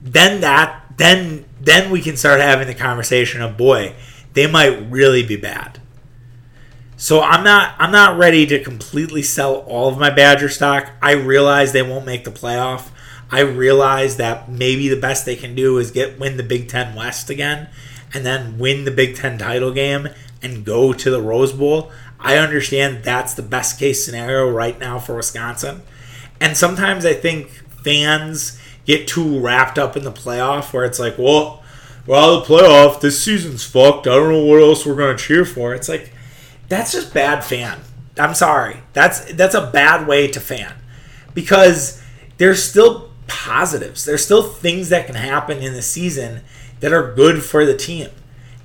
then 0.01 0.41
that 0.41 0.83
then 0.97 1.45
then 1.59 1.91
we 1.91 2.01
can 2.01 2.17
start 2.17 2.39
having 2.39 2.67
the 2.67 2.73
conversation 2.73 3.41
of 3.41 3.57
boy, 3.57 3.93
they 4.33 4.47
might 4.47 4.89
really 4.89 5.23
be 5.23 5.35
bad. 5.35 5.79
So 6.95 7.21
I'm 7.21 7.43
not 7.43 7.75
I'm 7.77 7.91
not 7.91 8.17
ready 8.17 8.47
to 8.47 8.63
completely 8.63 9.21
sell 9.21 9.57
all 9.67 9.89
of 9.89 9.99
my 9.99 10.09
Badger 10.09 10.49
stock. 10.49 10.91
I 11.01 11.11
realize 11.11 11.71
they 11.71 11.83
won't 11.83 12.05
make 12.05 12.23
the 12.23 12.31
playoff. 12.31 12.89
I 13.29 13.41
realize 13.41 14.17
that 14.17 14.49
maybe 14.49 14.87
the 14.87 14.99
best 14.99 15.25
they 15.25 15.35
can 15.35 15.55
do 15.55 15.77
is 15.77 15.91
get 15.91 16.19
win 16.19 16.37
the 16.37 16.43
Big 16.43 16.69
10 16.69 16.95
West 16.95 17.29
again 17.29 17.69
and 18.13 18.25
then 18.25 18.57
win 18.57 18.85
the 18.85 18.91
Big 18.91 19.15
10 19.15 19.37
title 19.37 19.73
game 19.73 20.09
and 20.41 20.65
go 20.65 20.93
to 20.93 21.09
the 21.09 21.21
Rose 21.21 21.51
Bowl. 21.51 21.91
I 22.19 22.37
understand 22.37 23.03
that's 23.03 23.33
the 23.33 23.41
best 23.41 23.79
case 23.79 24.05
scenario 24.05 24.49
right 24.49 24.79
now 24.79 24.99
for 24.99 25.15
Wisconsin. 25.15 25.81
And 26.39 26.55
sometimes 26.55 27.05
I 27.05 27.13
think 27.13 27.49
fans 27.83 28.59
get 28.85 29.07
too 29.07 29.39
wrapped 29.39 29.77
up 29.77 29.97
in 29.97 30.03
the 30.03 30.11
playoff 30.11 30.71
where 30.73 30.85
it's 30.85 30.99
like, 30.99 31.17
well, 31.17 31.63
well, 32.05 32.39
the 32.39 32.45
playoff, 32.45 33.01
this 33.01 33.21
season's 33.21 33.63
fucked. 33.63 34.07
I 34.07 34.15
don't 34.15 34.31
know 34.31 34.45
what 34.45 34.61
else 34.61 34.85
we're 34.85 34.95
gonna 34.95 35.17
cheer 35.17 35.43
for. 35.43 35.73
It's 35.73 35.89
like 35.89 36.11
that's 36.69 36.93
just 36.93 37.13
bad 37.13 37.43
fan. 37.43 37.81
I'm 38.17 38.33
sorry. 38.33 38.77
That's 38.93 39.33
that's 39.33 39.55
a 39.55 39.69
bad 39.69 40.07
way 40.07 40.27
to 40.29 40.39
fan. 40.39 40.73
Because 41.33 42.01
there's 42.37 42.63
still 42.63 43.06
positives. 43.27 44.05
There's 44.05 44.23
still 44.23 44.43
things 44.43 44.89
that 44.89 45.05
can 45.05 45.15
happen 45.15 45.59
in 45.59 45.73
the 45.73 45.81
season 45.81 46.41
that 46.79 46.93
are 46.93 47.13
good 47.13 47.43
for 47.43 47.65
the 47.65 47.75
team 47.75 48.09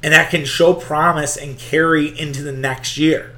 and 0.02 0.12
that 0.12 0.30
can 0.30 0.44
show 0.44 0.74
promise 0.74 1.36
and 1.36 1.58
carry 1.58 2.18
into 2.18 2.42
the 2.42 2.52
next 2.52 2.96
year. 2.98 3.36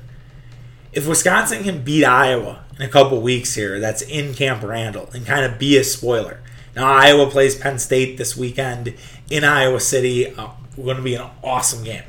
If 0.92 1.08
Wisconsin 1.08 1.64
can 1.64 1.82
beat 1.82 2.04
Iowa 2.04 2.64
in 2.76 2.82
a 2.82 2.88
couple 2.88 3.20
weeks 3.20 3.54
here, 3.54 3.80
that's 3.80 4.02
in 4.02 4.34
Camp 4.34 4.62
Randall 4.62 5.10
and 5.12 5.26
kind 5.26 5.44
of 5.44 5.58
be 5.58 5.76
a 5.76 5.84
spoiler 5.84 6.40
now, 6.74 6.92
Iowa 6.92 7.30
plays 7.30 7.54
Penn 7.54 7.78
State 7.78 8.18
this 8.18 8.36
weekend 8.36 8.94
in 9.30 9.44
Iowa 9.44 9.78
City. 9.78 10.34
Uh, 10.34 10.48
going 10.76 10.96
to 10.96 11.02
be 11.02 11.14
an 11.14 11.30
awesome 11.42 11.84
game. 11.84 12.02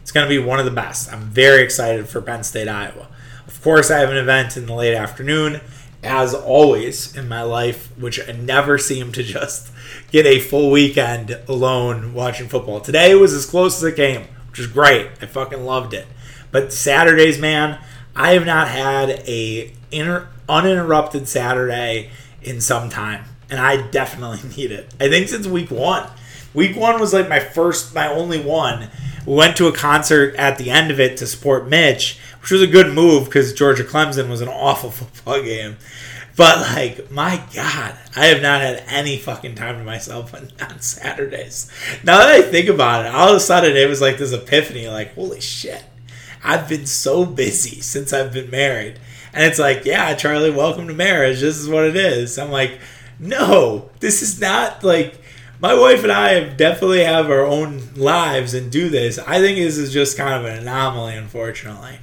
It's 0.00 0.10
going 0.10 0.26
to 0.26 0.28
be 0.28 0.38
one 0.38 0.58
of 0.58 0.64
the 0.64 0.70
best. 0.70 1.12
I'm 1.12 1.24
very 1.24 1.62
excited 1.62 2.08
for 2.08 2.22
Penn 2.22 2.42
State, 2.42 2.68
Iowa. 2.68 3.08
Of 3.46 3.62
course, 3.62 3.90
I 3.90 3.98
have 3.98 4.10
an 4.10 4.16
event 4.16 4.56
in 4.56 4.66
the 4.66 4.74
late 4.74 4.94
afternoon, 4.94 5.60
as 6.06 6.32
always 6.34 7.14
in 7.16 7.28
my 7.28 7.42
life, 7.42 7.90
which 7.98 8.20
I 8.26 8.32
never 8.32 8.78
seem 8.78 9.12
to 9.12 9.22
just 9.22 9.70
get 10.10 10.24
a 10.24 10.40
full 10.40 10.70
weekend 10.70 11.38
alone 11.48 12.14
watching 12.14 12.48
football. 12.48 12.80
Today 12.80 13.14
was 13.14 13.34
as 13.34 13.44
close 13.44 13.76
as 13.76 13.82
it 13.82 13.96
came, 13.96 14.22
which 14.50 14.60
is 14.60 14.66
great. 14.66 15.08
I 15.20 15.26
fucking 15.26 15.64
loved 15.64 15.92
it. 15.92 16.06
But 16.52 16.72
Saturdays, 16.72 17.38
man, 17.38 17.78
I 18.14 18.30
have 18.32 18.46
not 18.46 18.68
had 18.68 19.10
a 19.10 19.72
inter- 19.90 20.28
uninterrupted 20.48 21.28
Saturday 21.28 22.10
in 22.42 22.60
some 22.60 22.88
time 22.88 23.24
and 23.50 23.60
I 23.60 23.88
definitely 23.88 24.48
need 24.56 24.72
it. 24.72 24.92
I 25.00 25.08
think 25.08 25.28
since 25.28 25.46
week 25.46 25.70
one. 25.70 26.08
Week 26.54 26.76
one 26.76 26.98
was 27.00 27.12
like 27.12 27.28
my 27.28 27.40
first, 27.40 27.94
my 27.94 28.08
only 28.08 28.40
one. 28.40 28.88
We 29.26 29.34
went 29.34 29.56
to 29.58 29.66
a 29.66 29.72
concert 29.72 30.34
at 30.36 30.56
the 30.56 30.70
end 30.70 30.90
of 30.90 30.98
it 31.00 31.16
to 31.18 31.26
support 31.26 31.68
Mitch, 31.68 32.18
which 32.46 32.52
was 32.52 32.62
a 32.62 32.66
good 32.68 32.94
move 32.94 33.24
because 33.24 33.52
Georgia 33.52 33.82
Clemson 33.82 34.30
was 34.30 34.40
an 34.40 34.46
awful 34.46 34.88
football 34.92 35.42
game. 35.42 35.76
But 36.36 36.60
like, 36.60 37.10
my 37.10 37.42
God, 37.52 37.98
I 38.14 38.26
have 38.26 38.40
not 38.40 38.60
had 38.60 38.84
any 38.86 39.18
fucking 39.18 39.56
time 39.56 39.78
to 39.78 39.84
myself 39.84 40.32
on, 40.32 40.50
on 40.60 40.78
Saturdays. 40.78 41.68
Now 42.04 42.18
that 42.18 42.28
I 42.28 42.42
think 42.42 42.68
about 42.68 43.04
it, 43.04 43.12
all 43.12 43.30
of 43.30 43.36
a 43.36 43.40
sudden 43.40 43.76
it 43.76 43.88
was 43.88 44.00
like 44.00 44.18
this 44.18 44.32
epiphany, 44.32 44.86
like, 44.86 45.16
holy 45.16 45.40
shit, 45.40 45.82
I've 46.44 46.68
been 46.68 46.86
so 46.86 47.26
busy 47.26 47.80
since 47.80 48.12
I've 48.12 48.32
been 48.32 48.48
married. 48.48 49.00
And 49.32 49.42
it's 49.42 49.58
like, 49.58 49.84
yeah, 49.84 50.14
Charlie, 50.14 50.52
welcome 50.52 50.86
to 50.86 50.94
marriage. 50.94 51.40
This 51.40 51.56
is 51.56 51.68
what 51.68 51.82
it 51.82 51.96
is. 51.96 52.38
I'm 52.38 52.52
like, 52.52 52.78
no, 53.18 53.90
this 53.98 54.22
is 54.22 54.40
not 54.40 54.84
like 54.84 55.20
my 55.58 55.74
wife 55.74 56.04
and 56.04 56.12
I 56.12 56.44
definitely 56.44 57.02
have 57.02 57.28
our 57.28 57.44
own 57.44 57.92
lives 57.96 58.54
and 58.54 58.70
do 58.70 58.88
this. 58.88 59.18
I 59.18 59.40
think 59.40 59.58
this 59.58 59.78
is 59.78 59.92
just 59.92 60.16
kind 60.16 60.34
of 60.34 60.44
an 60.44 60.58
anomaly, 60.58 61.16
unfortunately. 61.16 61.98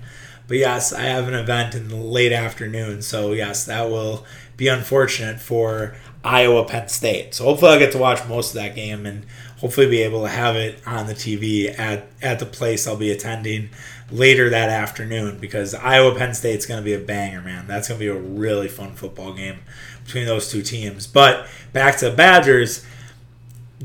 But 0.48 0.58
yes, 0.58 0.92
I 0.92 1.04
have 1.04 1.28
an 1.28 1.34
event 1.34 1.76
in 1.76 1.88
the 1.88 1.96
late 1.96 2.32
afternoon. 2.32 3.02
So, 3.02 3.34
yes, 3.34 3.66
that 3.66 3.90
will 3.90 4.26
be 4.58 4.68
unfortunate 4.68 5.40
for 5.40 5.96
Iowa 6.24 6.66
Penn 6.66 6.90
State. 6.90 7.34
So, 7.34 7.46
hopefully, 7.46 7.72
I'll 7.72 7.80
get 7.80 7.92
to 7.94 7.98
watch 7.98 8.28
most 8.28 8.50
of 8.50 8.56
that 8.56 8.76
game 8.76 9.06
and 9.06 9.26
hopefully 9.58 9.88
be 9.88 10.02
able 10.02 10.24
to 10.24 10.30
have 10.30 10.56
it 10.56 10.82
on 10.86 11.08
the 11.08 11.14
TV 11.14 11.78
at, 11.80 12.08
at 12.22 12.40
the 12.40 12.46
place 12.46 12.86
I'll 12.86 12.98
be 12.98 13.12
attending 13.12 13.70
later 14.12 14.50
that 14.50 14.70
afternoon 14.70 15.40
because 15.40 15.74
Iowa 15.74 16.16
Penn 16.16 16.34
State's 16.34 16.66
going 16.66 16.82
to 16.82 16.86
be 16.86 16.94
a 16.94 17.00
banger, 17.00 17.42
man. 17.42 17.66
That's 17.68 17.88
going 17.88 18.00
to 18.00 18.06
be 18.06 18.10
a 18.10 18.20
really 18.20 18.68
fun 18.68 18.94
football 18.96 19.34
game 19.34 19.60
between 20.04 20.26
those 20.26 20.52
two 20.52 20.62
teams. 20.62 21.08
But 21.08 21.48
back 21.72 21.98
to 21.98 22.10
the 22.10 22.16
Badgers, 22.16 22.86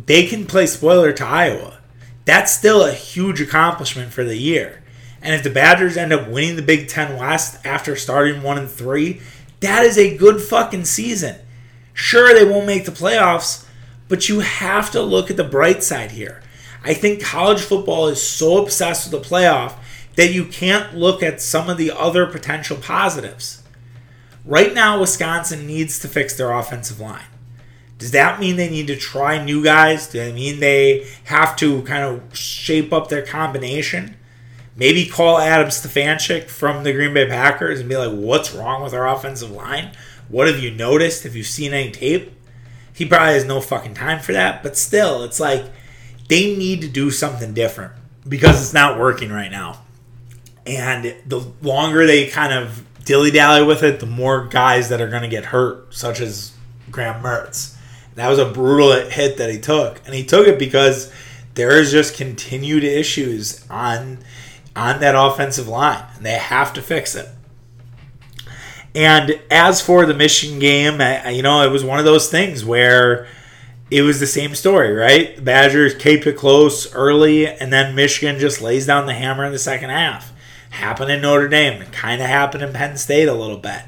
they 0.06 0.26
can 0.26 0.46
play 0.46 0.66
spoiler 0.66 1.12
to 1.12 1.24
Iowa. 1.24 1.78
That's 2.24 2.52
still 2.52 2.84
a 2.84 2.92
huge 2.92 3.40
accomplishment 3.40 4.12
for 4.12 4.24
the 4.24 4.36
year. 4.36 4.82
And 5.22 5.34
if 5.34 5.42
the 5.42 5.50
Badgers 5.50 5.96
end 5.96 6.12
up 6.12 6.28
winning 6.28 6.56
the 6.56 6.62
Big 6.62 6.88
Ten 6.88 7.18
West 7.18 7.64
after 7.66 7.96
starting 7.96 8.42
one 8.42 8.58
and 8.58 8.70
three, 8.70 9.20
that 9.60 9.84
is 9.84 9.98
a 9.98 10.16
good 10.16 10.40
fucking 10.40 10.84
season. 10.84 11.36
Sure, 11.92 12.32
they 12.32 12.44
won't 12.44 12.66
make 12.66 12.84
the 12.84 12.92
playoffs, 12.92 13.66
but 14.08 14.28
you 14.28 14.40
have 14.40 14.90
to 14.92 15.02
look 15.02 15.30
at 15.30 15.36
the 15.36 15.44
bright 15.44 15.82
side 15.82 16.12
here. 16.12 16.42
I 16.84 16.94
think 16.94 17.22
college 17.22 17.60
football 17.60 18.06
is 18.06 18.22
so 18.22 18.62
obsessed 18.62 19.10
with 19.10 19.22
the 19.22 19.28
playoff 19.28 19.74
that 20.14 20.32
you 20.32 20.44
can't 20.44 20.96
look 20.96 21.22
at 21.22 21.40
some 21.40 21.68
of 21.68 21.76
the 21.76 21.90
other 21.90 22.26
potential 22.26 22.76
positives. 22.76 23.62
Right 24.44 24.72
now, 24.72 25.00
Wisconsin 25.00 25.66
needs 25.66 25.98
to 26.00 26.08
fix 26.08 26.36
their 26.36 26.52
offensive 26.52 27.00
line. 27.00 27.26
Does 27.98 28.12
that 28.12 28.38
mean 28.38 28.56
they 28.56 28.70
need 28.70 28.86
to 28.86 28.96
try 28.96 29.42
new 29.44 29.62
guys? 29.62 30.06
Does 30.06 30.26
that 30.26 30.34
mean 30.34 30.60
they 30.60 31.06
have 31.24 31.56
to 31.56 31.82
kind 31.82 32.04
of 32.04 32.36
shape 32.36 32.92
up 32.92 33.08
their 33.08 33.26
combination? 33.26 34.16
Maybe 34.78 35.06
call 35.06 35.38
Adam 35.38 35.68
Stefanczyk 35.68 36.44
from 36.44 36.84
the 36.84 36.92
Green 36.92 37.12
Bay 37.12 37.26
Packers 37.26 37.80
and 37.80 37.88
be 37.88 37.96
like, 37.96 38.12
what's 38.12 38.54
wrong 38.54 38.82
with 38.82 38.94
our 38.94 39.08
offensive 39.08 39.50
line? 39.50 39.90
What 40.28 40.46
have 40.46 40.60
you 40.60 40.70
noticed? 40.70 41.24
Have 41.24 41.34
you 41.34 41.42
seen 41.42 41.74
any 41.74 41.90
tape? 41.90 42.32
He 42.92 43.04
probably 43.04 43.34
has 43.34 43.44
no 43.44 43.60
fucking 43.60 43.94
time 43.94 44.20
for 44.20 44.32
that, 44.32 44.62
but 44.62 44.76
still, 44.76 45.24
it's 45.24 45.40
like 45.40 45.64
they 46.28 46.56
need 46.56 46.80
to 46.82 46.88
do 46.88 47.10
something 47.10 47.54
different 47.54 47.92
because 48.28 48.60
it's 48.60 48.72
not 48.72 48.98
working 48.98 49.30
right 49.30 49.50
now. 49.50 49.82
And 50.64 51.16
the 51.26 51.44
longer 51.60 52.06
they 52.06 52.28
kind 52.28 52.52
of 52.52 52.84
dilly 53.04 53.30
dally 53.32 53.66
with 53.66 53.82
it, 53.82 53.98
the 53.98 54.06
more 54.06 54.46
guys 54.46 54.90
that 54.90 55.00
are 55.00 55.08
going 55.08 55.22
to 55.22 55.28
get 55.28 55.46
hurt, 55.46 55.92
such 55.92 56.20
as 56.20 56.52
Graham 56.90 57.22
Mertz. 57.22 57.74
That 58.14 58.28
was 58.28 58.38
a 58.38 58.44
brutal 58.50 58.92
hit 59.08 59.38
that 59.38 59.50
he 59.50 59.58
took, 59.58 60.00
and 60.04 60.14
he 60.14 60.24
took 60.24 60.46
it 60.46 60.58
because 60.58 61.12
there 61.54 61.80
is 61.80 61.90
just 61.90 62.16
continued 62.16 62.84
issues 62.84 63.64
on 63.70 64.18
on 64.78 65.00
that 65.00 65.14
offensive 65.16 65.66
line, 65.66 66.04
and 66.16 66.24
they 66.24 66.32
have 66.32 66.72
to 66.74 66.82
fix 66.82 67.14
it. 67.14 67.28
And 68.94 69.40
as 69.50 69.80
for 69.80 70.06
the 70.06 70.14
Michigan 70.14 70.58
game, 70.58 71.00
you 71.34 71.42
know, 71.42 71.62
it 71.62 71.70
was 71.70 71.84
one 71.84 71.98
of 71.98 72.04
those 72.04 72.30
things 72.30 72.64
where 72.64 73.26
it 73.90 74.02
was 74.02 74.20
the 74.20 74.26
same 74.26 74.54
story, 74.54 74.92
right? 74.92 75.36
The 75.36 75.42
Badgers 75.42 75.94
keep 75.94 76.26
it 76.26 76.36
close 76.36 76.92
early, 76.94 77.46
and 77.46 77.72
then 77.72 77.94
Michigan 77.94 78.38
just 78.38 78.60
lays 78.60 78.86
down 78.86 79.06
the 79.06 79.14
hammer 79.14 79.44
in 79.44 79.52
the 79.52 79.58
second 79.58 79.90
half. 79.90 80.32
Happened 80.70 81.10
in 81.10 81.22
Notre 81.22 81.48
Dame. 81.48 81.84
Kind 81.90 82.20
of 82.20 82.28
happened 82.28 82.62
in 82.62 82.72
Penn 82.72 82.96
State 82.96 83.28
a 83.28 83.34
little 83.34 83.56
bit. 83.56 83.82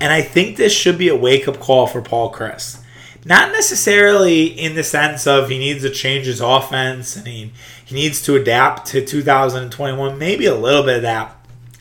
And 0.00 0.12
I 0.12 0.22
think 0.22 0.56
this 0.56 0.72
should 0.72 0.98
be 0.98 1.08
a 1.08 1.16
wake 1.16 1.48
up 1.48 1.58
call 1.58 1.86
for 1.86 2.02
Paul 2.02 2.32
Chryst. 2.32 2.82
Not 3.24 3.52
necessarily 3.52 4.46
in 4.46 4.74
the 4.74 4.84
sense 4.84 5.26
of 5.26 5.48
he 5.48 5.58
needs 5.58 5.82
to 5.82 5.90
change 5.90 6.26
his 6.26 6.40
offense 6.40 7.16
and 7.16 7.26
he, 7.26 7.52
he 7.84 7.94
needs 7.94 8.22
to 8.22 8.36
adapt 8.36 8.86
to 8.88 9.04
2021, 9.04 10.18
maybe 10.18 10.46
a 10.46 10.54
little 10.54 10.82
bit 10.82 10.96
of 10.96 11.02
that. 11.02 11.36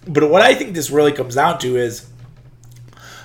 But 0.07 0.29
what 0.29 0.41
I 0.41 0.55
think 0.55 0.73
this 0.73 0.89
really 0.89 1.11
comes 1.11 1.35
down 1.35 1.59
to 1.59 1.77
is 1.77 2.07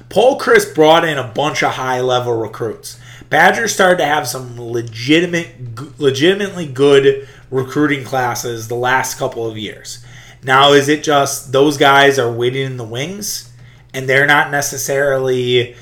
Paul 0.08 0.38
Chryst 0.38 0.74
brought 0.74 1.04
in 1.04 1.16
a 1.16 1.28
bunch 1.28 1.62
of 1.62 1.72
high 1.72 2.00
level 2.00 2.36
recruits. 2.36 3.00
Badgers 3.30 3.72
started 3.72 3.96
to 3.98 4.04
have 4.04 4.28
some 4.28 4.60
legitimate, 4.60 5.98
legitimately 5.98 6.66
good 6.66 7.26
recruiting 7.50 8.04
classes 8.04 8.68
the 8.68 8.74
last 8.74 9.18
couple 9.18 9.46
of 9.46 9.56
years. 9.56 10.04
Now, 10.42 10.72
is 10.72 10.88
it 10.88 11.02
just 11.02 11.52
those 11.52 11.78
guys 11.78 12.18
are 12.18 12.30
waiting 12.30 12.66
in 12.66 12.76
the 12.76 12.84
wings 12.84 13.52
and 13.94 14.08
they're 14.08 14.26
not 14.26 14.50
necessarily 14.50 15.76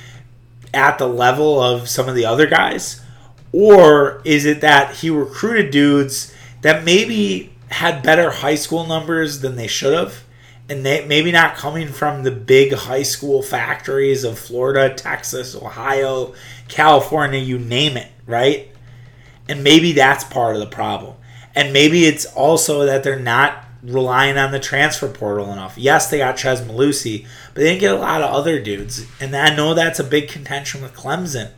at 0.73 0.99
the 0.99 1.07
level 1.07 1.61
of 1.61 1.89
some 1.89 2.09
of 2.09 2.15
the 2.15 2.25
other 2.25 2.47
guys? 2.47 3.01
Or 3.53 4.23
is 4.25 4.45
it 4.45 4.61
that 4.61 4.97
he 4.97 5.11
recruited 5.11 5.71
dudes 5.71 6.35
that 6.63 6.85
maybe 6.85 7.53
had 7.71 8.03
better 8.03 8.31
high 8.31 8.55
school 8.55 8.87
numbers 8.87 9.41
than 9.41 9.57
they 9.57 9.67
should 9.67 9.93
have? 9.93 10.25
And 10.69 10.87
they, 10.87 11.05
maybe 11.05 11.33
not 11.33 11.57
coming 11.57 11.89
from 11.89 12.23
the 12.23 12.31
big 12.31 12.73
high 12.73 13.03
school 13.03 13.43
factories 13.43 14.23
of 14.23 14.39
Florida, 14.39 14.95
Texas, 14.95 15.57
Ohio, 15.57 16.35
California, 16.69 17.41
you 17.41 17.59
name 17.59 17.97
it, 17.97 18.11
right? 18.25 18.69
And 19.49 19.65
maybe 19.65 19.93
that's 19.93 20.23
part 20.23 20.55
of 20.55 20.61
the 20.61 20.69
problem. 20.69 21.17
And 21.57 21.73
maybe 21.73 22.05
it's 22.05 22.25
also 22.25 22.87
that 22.87 23.03
they're 23.03 23.19
not 23.19 23.65
relying 23.83 24.37
on 24.37 24.53
the 24.53 24.61
transfer 24.61 25.09
portal 25.09 25.53
enough. 25.53 25.79
Yes, 25.79 26.11
they 26.11 26.19
got 26.19 26.39
Chez 26.39 26.61
Mellusi, 26.63 27.27
but 27.55 27.61
they 27.61 27.71
didn't 27.71 27.81
get 27.81 27.95
a 27.95 27.99
lot 27.99 28.23
of 28.23 28.33
other 28.33 28.61
dudes. 28.61 29.07
And 29.21 29.35
I 29.35 29.55
know 29.55 29.75
that's 29.75 29.99
a 29.99 30.05
big 30.05 30.29
contention 30.29 30.83
with 30.83 30.95
Clemson. 30.95 31.51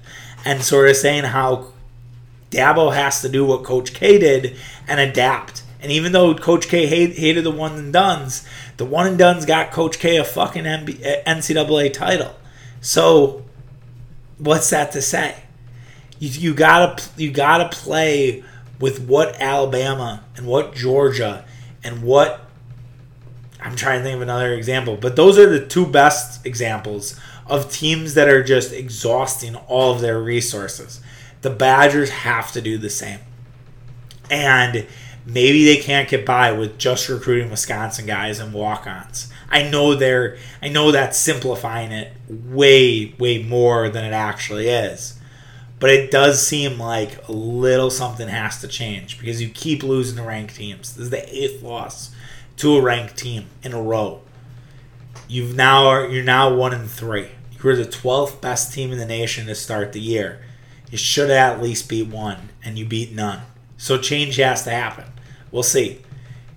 And 0.45 0.63
sort 0.63 0.89
of 0.89 0.97
saying 0.97 1.25
how 1.25 1.73
Dabo 2.51 2.95
has 2.95 3.23
to 3.23 3.29
do 3.29 3.45
what 3.45 3.65
Coach 3.65 3.95
K 3.95 4.19
did 4.19 4.57
and 4.87 5.01
adapt. 5.01 5.63
And 5.81 5.91
even 5.91 6.13
though 6.13 6.35
Coach 6.35 6.69
K 6.69 6.87
hate, 6.87 7.17
hated 7.17 7.45
the 7.45 7.51
one 7.51 7.73
and 7.77 7.93
dones, 7.93 8.47
the 8.77 8.85
one 8.85 9.07
and 9.07 9.19
dones 9.19 9.47
got 9.47 9.73
Coach 9.73 9.99
K 9.99 10.17
a 10.17 10.25
fucking 10.25 10.65
NCAA 10.65 11.93
title. 11.93 12.35
So, 12.81 13.45
what's 14.39 14.71
that 14.71 14.93
to 14.93 15.03
say? 15.03 15.43
You, 16.19 16.29
you 16.29 16.55
gotta 16.55 17.03
you 17.17 17.31
gotta 17.31 17.69
play 17.69 18.45
with 18.79 19.07
what 19.07 19.41
Alabama 19.41 20.25
and 20.37 20.47
what 20.47 20.75
Georgia 20.75 21.45
and 21.85 22.03
what 22.03 22.47
I'm 23.61 23.77
trying 23.77 24.01
to 24.01 24.05
think 24.05 24.17
of 24.17 24.23
another 24.23 24.55
example, 24.55 24.97
but 24.97 25.17
those 25.17 25.39
are 25.39 25.49
the 25.49 25.65
two 25.65 25.87
best 25.87 26.45
examples 26.45 27.19
of 27.47 27.71
teams 27.71 28.15
that 28.15 28.29
are 28.29 28.43
just 28.43 28.73
exhausting 28.73 29.55
all 29.55 29.93
of 29.93 30.01
their 30.01 30.21
resources. 30.21 31.01
The 31.43 31.51
Badgers 31.51 32.11
have 32.11 32.53
to 32.53 32.61
do 32.61 32.79
the 32.79 32.91
same. 32.91 33.21
And 34.31 34.87
maybe 35.27 35.65
they 35.65 35.77
can't 35.77 36.09
get 36.09 36.25
by 36.25 36.53
with 36.53 36.79
just 36.79 37.09
recruiting 37.09 37.51
Wisconsin 37.51 38.07
guys 38.07 38.39
and 38.39 38.53
walk-ons. 38.53 39.31
I 39.51 39.69
know 39.69 39.95
they're 39.95 40.39
I 40.63 40.69
know 40.69 40.91
that's 40.91 41.19
simplifying 41.19 41.93
it 41.93 42.15
way 42.29 43.15
way 43.19 43.43
more 43.43 43.91
than 43.91 44.05
it 44.05 44.15
actually 44.15 44.69
is. 44.69 45.19
But 45.83 45.91
it 45.91 46.13
does 46.13 46.47
seem 46.47 46.79
like 46.79 47.27
a 47.27 47.33
little 47.33 47.91
something 47.91 48.29
has 48.29 48.61
to 48.61 48.69
change 48.69 49.19
because 49.19 49.43
you 49.43 49.49
keep 49.49 49.83
losing 49.83 50.17
to 50.17 50.23
ranked 50.23 50.55
teams. 50.55 50.95
This 50.95 51.07
is 51.07 51.11
the 51.11 51.29
eighth 51.37 51.61
loss 51.61 52.15
to 52.59 52.77
a 52.77 52.81
ranked 52.81 53.17
team 53.17 53.47
in 53.65 53.73
a 53.73 53.83
row. 53.83 54.21
You've 55.27 55.57
now 55.57 56.07
you're 56.07 56.23
now 56.23 56.55
one 56.55 56.73
in 56.73 56.87
three. 56.87 57.31
You 57.51 57.59
were 57.65 57.75
the 57.75 57.85
twelfth 57.85 58.41
best 58.41 58.73
team 58.73 58.93
in 58.93 58.99
the 58.99 59.05
nation 59.05 59.49
to 59.49 59.57
start 59.57 59.93
the 59.93 59.99
year. 59.99 60.45
You 60.89 60.99
should 60.99 61.31
at 61.31 61.61
least 61.61 61.89
beat 61.89 62.07
one, 62.07 62.51
and 62.63 62.79
you 62.79 62.87
beat 62.87 63.11
none. 63.11 63.41
So 63.77 63.99
change 63.99 64.37
has 64.37 64.63
to 64.63 64.71
happen. 64.71 65.07
We'll 65.51 65.65
see. 65.65 66.03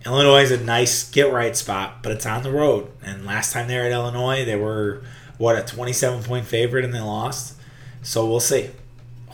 Illinois 0.06 0.44
is 0.44 0.52
a 0.52 0.64
nice 0.64 1.10
get 1.10 1.34
right 1.34 1.58
spot, 1.58 2.04
but 2.04 2.12
it's 2.12 2.28
on 2.28 2.44
the 2.44 2.52
road. 2.52 2.92
And 3.04 3.26
last 3.26 3.54
time 3.54 3.68
they 3.68 3.76
were 3.76 3.86
at 3.86 3.92
Illinois, 3.92 4.46
they 4.46 4.56
were 4.56 5.02
what 5.40 5.58
a 5.58 5.64
27 5.64 6.22
point 6.22 6.46
favorite 6.46 6.86
and 6.86 6.94
they 6.94 7.02
lost. 7.02 7.58
So 8.04 8.28
we'll 8.28 8.40
see. 8.40 8.70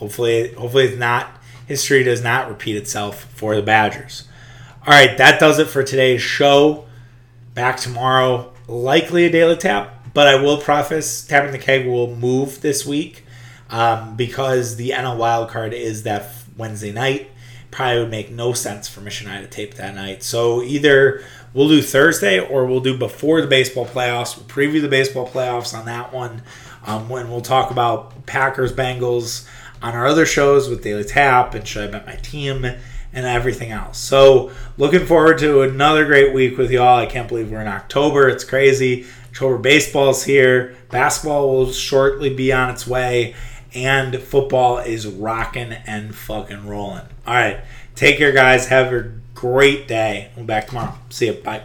Hopefully, 0.01 0.51
hopefully 0.53 0.85
it's 0.85 0.97
not 0.97 1.29
history 1.67 2.03
does 2.03 2.23
not 2.23 2.49
repeat 2.49 2.75
itself 2.75 3.25
for 3.35 3.55
the 3.55 3.61
Badgers. 3.61 4.27
All 4.87 4.93
right, 4.93 5.15
that 5.19 5.39
does 5.39 5.59
it 5.59 5.67
for 5.67 5.83
today's 5.83 6.23
show. 6.23 6.85
Back 7.53 7.77
tomorrow, 7.77 8.51
likely 8.67 9.25
a 9.25 9.29
daily 9.29 9.57
tap, 9.57 10.07
but 10.15 10.27
I 10.27 10.41
will 10.41 10.57
preface 10.57 11.23
tapping 11.23 11.51
the 11.51 11.59
keg 11.59 11.85
will 11.85 12.15
move 12.15 12.61
this 12.61 12.83
week 12.83 13.25
um, 13.69 14.15
because 14.15 14.75
the 14.77 14.89
NL 14.89 15.17
wildcard 15.17 15.73
is 15.73 16.01
that 16.01 16.33
Wednesday 16.57 16.91
night. 16.91 17.29
Probably 17.69 17.99
would 17.99 18.09
make 18.09 18.31
no 18.31 18.53
sense 18.53 18.89
for 18.89 19.01
Mission 19.01 19.29
Eye 19.29 19.41
to 19.41 19.47
tape 19.47 19.75
that 19.75 19.93
night. 19.93 20.23
So 20.23 20.63
either 20.63 21.23
we'll 21.53 21.69
do 21.69 21.83
Thursday 21.83 22.39
or 22.39 22.65
we'll 22.65 22.79
do 22.79 22.97
before 22.97 23.39
the 23.39 23.47
baseball 23.47 23.85
playoffs. 23.85 24.35
We'll 24.35 24.47
preview 24.47 24.81
the 24.81 24.89
baseball 24.89 25.27
playoffs 25.27 25.77
on 25.77 25.85
that 25.85 26.11
one 26.11 26.41
um, 26.87 27.07
when 27.07 27.29
we'll 27.29 27.41
talk 27.41 27.69
about 27.69 28.25
Packers 28.25 28.73
Bengals 28.73 29.47
on 29.81 29.95
our 29.95 30.05
other 30.05 30.25
shows 30.25 30.69
with 30.69 30.83
Daily 30.83 31.03
Tap 31.03 31.53
and 31.53 31.67
Should 31.67 31.89
I 31.89 31.91
Bet 31.91 32.05
My 32.05 32.15
Team 32.15 32.65
and 33.13 33.25
everything 33.25 33.71
else. 33.71 33.97
So, 33.97 34.51
looking 34.77 35.05
forward 35.05 35.37
to 35.39 35.61
another 35.61 36.05
great 36.05 36.33
week 36.33 36.57
with 36.57 36.71
y'all. 36.71 36.97
I 36.99 37.05
can't 37.05 37.27
believe 37.27 37.51
we're 37.51 37.61
in 37.61 37.67
October. 37.67 38.29
It's 38.29 38.43
crazy. 38.43 39.05
October 39.29 39.57
baseball's 39.57 40.23
here. 40.23 40.75
Basketball 40.89 41.49
will 41.49 41.71
shortly 41.71 42.33
be 42.33 42.51
on 42.53 42.69
its 42.69 42.87
way. 42.87 43.35
And 43.73 44.19
football 44.19 44.79
is 44.79 45.07
rocking 45.07 45.71
and 45.71 46.13
fucking 46.13 46.67
rolling. 46.67 47.05
All 47.25 47.33
right. 47.33 47.61
Take 47.95 48.17
care, 48.17 48.33
guys. 48.33 48.67
Have 48.67 48.91
a 48.93 49.11
great 49.33 49.87
day. 49.87 50.29
We'll 50.35 50.43
be 50.43 50.47
back 50.47 50.67
tomorrow. 50.67 50.95
See 51.09 51.27
you. 51.27 51.33
Bye. 51.33 51.63